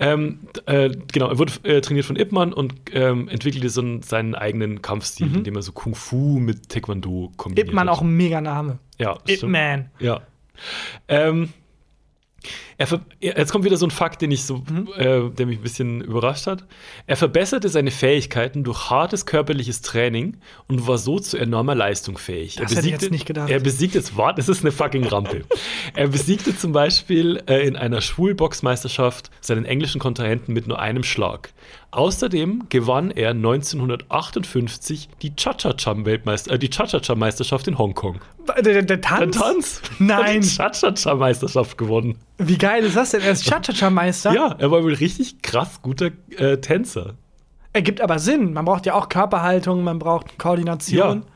[0.00, 4.02] Ähm, äh, genau, er wurde äh, trainiert von Ip Man und ähm, entwickelte so einen,
[4.02, 7.68] seinen eigenen Kampfstil, indem er so Kung Fu mit Taekwondo kombiniert.
[7.68, 8.78] Ip Man auch ein mega Name.
[8.98, 9.52] Ja, Ip stimmt.
[9.52, 9.90] Man.
[10.00, 10.20] Ja.
[11.08, 11.50] Ähm,
[12.78, 12.86] er
[13.20, 14.88] er- jetzt kommt wieder so ein Fakt, den ich so, Mhm.
[14.96, 16.64] äh, der mich ein bisschen überrascht hat.
[17.06, 20.36] Er verbesserte seine Fähigkeiten durch hartes körperliches Training
[20.68, 22.54] und war so zu enormer Leistung fähig.
[22.56, 23.50] Das hätte ich jetzt nicht gedacht.
[23.50, 25.42] Er besiegt jetzt, warte, das ist eine fucking Rampe.
[25.94, 31.52] er besiegte zum Beispiel äh, in einer Schwulboxmeisterschaft seinen englischen Kontrahenten mit nur einem Schlag.
[31.90, 33.32] Außerdem gewann er
[34.12, 38.20] 1958 die Cha-Cha-Cha-Weltmeister, äh, die Cha-Cha-Cha-Meisterschaft in Hongkong.
[38.46, 39.36] Der, der, der Der Tanz?
[39.36, 39.82] Tanz?
[39.98, 40.18] Nein.
[40.36, 42.16] Hat die Cha-Cha-Cha-Meisterschaft gewonnen.
[42.38, 43.22] Wie geil geil ist das denn?
[43.22, 44.34] Er ist Cha-Cha-Cha-Meister?
[44.34, 47.14] Ja, er war wohl richtig krass guter äh, Tänzer.
[47.72, 48.52] Ergibt aber Sinn.
[48.52, 51.18] Man braucht ja auch Körperhaltung, man braucht Koordination.
[51.20, 51.26] Ja.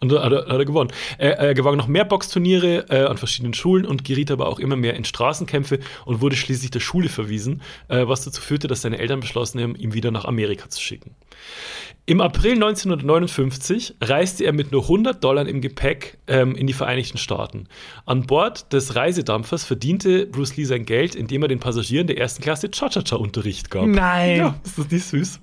[0.00, 0.90] Und da hat er, hat er gewonnen.
[1.18, 4.74] Er, er gewann noch mehr Boxturniere äh, an verschiedenen Schulen und geriet aber auch immer
[4.74, 8.98] mehr in Straßenkämpfe und wurde schließlich der Schule verwiesen, äh, was dazu führte, dass seine
[8.98, 11.14] Eltern beschlossen haben, ihn wieder nach Amerika zu schicken.
[12.04, 17.16] Im April 1959 reiste er mit nur 100 Dollar im Gepäck ähm, in die Vereinigten
[17.16, 17.68] Staaten.
[18.06, 22.42] An Bord des Reisedampfers verdiente Bruce Lee sein Geld, indem er den Passagieren der ersten
[22.42, 23.86] Klasse Cha-Cha-Cha-Unterricht gab.
[23.86, 24.36] Nein.
[24.36, 25.40] Ja, ist das nicht süß?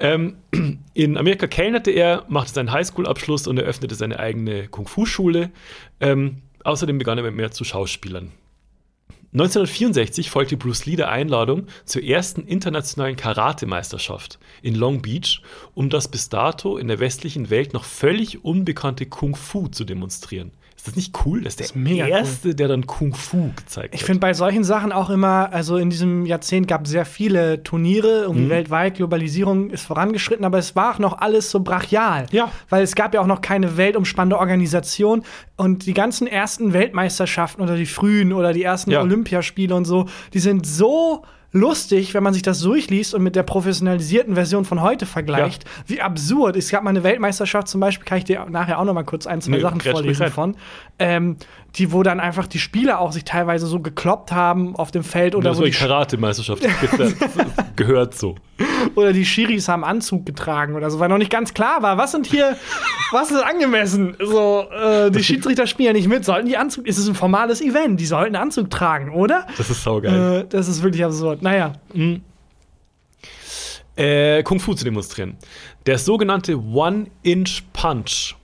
[0.00, 0.36] Ähm,
[0.92, 5.50] in Amerika kellnerte er, machte seinen Highschool-Abschluss und eröffnete seine eigene Kung-Fu-Schule.
[6.00, 8.32] Ähm, außerdem begann er mit mehr zu Schauspielern.
[9.32, 15.40] 1964 folgte Bruce Lee der Einladung zur ersten internationalen Karate-Meisterschaft in Long Beach,
[15.72, 20.50] um das bis dato in der westlichen Welt noch völlig unbekannte Kung Fu zu demonstrieren.
[20.80, 21.42] Ist das nicht cool?
[21.42, 24.06] Das ist der ist mega Erste, der dann Kung Fu gezeigt Ich hat.
[24.06, 28.22] finde bei solchen Sachen auch immer, also in diesem Jahrzehnt gab es sehr viele Turniere,
[28.22, 28.48] irgendwie Mhm.
[28.48, 32.24] weltweit, Globalisierung ist vorangeschritten, aber es war auch noch alles so brachial.
[32.30, 32.50] Ja.
[32.70, 35.22] Weil es gab ja auch noch keine weltumspannende Organisation
[35.56, 39.02] und die ganzen ersten Weltmeisterschaften oder die frühen oder die ersten Ja.
[39.02, 43.42] Olympiaspiele und so, die sind so lustig, wenn man sich das durchliest und mit der
[43.42, 46.56] professionalisierten Version von heute vergleicht, wie absurd.
[46.56, 49.26] Es gab mal eine Weltmeisterschaft zum Beispiel, kann ich dir nachher auch noch mal kurz
[49.26, 50.56] ein, zwei Nö, Sachen vorlesen von,
[50.98, 51.36] ähm,
[51.76, 55.34] die, wo dann einfach die Spieler auch sich teilweise so gekloppt haben auf dem Feld
[55.34, 56.64] oder das wo war die Karate-Meisterschaft.
[56.98, 57.14] Das
[57.76, 58.36] gehört so.
[58.94, 62.12] oder die Schiris haben Anzug getragen oder so, weil noch nicht ganz klar war, was
[62.12, 62.56] sind hier,
[63.12, 64.16] was ist angemessen?
[64.20, 67.60] So, äh, die Schiedsrichter spielen ja nicht mit, sollten die Anzug, ist es ein formales
[67.60, 69.46] Event, die sollten Anzug tragen, oder?
[69.56, 70.42] Das ist saugeil.
[70.42, 71.42] Äh, das ist wirklich absurd.
[71.42, 71.72] Naja,
[73.96, 75.36] äh, Kung Fu zu demonstrieren.
[75.86, 78.36] Der sogenannte One-Inch-Punch,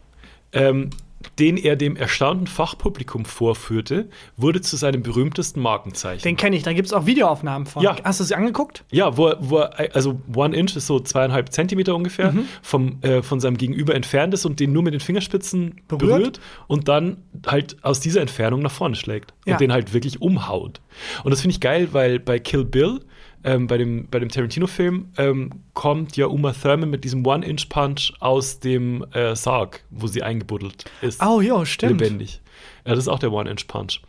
[0.53, 0.91] ähm,
[1.39, 6.23] den er dem erstaunten Fachpublikum vorführte, wurde zu seinem berühmtesten Markenzeichen.
[6.23, 7.83] den kenne ich, da gibt es auch Videoaufnahmen von.
[7.83, 7.97] Ja.
[8.05, 8.85] Hast du sie angeguckt?
[8.91, 12.45] ja, wo, er- wo also One Inch ist so zweieinhalb Zentimeter ungefähr Mhm.
[12.63, 16.01] vom, äh, von seinem Gegenüber entfernt ist und den nur mit den Fingerspitzen Berührt.
[16.01, 19.53] berührt, und dann halt aus dieser Entfernung nach vorne schlägt Ja.
[19.55, 20.81] und den halt wirklich umhaut.
[21.25, 23.01] Und das finde ich geil, weil bei Kill Bill,
[23.47, 28.61] ähm, bei dem, bei dem Tarantino-Film, ähm, kommt ja Uma Thurman mit diesem One-Inch-Punch aus
[28.61, 31.23] dem äh, Sarg, wo sie eingebuddelt ist.
[31.25, 32.01] Oh, jo, stimmt.
[32.03, 32.41] lebendig.
[32.85, 34.01] Ja, das ist auch der One-Inch-Punch.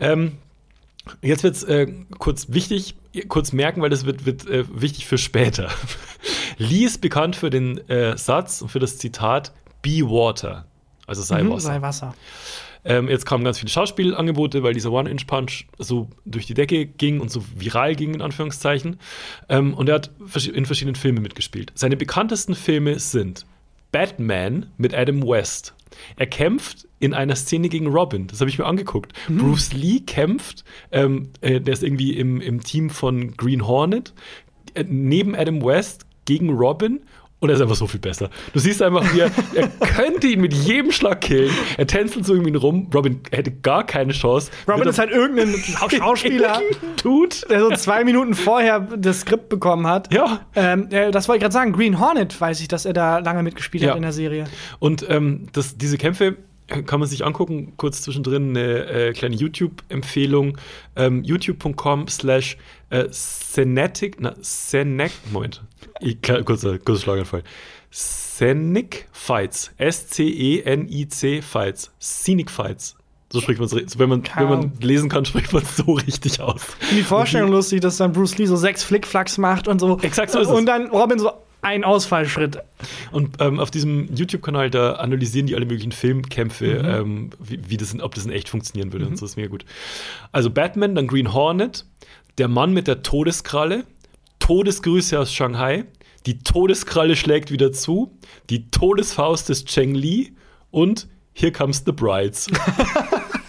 [0.00, 0.32] Ähm,
[1.22, 1.86] jetzt wird es äh,
[2.18, 2.96] kurz wichtig,
[3.28, 5.70] kurz merken, weil das wird, wird äh, wichtig für später.
[6.58, 10.66] Lee ist bekannt für den äh, Satz und für das Zitat Be Water,
[11.06, 11.60] also sei Mhm, Wasser.
[11.68, 12.14] sei Wasser.
[12.84, 17.30] Ähm, jetzt kamen ganz viele Schauspielangebote, weil dieser One-Inch-Punch so durch die Decke ging und
[17.30, 18.98] so viral ging, in Anführungszeichen.
[19.48, 20.10] Ähm, und er hat
[20.52, 21.72] in verschiedenen Filmen mitgespielt.
[21.74, 23.46] Seine bekanntesten Filme sind
[23.92, 25.74] Batman mit Adam West.
[26.16, 28.26] Er kämpft in einer Szene gegen Robin.
[28.26, 29.12] Das habe ich mir angeguckt.
[29.28, 34.14] Bruce Lee kämpft, ähm, äh, der ist irgendwie im, im Team von Green Hornet,
[34.74, 37.00] äh, neben Adam West gegen Robin.
[37.42, 38.30] Und er ist einfach so viel besser.
[38.52, 41.50] Du siehst einfach, wie er, er könnte ihn mit jedem Schlag killen.
[41.76, 42.88] Er tänzelt so irgendwie rum.
[42.94, 44.52] Robin hätte gar keine Chance.
[44.68, 45.52] Robin ist halt irgendein
[45.90, 46.60] Schauspieler,
[46.96, 47.50] tut.
[47.50, 50.14] der so zwei Minuten vorher das Skript bekommen hat.
[50.14, 50.42] Ja.
[50.54, 51.72] Ähm, äh, das wollte ich gerade sagen.
[51.72, 53.90] Green Hornet weiß ich, dass er da lange mitgespielt Ja.
[53.90, 54.44] hat in der Serie.
[54.78, 56.36] Und ähm, das, diese Kämpfe
[56.72, 57.74] kann man sich angucken.
[57.76, 60.58] Kurz zwischendrin eine äh, kleine YouTube-Empfehlung.
[60.96, 62.56] Ähm, YouTube.com slash
[62.90, 65.62] äh, Senetic, na, Senec, Moment,
[66.00, 67.42] ich, kurzer, kurzer Schlaganfall.
[67.90, 69.72] Scenic Fights.
[69.76, 71.92] S-C-E-N-I-C Fights.
[72.00, 72.96] Scenic Fights.
[73.30, 73.98] So spricht man es.
[73.98, 76.66] Wenn man, wenn man lesen kann, spricht man es so richtig aus.
[76.90, 79.98] Die Vorstellung lustig, dass dann Bruce Lee so sechs Flickflacks macht und so.
[80.00, 80.54] Exakt so ist es.
[80.54, 81.32] Und dann Robin so
[81.62, 82.58] ein Ausfallschritt.
[83.12, 87.94] Und ähm, auf diesem YouTube-Kanal, da analysieren die alle möglichen Filmkämpfe, ähm, wie, wie das
[87.94, 89.64] in, ob das in echt funktionieren würde und so ist mega gut.
[90.32, 91.86] Also Batman, dann Green Hornet,
[92.38, 93.84] der Mann mit der Todeskralle,
[94.40, 95.84] Todesgrüße aus Shanghai,
[96.26, 98.18] die Todeskralle schlägt wieder zu,
[98.50, 100.34] die Todesfaust des Cheng Li
[100.70, 102.48] und Here Comes the Brides.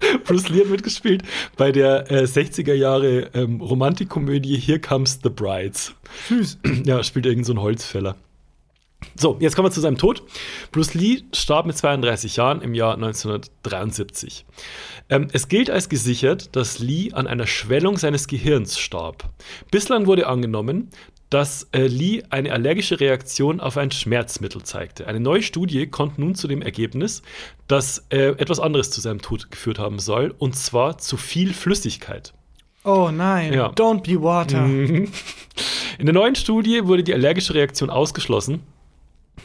[0.24, 1.22] Bruce Lee hat mitgespielt
[1.56, 5.94] bei der äh, 60er Jahre ähm, Romantikkomödie Here Comes the Brides.
[6.28, 6.58] Süß.
[6.84, 8.16] Ja, spielt irgend so ein Holzfäller.
[9.14, 10.22] So, jetzt kommen wir zu seinem Tod.
[10.72, 14.44] Bruce Lee starb mit 32 Jahren im Jahr 1973.
[15.08, 19.30] Ähm, es gilt als gesichert, dass Lee an einer Schwellung seines Gehirns starb.
[19.70, 20.90] Bislang wurde angenommen,
[21.30, 25.06] dass äh, Lee eine allergische Reaktion auf ein Schmerzmittel zeigte.
[25.06, 27.22] Eine neue Studie kommt nun zu dem Ergebnis,
[27.68, 32.34] dass äh, etwas anderes zu seinem Tod geführt haben soll, und zwar zu viel Flüssigkeit.
[32.84, 33.52] Oh nein.
[33.52, 33.68] Ja.
[33.70, 34.64] Don't be water.
[34.64, 38.62] In der neuen Studie wurde die allergische Reaktion ausgeschlossen.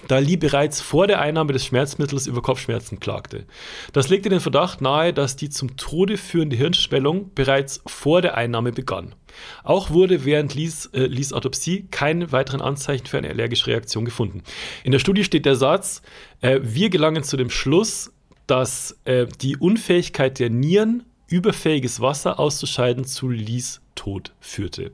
[0.08, 3.46] Da Lee bereits vor der Einnahme des Schmerzmittels über Kopfschmerzen klagte.
[3.94, 8.72] Das legte den Verdacht nahe, dass die zum Tode führende Hirnschwellung bereits vor der Einnahme
[8.72, 9.16] begann.
[9.64, 14.44] Auch wurde während Lees, äh, Lees Autopsie keine weiteren Anzeichen für eine allergische Reaktion gefunden.
[14.84, 16.02] In der Studie steht der Satz,
[16.42, 18.14] äh, wir gelangen zu dem Schluss,
[18.48, 24.92] dass äh, die Unfähigkeit der Nieren, überfähiges Wasser auszuscheiden, zu Lees Tod führte.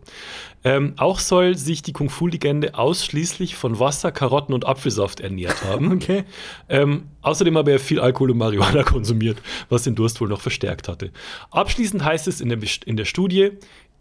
[0.64, 5.92] Ähm, auch soll sich die Kung-Fu-Legende ausschließlich von Wasser, Karotten und Apfelsaft ernährt haben.
[5.92, 6.24] Okay.
[6.70, 10.88] Ähm, außerdem habe er viel Alkohol und Marihuana konsumiert, was den Durst wohl noch verstärkt
[10.88, 11.12] hatte.
[11.50, 13.52] Abschließend heißt es in der, in der Studie,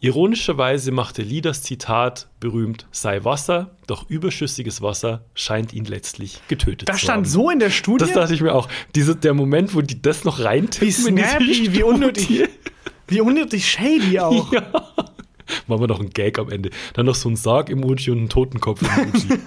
[0.01, 6.89] ironischerweise machte Lee das Zitat berühmt, sei Wasser, doch überschüssiges Wasser scheint ihn letztlich getötet
[6.89, 7.31] Das zu stand haben.
[7.33, 8.05] so in der Studie.
[8.05, 8.69] Das dachte ich mir auch.
[8.95, 12.49] Diese, der Moment, wo die das noch reintippen Wie snappy, wie unnötig.
[13.09, 14.53] Wie unnötig shady auch.
[14.53, 14.63] Ja.
[15.67, 16.71] Machen wir noch einen Gag am Ende.
[16.95, 19.39] Dann noch so ein Sarg-Emoji und einen Totenkopf-Emoji.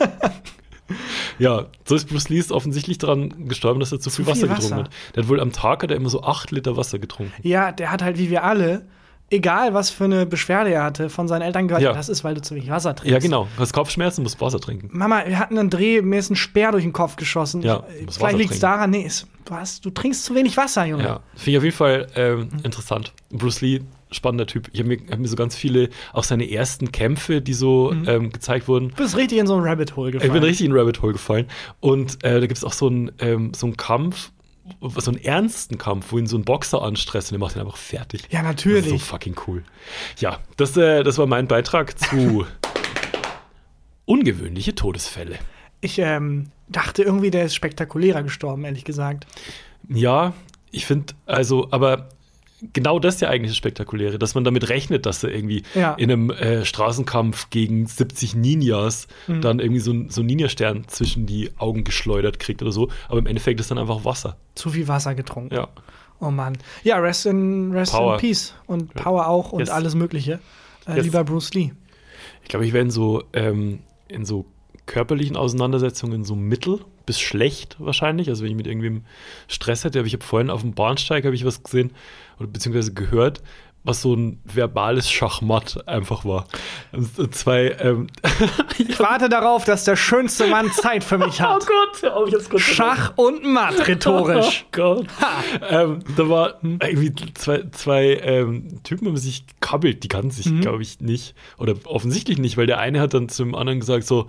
[1.39, 4.49] ja, so ist Bruce Lee ist offensichtlich daran gestorben, dass er zu, viel viel Wasser
[4.49, 4.61] Wasser.
[4.61, 4.93] getrunken hat.
[5.15, 7.31] Der hat wohl am Tag hat er immer so acht Liter Wasser getrunken.
[7.41, 8.85] Ja, der hat halt wie wir alle,
[9.33, 11.93] egal was für eine Beschwerde er hatte, von seinen Eltern gehört, Ja.
[11.93, 13.11] das ist, weil du zu wenig Wasser trinkst.
[13.11, 13.47] Ja, genau.
[13.55, 14.89] Du hast Kopfschmerzen, musst Wasser trinken.
[14.91, 17.61] Mama, wir hatten einen Dreh, mir ist ein Speer durch den Kopf geschossen.
[17.61, 21.03] Ja, Vielleicht liegt es daran, nee, es, du, hast, du trinkst zu wenig Wasser, Junge.
[21.03, 23.13] Ja, finde ich auf jeden Fall ähm, interessant.
[23.31, 23.81] Bruce Lee,
[24.11, 24.69] spannender Typ.
[24.73, 28.31] Ich habe mir, hab mir so ganz viele, auch seine ersten Kämpfe, die so ähm,
[28.31, 30.29] gezeigt wurden, Du bist richtig in so ein Rabbit Hole gefallen.
[30.29, 31.47] Ich bin richtig in Rabbit Hole gefallen.
[31.79, 34.31] Und äh, da gibt es auch so einen, ähm, so einen Kampf,
[34.97, 37.77] so einen ernsten Kampf, wo ihn so ein Boxer anstresst und der macht ihn einfach
[37.77, 38.23] fertig.
[38.29, 38.89] Ja, natürlich.
[38.89, 39.63] so fucking cool.
[40.19, 42.45] Ja, das, äh, das war mein Beitrag zu
[44.05, 45.37] ungewöhnliche Todesfälle.
[45.81, 49.27] Ich ähm, dachte irgendwie, der ist spektakulärer gestorben, ehrlich gesagt.
[49.89, 50.33] Ja,
[50.71, 52.09] ich finde, also, aber
[52.71, 55.93] genau das ist ja eigentlich das Spektakuläre, dass man damit rechnet, dass er irgendwie Ja.
[55.95, 59.41] in einem äh, Straßenkampf gegen 70 Ninjas Mhm.
[59.41, 62.89] dann irgendwie so, so einen Ninja-Stern zwischen die Augen geschleudert kriegt oder so.
[63.09, 64.37] Aber im Endeffekt ist dann einfach Wasser.
[64.55, 65.53] Zu viel Wasser getrunken.
[65.55, 65.67] Ja.
[66.19, 66.57] Oh Mann.
[66.83, 68.13] Ja, rest in, rest Power.
[68.13, 68.53] in Peace.
[68.65, 69.69] Und Power auch und Yes.
[69.69, 70.39] alles Mögliche.
[70.87, 71.05] Äh, Yes.
[71.05, 71.71] Lieber Bruce Lee.
[72.43, 74.45] Ich glaube, ich wäre in so, ähm, in so
[74.85, 78.29] körperlichen Auseinandersetzungen so mittel bis schlecht wahrscheinlich.
[78.29, 79.03] Also wenn ich mit irgendwem
[79.47, 81.91] Stress hätte, aber ich habe vorhin auf dem Bahnsteig habe ich was gesehen
[82.43, 83.41] oder beziehungsweise gehört,
[83.85, 86.47] was so ein verbales Schachmatt einfach war.
[86.93, 88.07] Und Zwei, ähm,
[88.77, 91.65] Ich warte darauf, dass der schönste Mann Zeit für mich hat.
[92.01, 94.65] Gott, oh, ich hab's kurz Schach und Matt, rhetorisch.
[94.73, 95.07] Oh Gott.
[95.69, 100.81] ähm, da war irgendwie zwei, zwei ähm, Typen haben sich gekabbelt, die kannten sich, glaube
[100.81, 101.35] ich, nicht.
[101.57, 104.27] Oder offensichtlich nicht, weil der eine hat dann zum anderen gesagt so,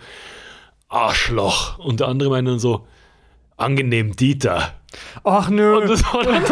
[0.88, 1.78] Arschloch.
[1.78, 2.86] Und der andere meinte dann so,
[3.56, 4.74] angenehm Dieter.
[5.22, 6.42] Och nö, Und das war dann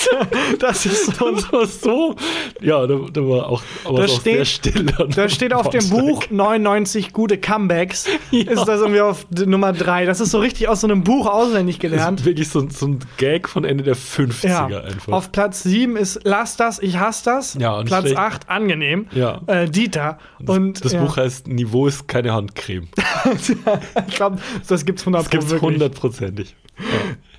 [0.58, 1.30] das ist so.
[1.30, 2.16] das war so,
[2.60, 4.86] ja, da, da war auch, aber Da auch sehr steht- still.
[5.14, 5.88] Da steht auf dem.
[5.90, 8.06] Buch 99 gute Comebacks.
[8.32, 10.04] Ist das irgendwie auf Nummer 3.
[10.06, 12.20] Das ist so richtig aus so einem Buch auswendig Das gelernt.
[12.20, 14.66] ist wirklich so, ein- so ein Gag von Ende der 50er Ja.
[14.80, 15.12] einfach.
[15.12, 17.54] Auf Platz 7 ist Lass das, ich hasse das.
[17.54, 18.18] Ja, nicht Platz schlecht.
[18.18, 19.06] 8 angenehm.
[19.12, 19.40] Ja.
[19.46, 20.18] Äh, Dieter.
[20.44, 21.00] Und das ja.
[21.02, 22.88] Buch heißt Niveau ist keine Handcreme.
[24.08, 24.38] ich glaube,
[24.68, 25.68] das gibt's 100 Das gibt es Pro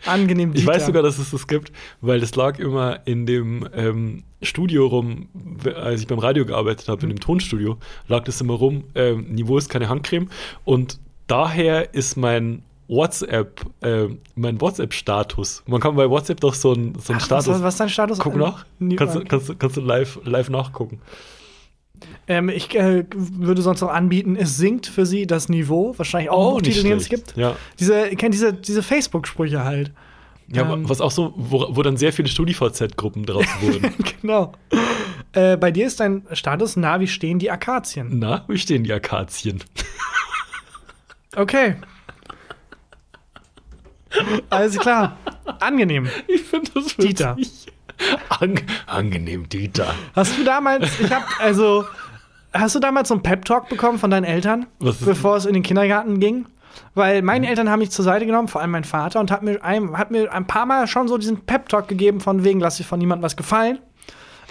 [0.06, 0.74] Angenehm Ich Dieter.
[0.74, 1.72] weiß sogar, dass es das gibt,
[2.02, 5.28] weil das lag immer in dem ähm, Studio rum,
[5.76, 7.78] als ich beim Radio gearbeitet habe, in dem Tonstudio,
[8.08, 10.30] lag das immer rum, ähm, Niveau ist keine Handcreme.
[10.66, 15.64] Und daher ist mein WhatsApp, äh, mein WhatsApp-Status.
[15.68, 17.48] Man kann bei WhatsApp doch so einen so einen Ach, Status.
[17.48, 18.20] Was, was ist dein Status?
[18.20, 18.66] Guck nach.
[18.96, 21.02] Kannst, du- kannst, kannst du live, live nachgucken.
[22.28, 25.94] Ähm, ich äh, würde sonst noch anbieten, es sinkt für sie das Niveau.
[25.98, 27.36] Wahrscheinlich auch oh, Titel, den es gibt.
[27.38, 27.56] Ja.
[27.80, 29.92] Diese, kennt diese, diese Facebook-Sprüche halt.
[30.50, 30.88] Ja, Ähm.
[30.88, 33.94] was auch so, wo, wo dann sehr viele StudiVZ-Gruppen draus wurden.
[34.22, 34.54] genau.
[35.34, 38.20] Äh, bei dir ist dein Status, na, wie stehen die Akazien?
[38.20, 39.64] Na, wie stehen die Akazien?
[41.36, 41.76] Okay.
[44.50, 45.18] Alles klar.
[45.60, 46.08] Angenehm.
[46.28, 47.38] Ich finde das Dieter.
[48.40, 49.94] An, angenehm, Dieter.
[50.16, 51.86] Hast du damals, ich hab, also,
[52.54, 56.20] hast du damals so einen Pep-Talk bekommen von deinen Eltern, bevor es in den Kindergarten
[56.20, 56.46] ging?
[56.94, 59.64] Weil meine Eltern haben mich zur Seite genommen, vor allem mein Vater, und hat mir
[59.64, 62.86] ein, hat mir ein paar Mal schon so diesen Pep-Talk gegeben, von wegen, lass dich
[62.86, 63.80] von niemandem was gefallen.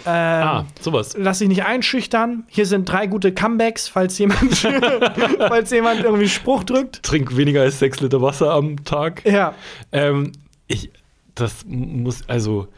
[0.04, 1.16] Ähm, Ah, sowas.
[1.18, 2.44] Lass dich nicht einschüchtern.
[2.48, 4.54] Hier sind drei gute Comebacks, falls jemand,
[5.38, 7.02] falls jemand irgendwie Spruch drückt.
[7.02, 9.24] Trink weniger als sechs Liter Wasser am Tag.
[9.24, 9.54] Ja.
[9.90, 10.32] Ähm,
[10.68, 10.90] ich,
[11.34, 12.68] das muss, also,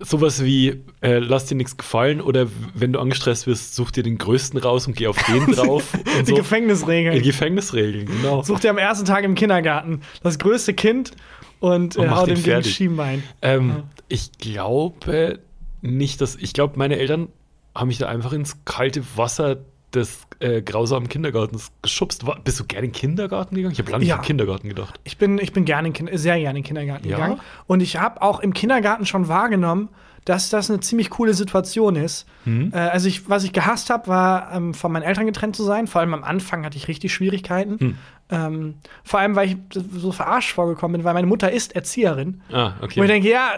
[0.00, 4.18] sowas wie, äh, lass dir nichts gefallen oder wenn du angestresst wirst, such dir den
[4.18, 5.96] größten raus und geh auf den drauf.
[6.20, 6.34] Die so.
[6.36, 7.14] Gefängnisregeln.
[7.16, 8.42] Die Gefängnisregeln, genau.
[8.42, 11.12] Such dir am ersten Tag im Kindergarten das größte Kind
[11.60, 12.64] und, Und äh, hau den dem gegen.
[12.64, 13.22] Schienbein.
[13.42, 15.40] Ähm, Ich glaube
[15.82, 17.28] nicht, dass, ich glaube, meine Eltern
[17.74, 19.58] haben mich da einfach ins kalte Wasser
[19.94, 22.26] des äh, grausamen Kindergartens geschubst.
[22.26, 23.72] War, bist du gerne in den Kindergarten gegangen?
[23.72, 25.00] Ich habe lange nicht an den Kindergarten gedacht.
[25.04, 27.16] Ich bin, ich bin gerne in, sehr gerne in den Kindergarten Ja?
[27.16, 27.40] gegangen.
[27.66, 29.88] Und ich habe auch im Kindergarten schon wahrgenommen,
[30.24, 32.26] dass das eine ziemlich coole Situation ist.
[32.44, 32.70] Hm?
[32.74, 35.86] Äh, also ich, was ich gehasst habe, war ähm, von meinen Eltern getrennt zu sein.
[35.86, 37.78] Vor allem am Anfang hatte ich richtig Schwierigkeiten.
[37.78, 37.98] Hm.
[38.30, 38.74] Ähm,
[39.04, 42.42] vor allem, weil ich so verarscht vorgekommen bin, weil meine Mutter ist Erzieherin.
[42.52, 43.06] Ah, Wo ich okay.
[43.06, 43.52] denke, ja,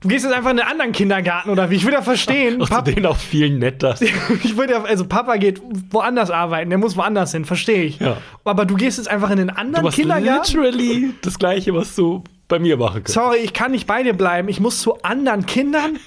[0.00, 1.76] du gehst jetzt einfach in einen anderen Kindergarten oder wie?
[1.76, 2.58] Ich will ja verstehen.
[2.60, 3.94] Pap- Außerdem auch viel netter.
[4.42, 7.98] ich würde ja, also Papa geht woanders arbeiten, der muss woanders hin, verstehe ich.
[8.00, 8.16] Ja.
[8.44, 10.52] Aber du gehst jetzt einfach in den Du anderen machst Kindergarten.
[10.54, 13.14] literally das Gleiche, was du bei mir machen könntest.
[13.14, 14.48] Sorry, ich kann nicht bei dir bleiben.
[14.48, 15.98] Ich muss zu anderen Kindern.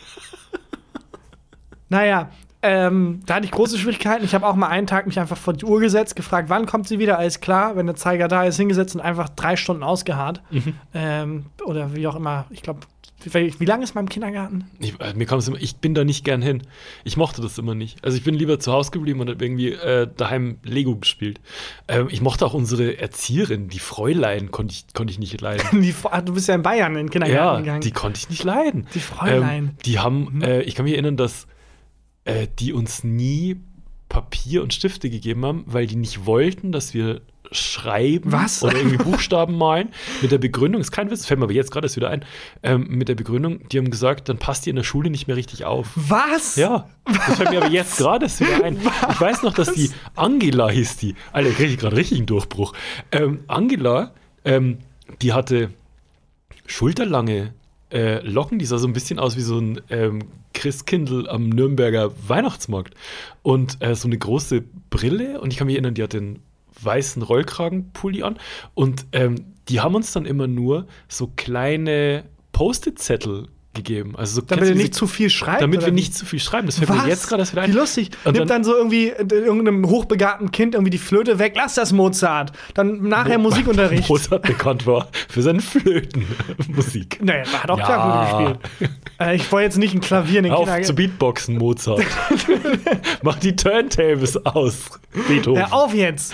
[1.89, 2.29] naja,
[2.65, 4.23] ähm, da hatte ich große Schwierigkeiten.
[4.23, 6.87] Ich habe auch mal einen Tag mich einfach vor die Uhr gesetzt, gefragt, wann kommt
[6.87, 7.19] sie wieder?
[7.19, 10.41] Alles klar, wenn der Zeiger da ist, hingesetzt und einfach drei Stunden ausgeharrt.
[10.49, 10.73] Mhm.
[10.93, 12.45] Ähm, oder wie auch immer.
[12.51, 12.79] Ich glaube,
[13.25, 14.65] wie, wie lange ist man im Kindergarten?
[14.79, 16.63] Ich, äh, mir kommt's immer, ich bin da nicht gern hin.
[17.03, 18.03] Ich mochte das immer nicht.
[18.03, 21.39] Also ich bin lieber zu Hause geblieben und habe irgendwie äh, daheim Lego gespielt.
[21.87, 25.81] Ähm, ich mochte auch unsere Erzieherin, die Fräulein, konnte ich, konnte ich nicht leiden.
[25.81, 27.81] Die, Ach, du bist ja in Bayern in den Kindergarten ja, gegangen.
[27.81, 28.87] die konnte ich nicht leiden.
[28.93, 29.63] Die Fräulein.
[29.63, 29.69] Mhm.
[29.69, 31.47] Ähm, die haben, äh, ich kann mich erinnern, dass
[32.25, 33.57] äh, die uns nie
[34.09, 37.21] Papier und Stifte gegeben haben, weil die nicht wollten, dass wir
[37.51, 38.63] schreiben Was?
[38.63, 39.89] oder irgendwie Buchstaben malen.
[40.21, 42.25] Mit der Begründung, ist kein Witz, das fällt mir aber jetzt gerade erst wieder ein,
[42.63, 45.35] ähm, mit der Begründung, die haben gesagt, dann passt ihr in der Schule nicht mehr
[45.35, 45.89] richtig auf.
[45.95, 46.55] Was?
[46.55, 48.77] Ja, das fällt mir aber jetzt gerade erst wieder ein.
[49.11, 51.15] Ich weiß noch, dass die Angela hieß die.
[51.31, 52.73] Alter, kriege ich gerade richtig einen Durchbruch.
[53.11, 54.11] Ähm, Angela,
[54.45, 54.79] ähm,
[55.21, 55.69] die hatte
[56.65, 57.53] schulterlange
[57.91, 60.19] äh, Locken, die sah so ein bisschen aus wie so ein ähm,
[60.53, 62.95] Christkindl am Nürnberger Weihnachtsmarkt.
[63.41, 65.39] Und äh, so eine große Brille.
[65.41, 66.39] Und ich kann mich erinnern, die hat den
[66.83, 68.39] weißen Rollkragenpulli an.
[68.73, 74.13] Und ähm, die haben uns dann immer nur so kleine Post-it-Zettel gegeben.
[74.15, 75.61] Also so, Damit diese- nicht zu viel schreibt.
[75.61, 76.67] damit wir nicht zu viel schreiben.
[76.67, 77.07] Das fällt mir Was?
[77.07, 77.71] jetzt gerade wieder ein.
[77.71, 78.11] Wie lustig.
[78.23, 81.53] Und Nimmt dann- dann so irgendwie äh, irgendeinem hochbegabten Kind irgendwie die Flöte weg.
[81.55, 82.51] Lass das Mozart.
[82.75, 84.07] Dann nachher Musikunterricht.
[84.09, 87.19] Mozart bekannt war für seine Flötenmusik.
[87.23, 87.85] Naja, er hat auch Ja.
[87.85, 88.89] Klavier gespielt.
[89.19, 90.95] Äh, ich wollte jetzt nicht ein Klavier in den Auf zu Kindergarten.
[90.95, 92.03] Beatboxen, Mozart.
[93.23, 94.89] Mach die Turntables aus,
[95.27, 95.61] Beethoven.
[95.61, 96.33] Hör auf jetzt.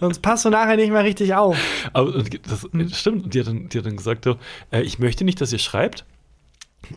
[0.00, 1.56] Sonst passt du nachher nicht mehr richtig auf.
[1.92, 3.24] Aber das stimmt.
[3.24, 4.36] Und die hat dann, die hat dann gesagt, so,
[4.70, 6.04] äh, ich möchte nicht, dass ihr schreibt.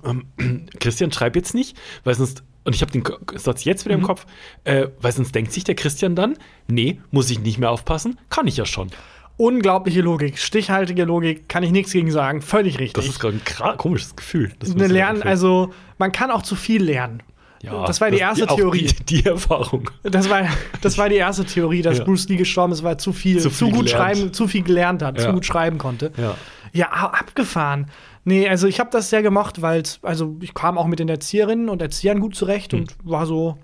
[0.05, 0.25] Ähm,
[0.79, 2.43] Christian, schreib jetzt nicht, weil sonst.
[2.65, 3.03] Und ich habe den
[3.35, 4.25] Satz jetzt wieder im Kopf,
[4.63, 6.37] äh, weil sonst denkt sich der Christian dann,
[6.69, 8.89] nee, muss ich nicht mehr aufpassen, kann ich ja schon.
[9.35, 12.41] Unglaubliche Logik, stichhaltige Logik, kann ich nichts gegen sagen.
[12.41, 12.93] Völlig richtig.
[12.93, 13.39] Das ist gerade
[13.71, 14.53] ein komisches Gefühl.
[14.59, 17.21] Das ich Lernen, also man kann auch zu viel lernen.
[17.63, 18.87] Ja, das war die erste auch Theorie.
[18.87, 19.89] Die, die Erfahrung.
[20.03, 20.47] Das war,
[20.81, 22.03] das war die erste Theorie, dass Ja.
[22.03, 24.17] Bruce Lee gestorben ist, weil er zu viel, Zu zu, viel gut gelernt.
[24.17, 25.25] schreiben, zu viel gelernt hat, Ja.
[25.27, 26.11] zu gut schreiben konnte.
[26.17, 26.35] Ja.
[26.73, 27.89] Ja, abgefahren.
[28.25, 31.69] Nee, also ich habe das sehr gemocht, weil also ich kam auch mit den Erzieherinnen
[31.69, 32.79] und Erziehern gut zurecht Hm.
[32.81, 33.57] und war so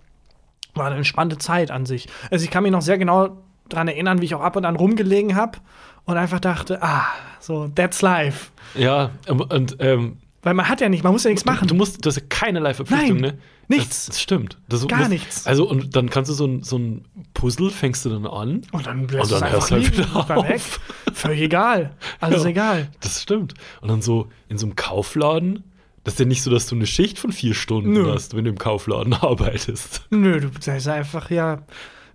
[0.76, 2.08] war eine entspannte Zeit an sich.
[2.30, 3.38] Also ich kann mich noch sehr genau
[3.68, 5.58] daran erinnern, wie ich auch ab und an rumgelegen habe
[6.06, 7.06] und einfach dachte, ah,
[7.40, 8.52] so that's life.
[8.76, 11.68] Ja, ähm, und ähm, Weil man hat ja nicht, man muss ja nichts machen.
[11.68, 13.38] du musst, du hast ja keinerlei Verpflichtung, Nein, ne?
[13.68, 14.06] nichts.
[14.06, 14.58] Das, das stimmt.
[14.70, 15.46] Das, Gar musst, nichts.
[15.46, 18.62] Also, und dann kannst du so ein, so ein Puzzle, fängst du dann an.
[18.72, 20.56] und dann Und lässt dann es einfach du halt liegen, wieder ist dann weg.
[20.56, 20.80] auf.
[21.14, 21.96] Völlig egal.
[22.22, 22.50] Alles Ja.
[22.50, 22.88] egal.
[23.02, 23.54] Das stimmt.
[23.82, 25.64] Und dann so in so einem Kaufladen,
[26.06, 28.10] das ist ja nicht so, dass du eine Schicht von vier Stunden Nö.
[28.14, 30.04] hast, wenn du im Kaufladen arbeitest.
[30.10, 31.64] Nö, du sagst einfach, ja,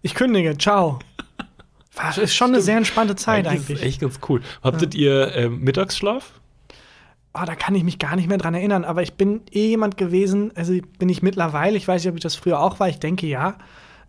[0.01, 0.99] ich kündige, ciao.
[1.95, 3.79] War, ist schon eine sehr entspannte Zeit Das eigentlich.
[3.79, 4.41] ist echt ganz cool.
[4.63, 6.33] Habtet ihr ähm, Mittagsschlaf?
[7.37, 9.97] Oh, da kann ich mich gar nicht mehr dran erinnern, aber ich bin eh jemand
[9.97, 13.01] gewesen, also bin ich mittlerweile, ich weiß nicht, ob ich das früher auch war, ich
[13.01, 13.57] denke ja.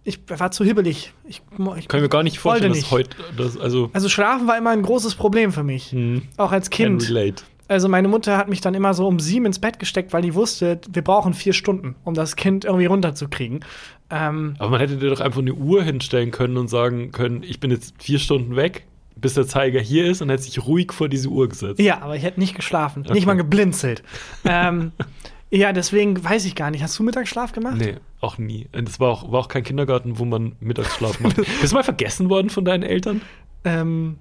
[0.03, 1.13] Ich war zu hibbelig.
[1.27, 4.47] Ich, ich, Kann ich mir gar nicht vorstellen, Wollte dass heute, das, also, also schlafen
[4.47, 7.09] war immer ein großes Problem für mich, hm, auch als can Kind.
[7.09, 7.43] relate.
[7.67, 10.35] Also meine Mutter hat mich dann immer so um sieben ins Bett gesteckt, weil die
[10.35, 13.65] wusste, wir brauchen vier Stunden, um das Kind irgendwie runterzukriegen.
[14.11, 17.59] Ähm, Aber man hätte dir doch einfach eine Uhr hinstellen können und sagen können, ich
[17.59, 18.85] bin jetzt vier Stunden weg,
[19.15, 21.79] bis der Zeiger hier ist und hätte sich ruhig vor diese Uhr gesetzt.
[21.79, 23.13] ja, aber ich hätte nicht geschlafen, Okay.
[23.13, 24.03] nicht mal geblinzelt.
[24.43, 24.91] ähm,
[25.51, 26.83] ja, deswegen weiß ich gar nicht.
[26.83, 27.77] Hast du Mittagsschlaf gemacht?
[27.77, 28.67] Nee, auch nie.
[28.73, 31.35] Und es war auch, war auch kein Kindergarten, wo man Mittagsschlaf macht.
[31.61, 33.21] Bist du mal vergessen worden von deinen Eltern?
[33.63, 34.17] Ähm,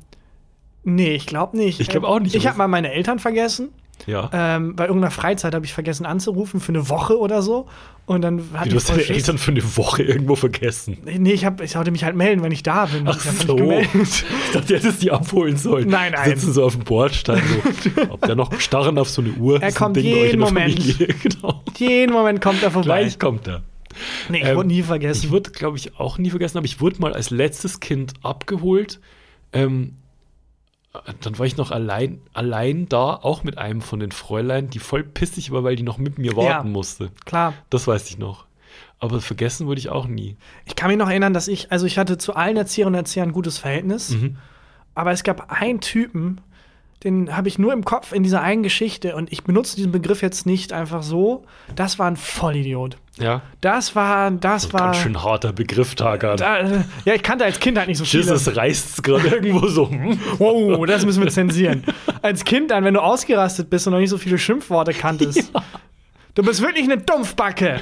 [0.84, 1.80] nee, ich glaube nicht.
[1.80, 3.70] Ich glaub auch nicht, Ich habe mal meine Eltern vergessen.
[4.06, 4.28] Ja.
[4.32, 7.66] Ähm, bei irgendeiner Freizeit habe ich vergessen anzurufen für eine Woche oder so.
[8.06, 9.16] Und dann hatte du ich hast deine Schiss.
[9.16, 10.98] Eltern für eine Woche irgendwo vergessen.
[11.04, 13.04] Nee, ich, hab, ich sollte mich halt melden, wenn ich da bin.
[13.08, 13.56] Ach ich so.
[13.94, 15.88] Ich dachte, du hättest die abholen sollen.
[15.88, 16.28] Nein, nein.
[16.28, 17.40] Sitzen so auf dem Bordstein,
[17.94, 19.62] so, ob der noch starren auf so eine Uhr.
[19.62, 20.78] Er kommt in jeden Moment.
[21.22, 21.62] Genau.
[21.78, 22.84] Jeden Moment kommt er vorbei.
[22.86, 23.62] Gleich kommt er.
[24.28, 25.30] nee, ich Ähm, wurde nie Ich vergessen.
[25.30, 29.00] wurde, glaube ich, auch nie vergessen, aber ich wurde mal als letztes Kind abgeholt.
[29.54, 29.96] Ähm,
[31.20, 35.02] dann war ich noch allein, allein da, auch mit einem von den Fräulein, die voll
[35.02, 36.72] pissig war, weil die noch mit mir warten Ja.
[36.72, 37.10] musste.
[37.24, 37.54] Klar.
[37.70, 38.46] Das weiß ich noch.
[39.00, 40.36] aber vergessen würde ich auch nie.
[40.64, 43.28] Ich kann mich noch erinnern, dass ich, also ich hatte zu allen Erzieherinnen und Erziehern
[43.28, 44.36] ein gutes Verhältnis, Mhm.
[44.94, 46.40] aber es gab einen Typen,
[47.04, 50.22] den habe ich nur im Kopf in dieser einen Geschichte und ich benutze diesen Begriff
[50.22, 51.44] jetzt nicht einfach so.
[51.76, 52.96] Das war ein Vollidiot.
[53.18, 53.42] Ja.
[53.60, 54.86] Das war, das war.
[54.86, 56.36] Ganz schön harter Begriff, Tagan.
[56.36, 58.24] Da, äh, ja, ich kannte als Kind halt nicht so viele.
[58.24, 59.88] Jesus reißt gerade irgendwo so.
[59.88, 60.18] hm?
[60.38, 61.84] Wow, das müssen wir zensieren.
[62.22, 65.52] Als Kind dann, wenn du ausgerastet bist und noch nicht so viele Schimpfworte kanntest.
[66.34, 67.80] Du bist wirklich eine Dumpfbacke.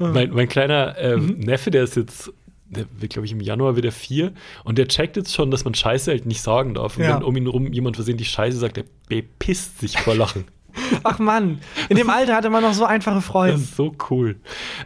[0.00, 1.40] Mein, mein kleiner ähm, Mhm.
[1.40, 2.32] Neffe, der ist jetzt,
[2.70, 4.32] der wird, glaube ich, im Januar wieder vier
[4.64, 6.96] und der checkt jetzt schon, dass man Scheiße halt nicht sagen darf.
[6.96, 7.16] Und Ja.
[7.16, 10.44] wenn um ihn rum jemand versehentlich Scheiße sagt, der bepisst sich vor Lachen.
[11.04, 13.54] Ach Mann, in dem Alter hatte man noch so einfache Das Freunde.
[13.54, 14.36] ist so cool.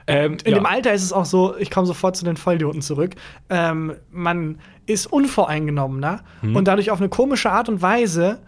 [0.07, 0.59] Ähm, In ja.
[0.59, 3.15] dem Alter ist es auch so, ich komme sofort zu den Vollidioten zurück,
[3.49, 6.57] ähm, man ist unvoreingenommener Hm.
[6.57, 8.41] und dadurch auf eine komische Art und Weise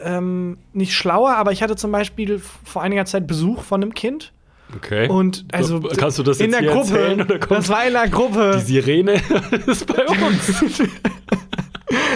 [0.00, 4.32] ähm, nicht schlauer, aber ich hatte zum Beispiel vor einiger Zeit Besuch von einem Kind
[4.76, 5.08] Okay.
[5.08, 7.92] und also Kannst du das in jetzt der Gruppe, erzählen oder kommt das war in
[7.92, 8.56] der Gruppe.
[8.56, 9.12] die Sirene
[9.66, 10.82] ist bei uns?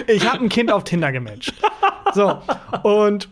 [0.08, 1.54] Ich habe ein Kind auf Tinder gematcht.
[2.14, 2.38] So,
[2.82, 3.28] und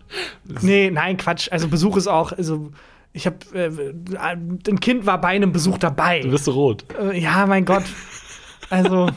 [0.61, 1.49] nee, nein, Quatsch.
[1.51, 2.71] Also Besuch ist auch, also
[3.13, 3.71] ich habe, äh,
[4.19, 6.21] ein Kind war bei einem Besuch dabei.
[6.21, 6.85] Du bist so rot.
[7.01, 7.85] Äh, ja, mein Gott.
[8.71, 9.09] Also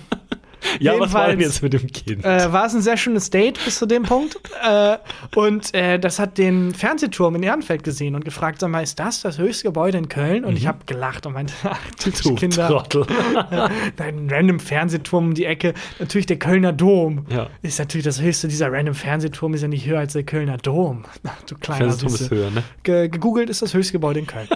[0.80, 2.24] Ja, was war denn jetzt mit dem Kind?
[2.24, 4.39] äh, war es ein sehr schönes Date bis zu dem Punkt.
[4.64, 4.97] Äh,
[5.36, 9.22] und äh, das hat den Fernsehturm in Ehrenfeld gesehen und gefragt, sag mal, ist das
[9.22, 10.45] das höchste Gebäude in Köln?
[10.45, 12.68] Und ich habe gelacht und meinte, ach, du Kinder.
[12.68, 13.05] Trottel.
[13.97, 15.74] Ein random Fernsehturm um die Ecke.
[15.99, 17.26] Natürlich der Kölner Dom.
[17.30, 17.47] Ja.
[17.62, 18.47] Ist natürlich das höchste.
[18.47, 21.05] Dieser random Fernsehturm ist ja nicht höher als der Kölner Dom.
[21.24, 22.64] Ach, du kleiner Fernsehturm ist höher, ne?
[22.84, 24.47] Ge gegoogelt ist das höchste Gebäude in Köln.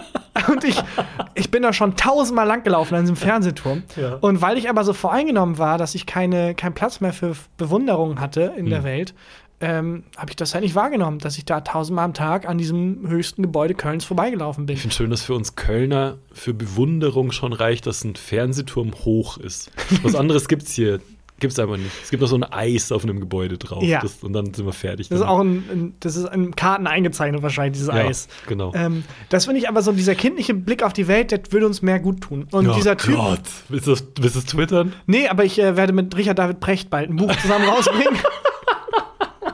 [0.48, 0.76] Und ich,
[1.42, 3.82] ich bin da schon tausendmal lang gelaufen an diesem Fernsehturm.
[3.96, 4.14] Ja.
[4.20, 8.20] Und weil ich aber so voreingenommen war, dass ich keine, keinen Platz mehr für Bewunderung
[8.20, 8.70] hatte in Hm.
[8.70, 9.14] der Welt,
[9.60, 13.08] ähm, habe ich das halt nicht wahrgenommen, dass ich da tausendmal am Tag an diesem
[13.08, 14.74] höchsten Gebäude Kölns vorbeigelaufen bin.
[14.74, 19.38] Ich finde schön, dass für uns Kölner für Bewunderung schon reicht, dass ein Fernsehturm hoch
[19.38, 19.70] ist.
[20.02, 21.00] Was anderes gibt's hier.
[21.42, 21.90] Gibt's aber nicht.
[22.04, 23.82] Es gibt noch so ein Eis auf einem Gebäude drauf.
[23.82, 24.00] Ja.
[24.00, 25.08] Das, und dann sind wir fertig.
[25.08, 28.28] Das ist auch ein, ein, das ist in Karten eingezeichnet wahrscheinlich, dieses ja, Eis.
[28.46, 28.72] Genau.
[28.76, 31.82] Ähm, das finde ich aber so, dieser kindliche Blick auf die Welt, der würde uns
[31.82, 32.46] mehr gut tun.
[32.52, 33.16] Und oh dieser Typ.
[33.16, 33.40] Gott.
[33.68, 34.92] Willst du das, das twittern?
[35.06, 38.18] Nee, aber ich äh, werde mit Richard David Precht bald ein Buch zusammen rausbringen.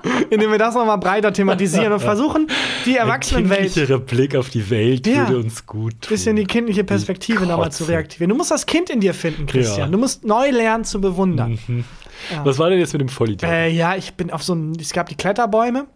[0.30, 2.48] indem wir das nochmal breiter thematisieren und versuchen,
[2.86, 5.28] die Ein Erwachsenenwelt kindlicherer Blick auf die Welt Ja.
[5.28, 6.08] würde uns gut tun.
[6.10, 8.30] bisschen die kindliche Perspektive nochmal zu reaktivieren.
[8.30, 9.78] Du musst das Kind in dir finden, Christian.
[9.80, 9.86] Ja.
[9.86, 9.92] Mhm.
[9.92, 11.58] Du musst neu lernen zu bewundern.
[12.32, 12.44] Ja.
[12.44, 13.50] Was war denn jetzt mit dem Vollidiot?
[13.50, 15.86] Äh, ja, ich bin auf so ein, es gab die Kletterbäume.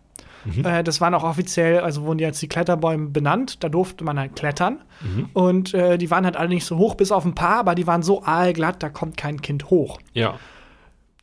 [0.44, 0.64] Mhm.
[0.64, 3.62] Äh, das waren auch offiziell, also wurden die als die Kletterbäume benannt.
[3.62, 4.78] Da durfte man halt klettern.
[5.00, 5.28] Mhm.
[5.34, 7.86] Und äh, die waren halt alle nicht so hoch, bis auf ein paar, aber die
[7.86, 9.98] waren so aalglatt, da kommt kein Kind hoch.
[10.14, 10.34] ja.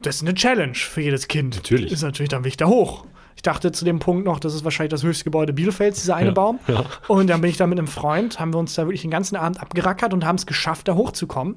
[0.02, 1.56] Das ist eine Challenge für jedes Kind.
[1.56, 1.92] Natürlich.
[1.92, 3.06] Ist natürlich dann wichtig da hoch.
[3.36, 6.28] Ich dachte zu dem Punkt noch, das ist wahrscheinlich das höchste Gebäude Bielefelds, dieser eine
[6.28, 6.60] Ja, Baum.
[6.68, 6.84] ja.
[7.08, 9.36] Und dann bin ich da mit einem Freund, haben wir uns da wirklich den ganzen
[9.38, 11.56] Abend abgerackert und haben es geschafft, da hochzukommen.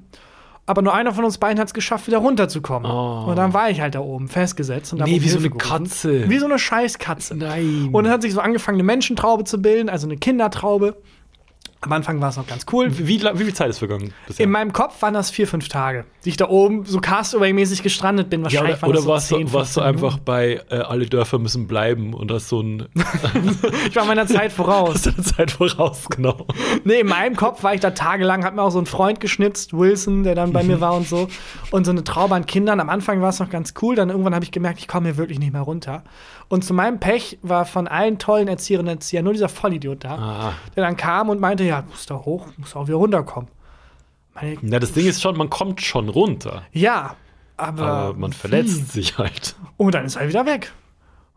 [0.64, 2.88] Aber nur einer von uns beiden hat es geschafft, wieder runterzukommen.
[2.88, 3.24] Oh.
[3.30, 4.92] Und dann war ich halt da oben festgesetzt.
[4.92, 5.68] Und Nee, wie so eine gerufen.
[5.84, 6.30] Katze.
[6.30, 7.34] Wie so eine Scheißkatze.
[7.36, 7.88] Nein.
[7.90, 10.96] Und dann hat sich so angefangen, eine Menschentraube zu bilden, also eine Kindertraube.
[11.82, 12.96] Am Anfang war es noch ganz cool.
[12.96, 14.14] wie, wie, wie viel Zeit ist vergangen?
[14.26, 14.44] bisher?
[14.44, 18.30] In meinem Kopf waren das vier, fünf Tage, die ich da oben so Castaway-mäßig gestrandet
[18.30, 18.40] bin.
[18.40, 20.60] ja, Wahrscheinlich oder waren oder das so warst, 10, du, warst du 15 einfach bei
[20.70, 22.86] äh, Alle Dörfer müssen bleiben und hast so ein
[23.88, 25.02] Ich war meiner Zeit voraus.
[25.02, 26.46] deine Zeit voraus, genau.
[26.84, 29.76] Nee, in meinem Kopf war ich da tagelang, hat mir auch so ein Freund geschnitzt,
[29.76, 31.28] Wilson, der dann bei mir war und so.
[31.72, 32.78] Und so eine Traube an Kindern.
[32.80, 35.16] Am Anfang war es noch ganz cool, dann irgendwann habe ich gemerkt, ich komme hier
[35.16, 36.04] wirklich nicht mehr runter.
[36.52, 40.18] Und zu meinem Pech war von allen tollen Erzieherinnen und Erziehern nur dieser Vollidiot da,
[40.18, 40.52] Ah.
[40.76, 43.48] der dann kam und meinte, ja, du musst da hoch, du musst auch wieder runterkommen.
[44.34, 47.16] Meine, Na, das Ding ist schon, man kommt schon runter, ja,
[47.56, 49.56] aber, aber man verletzt sich halt.
[49.78, 50.72] Und dann ist er wieder weg.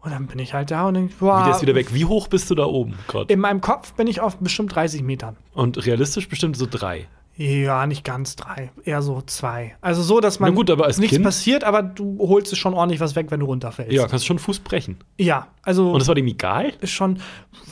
[0.01, 1.93] Und dann bin ich halt da und denke, boah, Wie der ist wieder weg.
[1.93, 3.31] Wie hoch bist du da oben gerade?
[3.33, 5.37] in meinem Kopf bin ich auf bestimmt 30 Metern.
[5.53, 7.07] Und realistisch bestimmt so drei.
[7.37, 9.75] Ja, nicht ganz drei, eher so zwei.
[9.81, 12.57] Also so, dass man Na gut, aber als nichts Kind- passiert, aber du holst es
[12.57, 13.91] schon ordentlich was weg, wenn du runterfällst.
[13.91, 14.97] Ja, kannst schon Fuß brechen.
[15.17, 16.71] Ja, also Und das war dem egal?
[16.79, 17.19] ist schon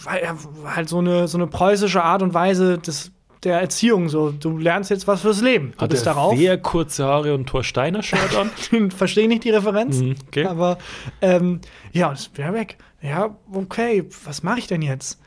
[0.05, 3.11] halt so eine, so eine preußische Art und Weise des,
[3.43, 4.09] der Erziehung.
[4.09, 5.72] So, du lernst jetzt was fürs Leben.
[5.78, 6.38] Du Hat bist darauf.
[6.38, 8.91] sehr kurze Haare und Thor Steiner Shirt an?
[8.91, 9.99] Verstehe nicht die Referenz.
[9.99, 10.45] Mhm, okay.
[10.45, 10.78] Aber
[11.22, 11.61] ähm,
[11.93, 12.78] ja, und ist wieder weg.
[13.01, 15.20] Ja, okay, was mache ich denn jetzt?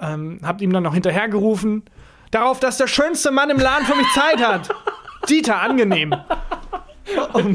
[0.00, 1.82] Ähm, habt ihm dann noch hinterhergerufen.
[2.32, 4.70] Darauf, dass der schönste Mann im Laden für mich Zeit hat.
[5.28, 6.14] Dieter, angenehm.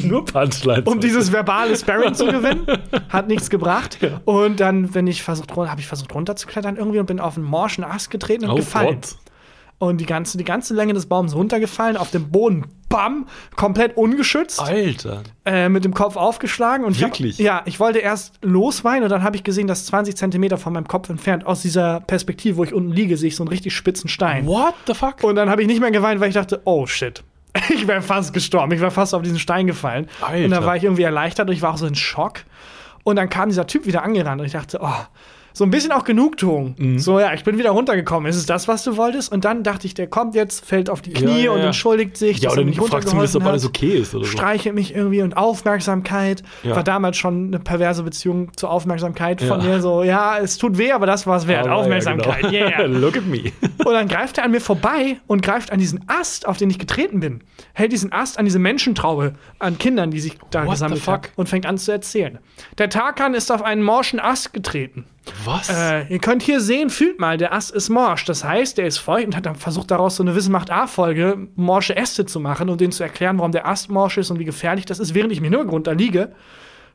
[0.03, 0.85] Nur Punchlines.
[0.85, 2.67] Um dieses verbale Sparring zu gewinnen.
[3.09, 3.97] Hat nichts gebracht.
[4.25, 7.83] Und dann, wenn ich versucht, habe ich versucht runterzuklettern irgendwie und bin auf einen morschen
[7.83, 9.01] Ast getreten und oh gefallen.
[9.01, 9.15] Gott.
[9.79, 14.59] Und die ganze, die ganze Länge des Baums runtergefallen, auf dem Boden, bam, komplett ungeschützt,
[14.59, 15.21] Alter.
[15.45, 16.85] äh, mit dem Kopf aufgeschlagen.
[16.85, 17.37] Und ich hab- Wirklich?
[17.37, 20.87] ja, ich wollte erst losweinen und dann habe ich gesehen, dass 20 Zentimeter von meinem
[20.87, 24.09] Kopf entfernt, aus dieser Perspektive, wo ich unten liege, sehe ich so einen richtig spitzen
[24.09, 24.47] Stein.
[24.47, 25.23] What the fuck?
[25.23, 27.23] Und dann habe ich nicht mehr geweint, weil ich dachte, oh shit.
[27.69, 28.71] Ich wäre fast gestorben.
[28.71, 30.07] Ich wäre fast auf diesen Stein gefallen.
[30.21, 30.45] Alter.
[30.45, 32.41] Und dann war ich irgendwie erleichtert und ich war auch so in Schock.
[33.03, 34.93] Und dann kam dieser Typ wieder angerannt und ich dachte, oh,
[35.57, 36.75] so ein bisschen auch Genugtuung.
[36.77, 36.99] Mhm.
[36.99, 38.29] So, ja, ich bin wieder runtergekommen.
[38.29, 39.31] Ist es das, was du wolltest?
[39.31, 42.37] Und dann dachte ich, der kommt jetzt, fällt auf die Knie ja, und entschuldigt sich.
[42.37, 44.31] ja, oder er nicht fragst zumindest, ob alles okay ist oder so.
[44.31, 46.43] streichelt mich irgendwie und Aufmerksamkeit.
[46.61, 46.75] Ja.
[46.75, 49.81] War damals schon eine perverse Beziehung zur Aufmerksamkeit von mir.
[49.81, 51.61] So, ja, es tut weh, aber das war es wert.
[51.61, 52.53] Aber ja, Aufmerksamkeit, genau.
[52.53, 52.83] yeah.
[52.85, 53.51] Look at me.
[53.83, 56.77] Und dann greift er an mir vorbei und greift an diesen Ast, auf den ich
[56.77, 57.41] getreten bin.
[57.73, 61.49] Hält diesen Ast an diese Menschentraube an Kindern, die sich da What gesammelt haben und
[61.49, 62.37] fängt an zu erzählen.
[62.77, 65.05] Der Tarkan ist auf einen morschen Ast getreten.
[65.47, 65.69] Was?
[65.69, 68.25] Äh, ihr könnt hier sehen, fühlt mal, der Ast ist morsch.
[68.25, 71.47] Das heißt, der ist feucht und hat dann versucht, daraus so eine Wissen macht A-Folge,
[71.55, 74.45] morsche Äste zu machen und denen zu erklären, warum der Ast morsch ist und wie
[74.45, 76.33] gefährlich das ist, während ich mir nur drunter liege,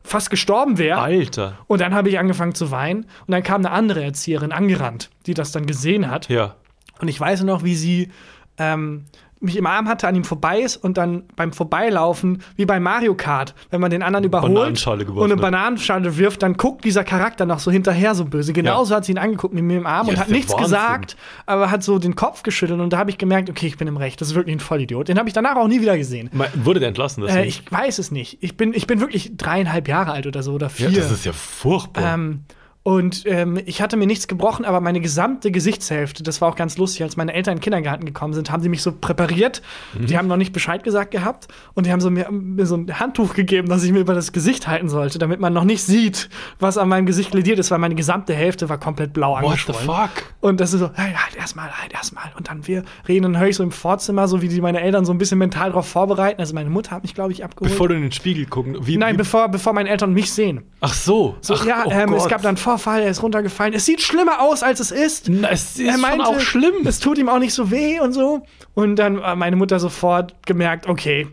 [0.05, 1.01] fast gestorben wäre.
[1.01, 1.59] Alter.
[1.67, 5.35] Und dann habe ich angefangen zu weinen und dann kam eine andere Erzieherin angerannt, die
[5.35, 6.29] das dann gesehen hat.
[6.29, 6.57] Ja.
[7.01, 8.11] Und ich weiß noch, wie sie
[8.59, 9.07] ähm,
[9.43, 13.15] mich im Arm hatte, an ihm vorbei ist und dann beim Vorbeilaufen, wie bei Mario
[13.15, 15.37] Kart, wenn man den anderen überholt und eine.
[15.37, 18.53] Bananenschale wirft, dann guckt dieser Charakter noch so hinterher so böse.
[18.53, 20.65] Genauso hat sie ihn angeguckt mit mir im Arm Ja, und hat ja nichts Wahnsinn.
[20.65, 21.17] gesagt,
[21.47, 23.97] aber hat so den Kopf geschüttelt und da habe ich gemerkt, okay, ich bin im
[23.97, 24.21] Recht.
[24.21, 25.09] Das ist wirklich ein Vollidiot.
[25.09, 26.31] Den habe ich danach auch nie wieder gesehen.
[26.33, 27.27] Me- Wurde der entlassen?
[27.27, 28.39] Äh, ich weiß es nicht.
[28.43, 30.91] Ich bin, ich bin wirklich dreieinhalb Jahre alt oder so oder vier.
[30.91, 32.15] ja, das ist ja furchtbar.
[32.15, 32.45] Ähm,
[32.85, 36.79] und ähm, ich hatte mir nichts gebrochen, aber meine gesamte Gesichtshälfte, das war auch ganz
[36.79, 39.63] lustig, als meine Eltern in den Kindergarten gekommen sind, haben die mich so präpariert.
[39.95, 40.07] Mhm.
[40.07, 42.99] Die haben noch nicht Bescheid gesagt gehabt und die haben so mir, mir so ein
[42.99, 46.29] Handtuch gegeben, das ich mir über das Gesicht halten sollte, damit man noch nicht sieht,
[46.59, 49.47] was an meinem Gesicht lediert ist, weil meine gesamte Hälfte war komplett blau What the
[49.47, 49.87] angeschwollen.
[49.87, 50.25] fuck?
[50.41, 52.33] Und das ist so, hey, halt erstmal, halt erstmal.
[52.37, 55.05] Und dann wir reden und höre ich so im Vorzimmer, so wie die meine Eltern
[55.05, 56.41] so ein bisschen mental darauf vorbereiten.
[56.41, 57.71] Also meine Mutter hat mich, glaube ich, abgeholt.
[57.71, 58.77] Bevor du in den Spiegel gucken.
[58.81, 60.63] Wie, Nein, wie, bevor, bevor meine Eltern mich sehen.
[60.81, 61.37] Ach so.
[61.41, 63.75] So, Ach, ja, oh ähm, es gab dann einen Vorfall, er ist runtergefallen.
[63.75, 65.29] Es sieht schlimmer aus, als es ist.
[65.29, 66.87] Na, es ist er meinte, schon auch schlimm.
[66.87, 68.43] Es tut ihm auch nicht so weh und so.
[68.75, 71.29] Und dann hat meine Mutter sofort gemerkt, okay,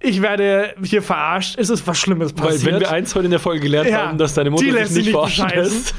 [0.00, 1.56] ich werde hier verarscht.
[1.58, 2.72] Es ist was Schlimmes Weil passiert.
[2.74, 4.86] wenn wir eins heute in der Folge gelernt Ja, haben, dass deine Mutter sich nicht
[4.88, 5.74] sich nicht verarschen bescheißen.
[5.78, 5.94] lässt.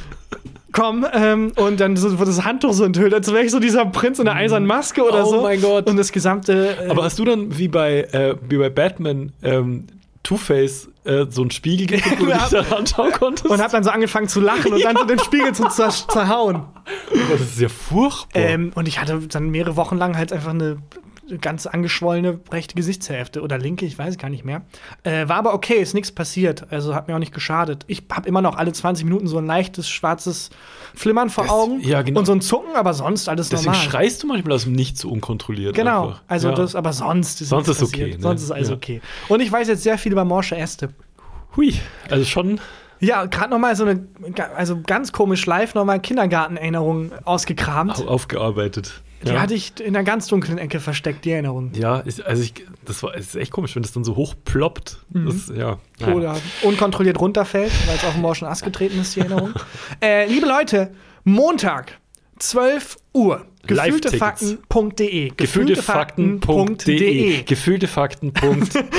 [0.72, 3.86] Komm, ähm, und dann so, wurde das Handtuch so enthüllt, als wäre ich so dieser
[3.86, 5.42] Prinz in der eisernen Maske oder Oh so.
[5.44, 5.88] mein Gott.
[5.88, 6.76] Und das gesamte.
[6.84, 9.86] Äh, Aber hast du dann wie bei, äh, wie bei Batman ähm,
[10.24, 13.46] Two-Face äh, so einen Spiegel geguckt, wo du dich dann anschauen konntest?
[13.50, 16.64] und hab dann so angefangen zu lachen und dann so den Spiegel zu zer zerhauen.
[17.12, 18.42] Oh, das ist ja furchtbar.
[18.42, 20.78] Ähm, und ich hatte dann mehrere Wochen lang halt einfach eine
[21.40, 24.64] ganz angeschwollene rechte Gesichtshälfte oder linke, ich weiß gar nicht mehr.
[25.04, 27.86] Äh, war aber okay, ist nichts passiert, also hat mir auch nicht geschadet.
[27.88, 30.50] Ich habe immer noch alle 20 Minuten so ein leichtes schwarzes
[30.94, 32.20] Flimmern vor Das- Augen ja, genau.
[32.20, 33.86] und so ein Zucken, aber sonst alles Deswegen normal.
[33.90, 35.76] schreist du manchmal aus dem Nichts so unkontrolliert.
[35.76, 36.22] Genau, einfach.
[36.28, 36.56] also ja.
[36.56, 38.18] das, aber sonst ist Sonst ist okay, passiert.
[38.18, 38.24] ne?
[38.24, 38.76] Sonst ist alles Ja.
[38.76, 39.02] okay.
[39.30, 40.90] Und ich weiß jetzt sehr viel über morsche Äste.
[41.56, 41.74] Hui,
[42.10, 42.60] also schon.
[43.00, 44.08] Ja, gerade noch mal so eine,
[44.56, 48.00] also ganz komisch live noch mal Kindergartenerinnerung ausgekramt.
[48.00, 49.02] au- aufgearbeitet.
[49.24, 49.42] Die ja.
[49.42, 51.72] hatte ich in einer ganz dunklen Ecke versteckt, die Erinnerung.
[51.74, 52.54] Ja, ist, also ich,
[52.86, 54.98] das war, es ist echt komisch, wenn das dann so hoch ploppt.
[55.12, 55.26] Mhm.
[55.26, 55.78] Das, ja.
[56.00, 56.14] naja.
[56.14, 59.54] Oder unkontrolliert runterfällt, weil es auf den morschen Ast getreten ist, die Erinnerung.
[60.02, 60.92] äh, liebe Leute,
[61.24, 62.00] Montag,
[62.40, 63.46] 12 Uhr.
[63.66, 65.32] Gefühltefakten.de.
[65.38, 67.44] Gefühltefakten.de.
[67.44, 68.44] Gefühltefakten.de.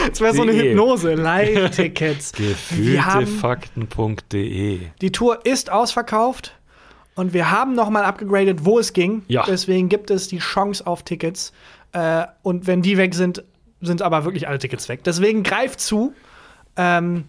[0.09, 0.53] Das wäre so eine.
[0.53, 1.14] Hypnose.
[1.14, 2.33] Live-Tickets.
[2.33, 4.81] Gefühltefakten.de.
[5.03, 6.55] Die Tour ist ausverkauft
[7.15, 9.23] und wir haben noch mal abgegradet, wo es ging.
[9.29, 9.45] Ja.
[9.47, 11.53] Deswegen gibt es die Chance auf Tickets.
[11.93, 13.45] Äh, und wenn die weg sind,
[13.81, 15.05] sind aber wirklich alle Tickets weg.
[15.05, 16.12] Deswegen greift zu.
[16.77, 17.25] Ähm,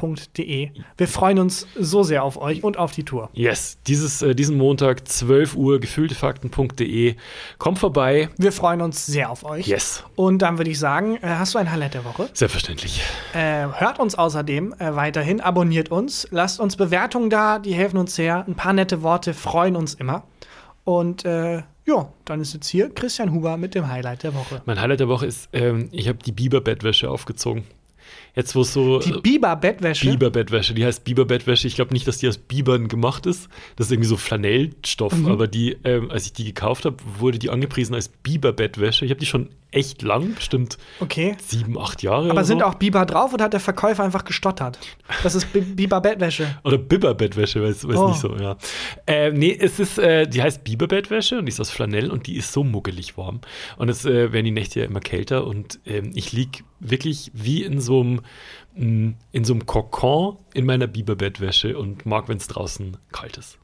[0.00, 0.70] gefühltefakten.de.
[0.96, 3.30] Wir freuen uns so sehr auf euch und auf die Tour.
[3.32, 7.16] Yes, dieses, äh, diesen Montag, 12 Uhr, gefühltefakten.de.
[7.58, 8.28] Kommt vorbei.
[8.38, 9.66] Wir freuen uns sehr auf euch.
[9.66, 12.28] Yes, Und dann würde ich sagen, äh, hast du ein Highlight der Woche?
[12.32, 13.02] selbstverständlich.
[13.34, 18.46] Äh, hört uns außerdem weiterhin, abonniert uns, lasst uns Bewertungen da, die helfen uns sehr.
[18.46, 20.24] Ein paar nette Worte freuen uns immer.
[20.84, 24.62] Und ja, dann ist jetzt hier Christian Huber mit dem Highlight der Woche.
[24.64, 27.64] Mein Highlight der Woche ist, ähm, ich habe die Biber-Bettwäsche aufgezogen.
[28.34, 29.00] Jetzt, wo es so.
[29.00, 30.10] Die Biber-Bettwäsche.
[30.10, 31.66] Biber-Bettwäsche, die heißt Biber-Bettwäsche.
[31.66, 33.48] Ich glaube nicht, dass die aus Bibern gemacht ist.
[33.76, 35.14] Das ist irgendwie so Flanellstoff.
[35.14, 35.26] Mhm.
[35.26, 39.04] Aber die, ähm, als ich die gekauft habe, wurde die angepriesen als Biber-Bettwäsche.
[39.04, 41.36] Ich habe die schon echt lang, bestimmt Okay.
[41.40, 42.30] sieben, acht Jahre.
[42.30, 42.64] Aber sind so.
[42.66, 44.78] auch Biber drauf oder hat der Verkäufer einfach gestottert?
[45.22, 46.58] Das ist Bi- Biber-Bettwäsche.
[46.64, 48.08] Oder Biberbettwäsche, weiß, weiß Oh.
[48.08, 48.56] nicht so, ja.
[49.06, 52.36] Äh, nee, es ist, äh, die heißt Biberbettwäsche und die ist aus Flanell und die
[52.36, 53.40] ist so muggelig warm.
[53.76, 57.62] Und es äh, werden die Nächte ja immer kälter und ähm, ich lieg wirklich wie
[57.64, 58.20] in so einem
[58.76, 63.58] mh, in so einem Kokon in meiner Biberbettwäsche und mag, wenn es draußen kalt ist.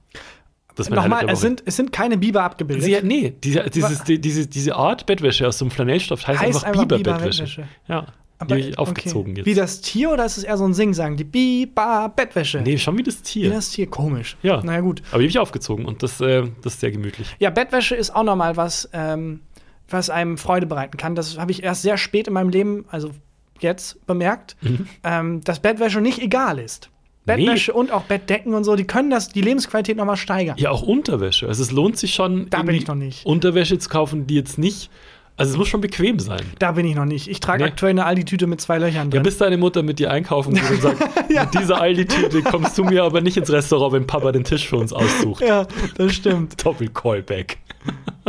[0.77, 2.85] Das ist mein Highlight Nochmal, es sind, es sind keine Biber abgebildet.
[2.85, 6.65] Sie, nee, diese, dieses, die, diese, diese Art Bettwäsche aus so einem Flanellstoff heißt, Heißt
[6.65, 7.45] einfach, einfach Biber-Bettwäsche.
[7.45, 7.69] Biber-Bettwäsche.
[7.89, 8.07] Ja,
[8.39, 9.41] Aber- die aufgezogen okay.
[9.41, 9.47] jetzt.
[9.47, 11.17] Wie das Tier oder ist es eher so ein Singsang?
[11.17, 12.61] Die Biber Bettwäsche.
[12.61, 13.51] nee, schon wie das Tier.
[13.51, 14.37] Wie das Tier, komisch.
[14.43, 14.63] Ja.
[14.63, 15.01] Naja, gut.
[15.11, 17.35] Aber die habe ich aufgezogen und das, äh, das ist sehr gemütlich.
[17.39, 19.41] Ja, Bettwäsche ist auch nochmal was, ähm,
[19.89, 21.15] was einem Freude bereiten kann.
[21.15, 23.13] Das habe ich erst sehr spät in meinem Leben, also
[23.61, 24.87] jetzt, bemerkt, Mhm.
[25.05, 26.91] ähm, dass Bettwäsche nicht egal ist.
[27.27, 30.57] Bettwäsche und auch Bettdecken und so, die können das, die Lebensqualität nochmal steigern.
[30.59, 31.47] Ja, auch Unterwäsche.
[31.49, 33.27] Also es lohnt sich schon, Da bin ich noch nicht.
[33.27, 34.91] Unterwäsche zu kaufen, die jetzt nicht.
[35.39, 36.41] Also es muss schon bequem sein.
[36.61, 37.29] Da bin ich noch nicht.
[37.29, 37.69] Ich trage Nee.
[37.69, 39.23] aktuell eine Aldi-Tüte mit zwei Löchern Ja, drin.
[39.23, 40.99] bis deine Mutter mit dir einkaufen geht und sagt,
[41.29, 44.77] mit dieser Aldi-Tüte kommst du mir aber nicht ins Restaurant, wenn Papa den Tisch für
[44.77, 45.43] uns aussucht.
[45.47, 45.67] ja,
[45.99, 46.65] das stimmt.
[46.65, 47.59] Doppel-Callback.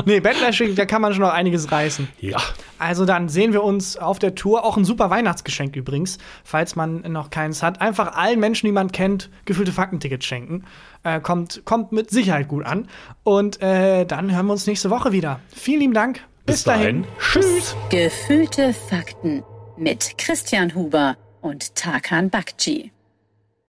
[0.06, 2.08] Nee, Bettwäsche, da kann man schon noch einiges reißen.
[2.20, 2.38] Ja.
[2.78, 4.64] Also dann sehen wir uns auf der Tour.
[4.64, 7.82] Auch ein super Weihnachtsgeschenk übrigens, falls man noch keins hat.
[7.82, 10.66] Einfach allen Menschen, die man kennt, gefühlte Faktentickets schenken.
[11.04, 12.88] Äh, kommt, kommt mit Sicherheit gut an.
[13.24, 15.40] Und äh, dann hören wir uns nächste Woche wieder.
[15.54, 16.22] Vielen lieben Dank.
[16.46, 17.04] Bis, Bis dahin.
[17.04, 17.18] dahin.
[17.20, 17.76] Tschüss.
[17.90, 19.44] Gefühlte Fakten
[19.78, 22.92] mit Christian Huber und Tarkan Bakci.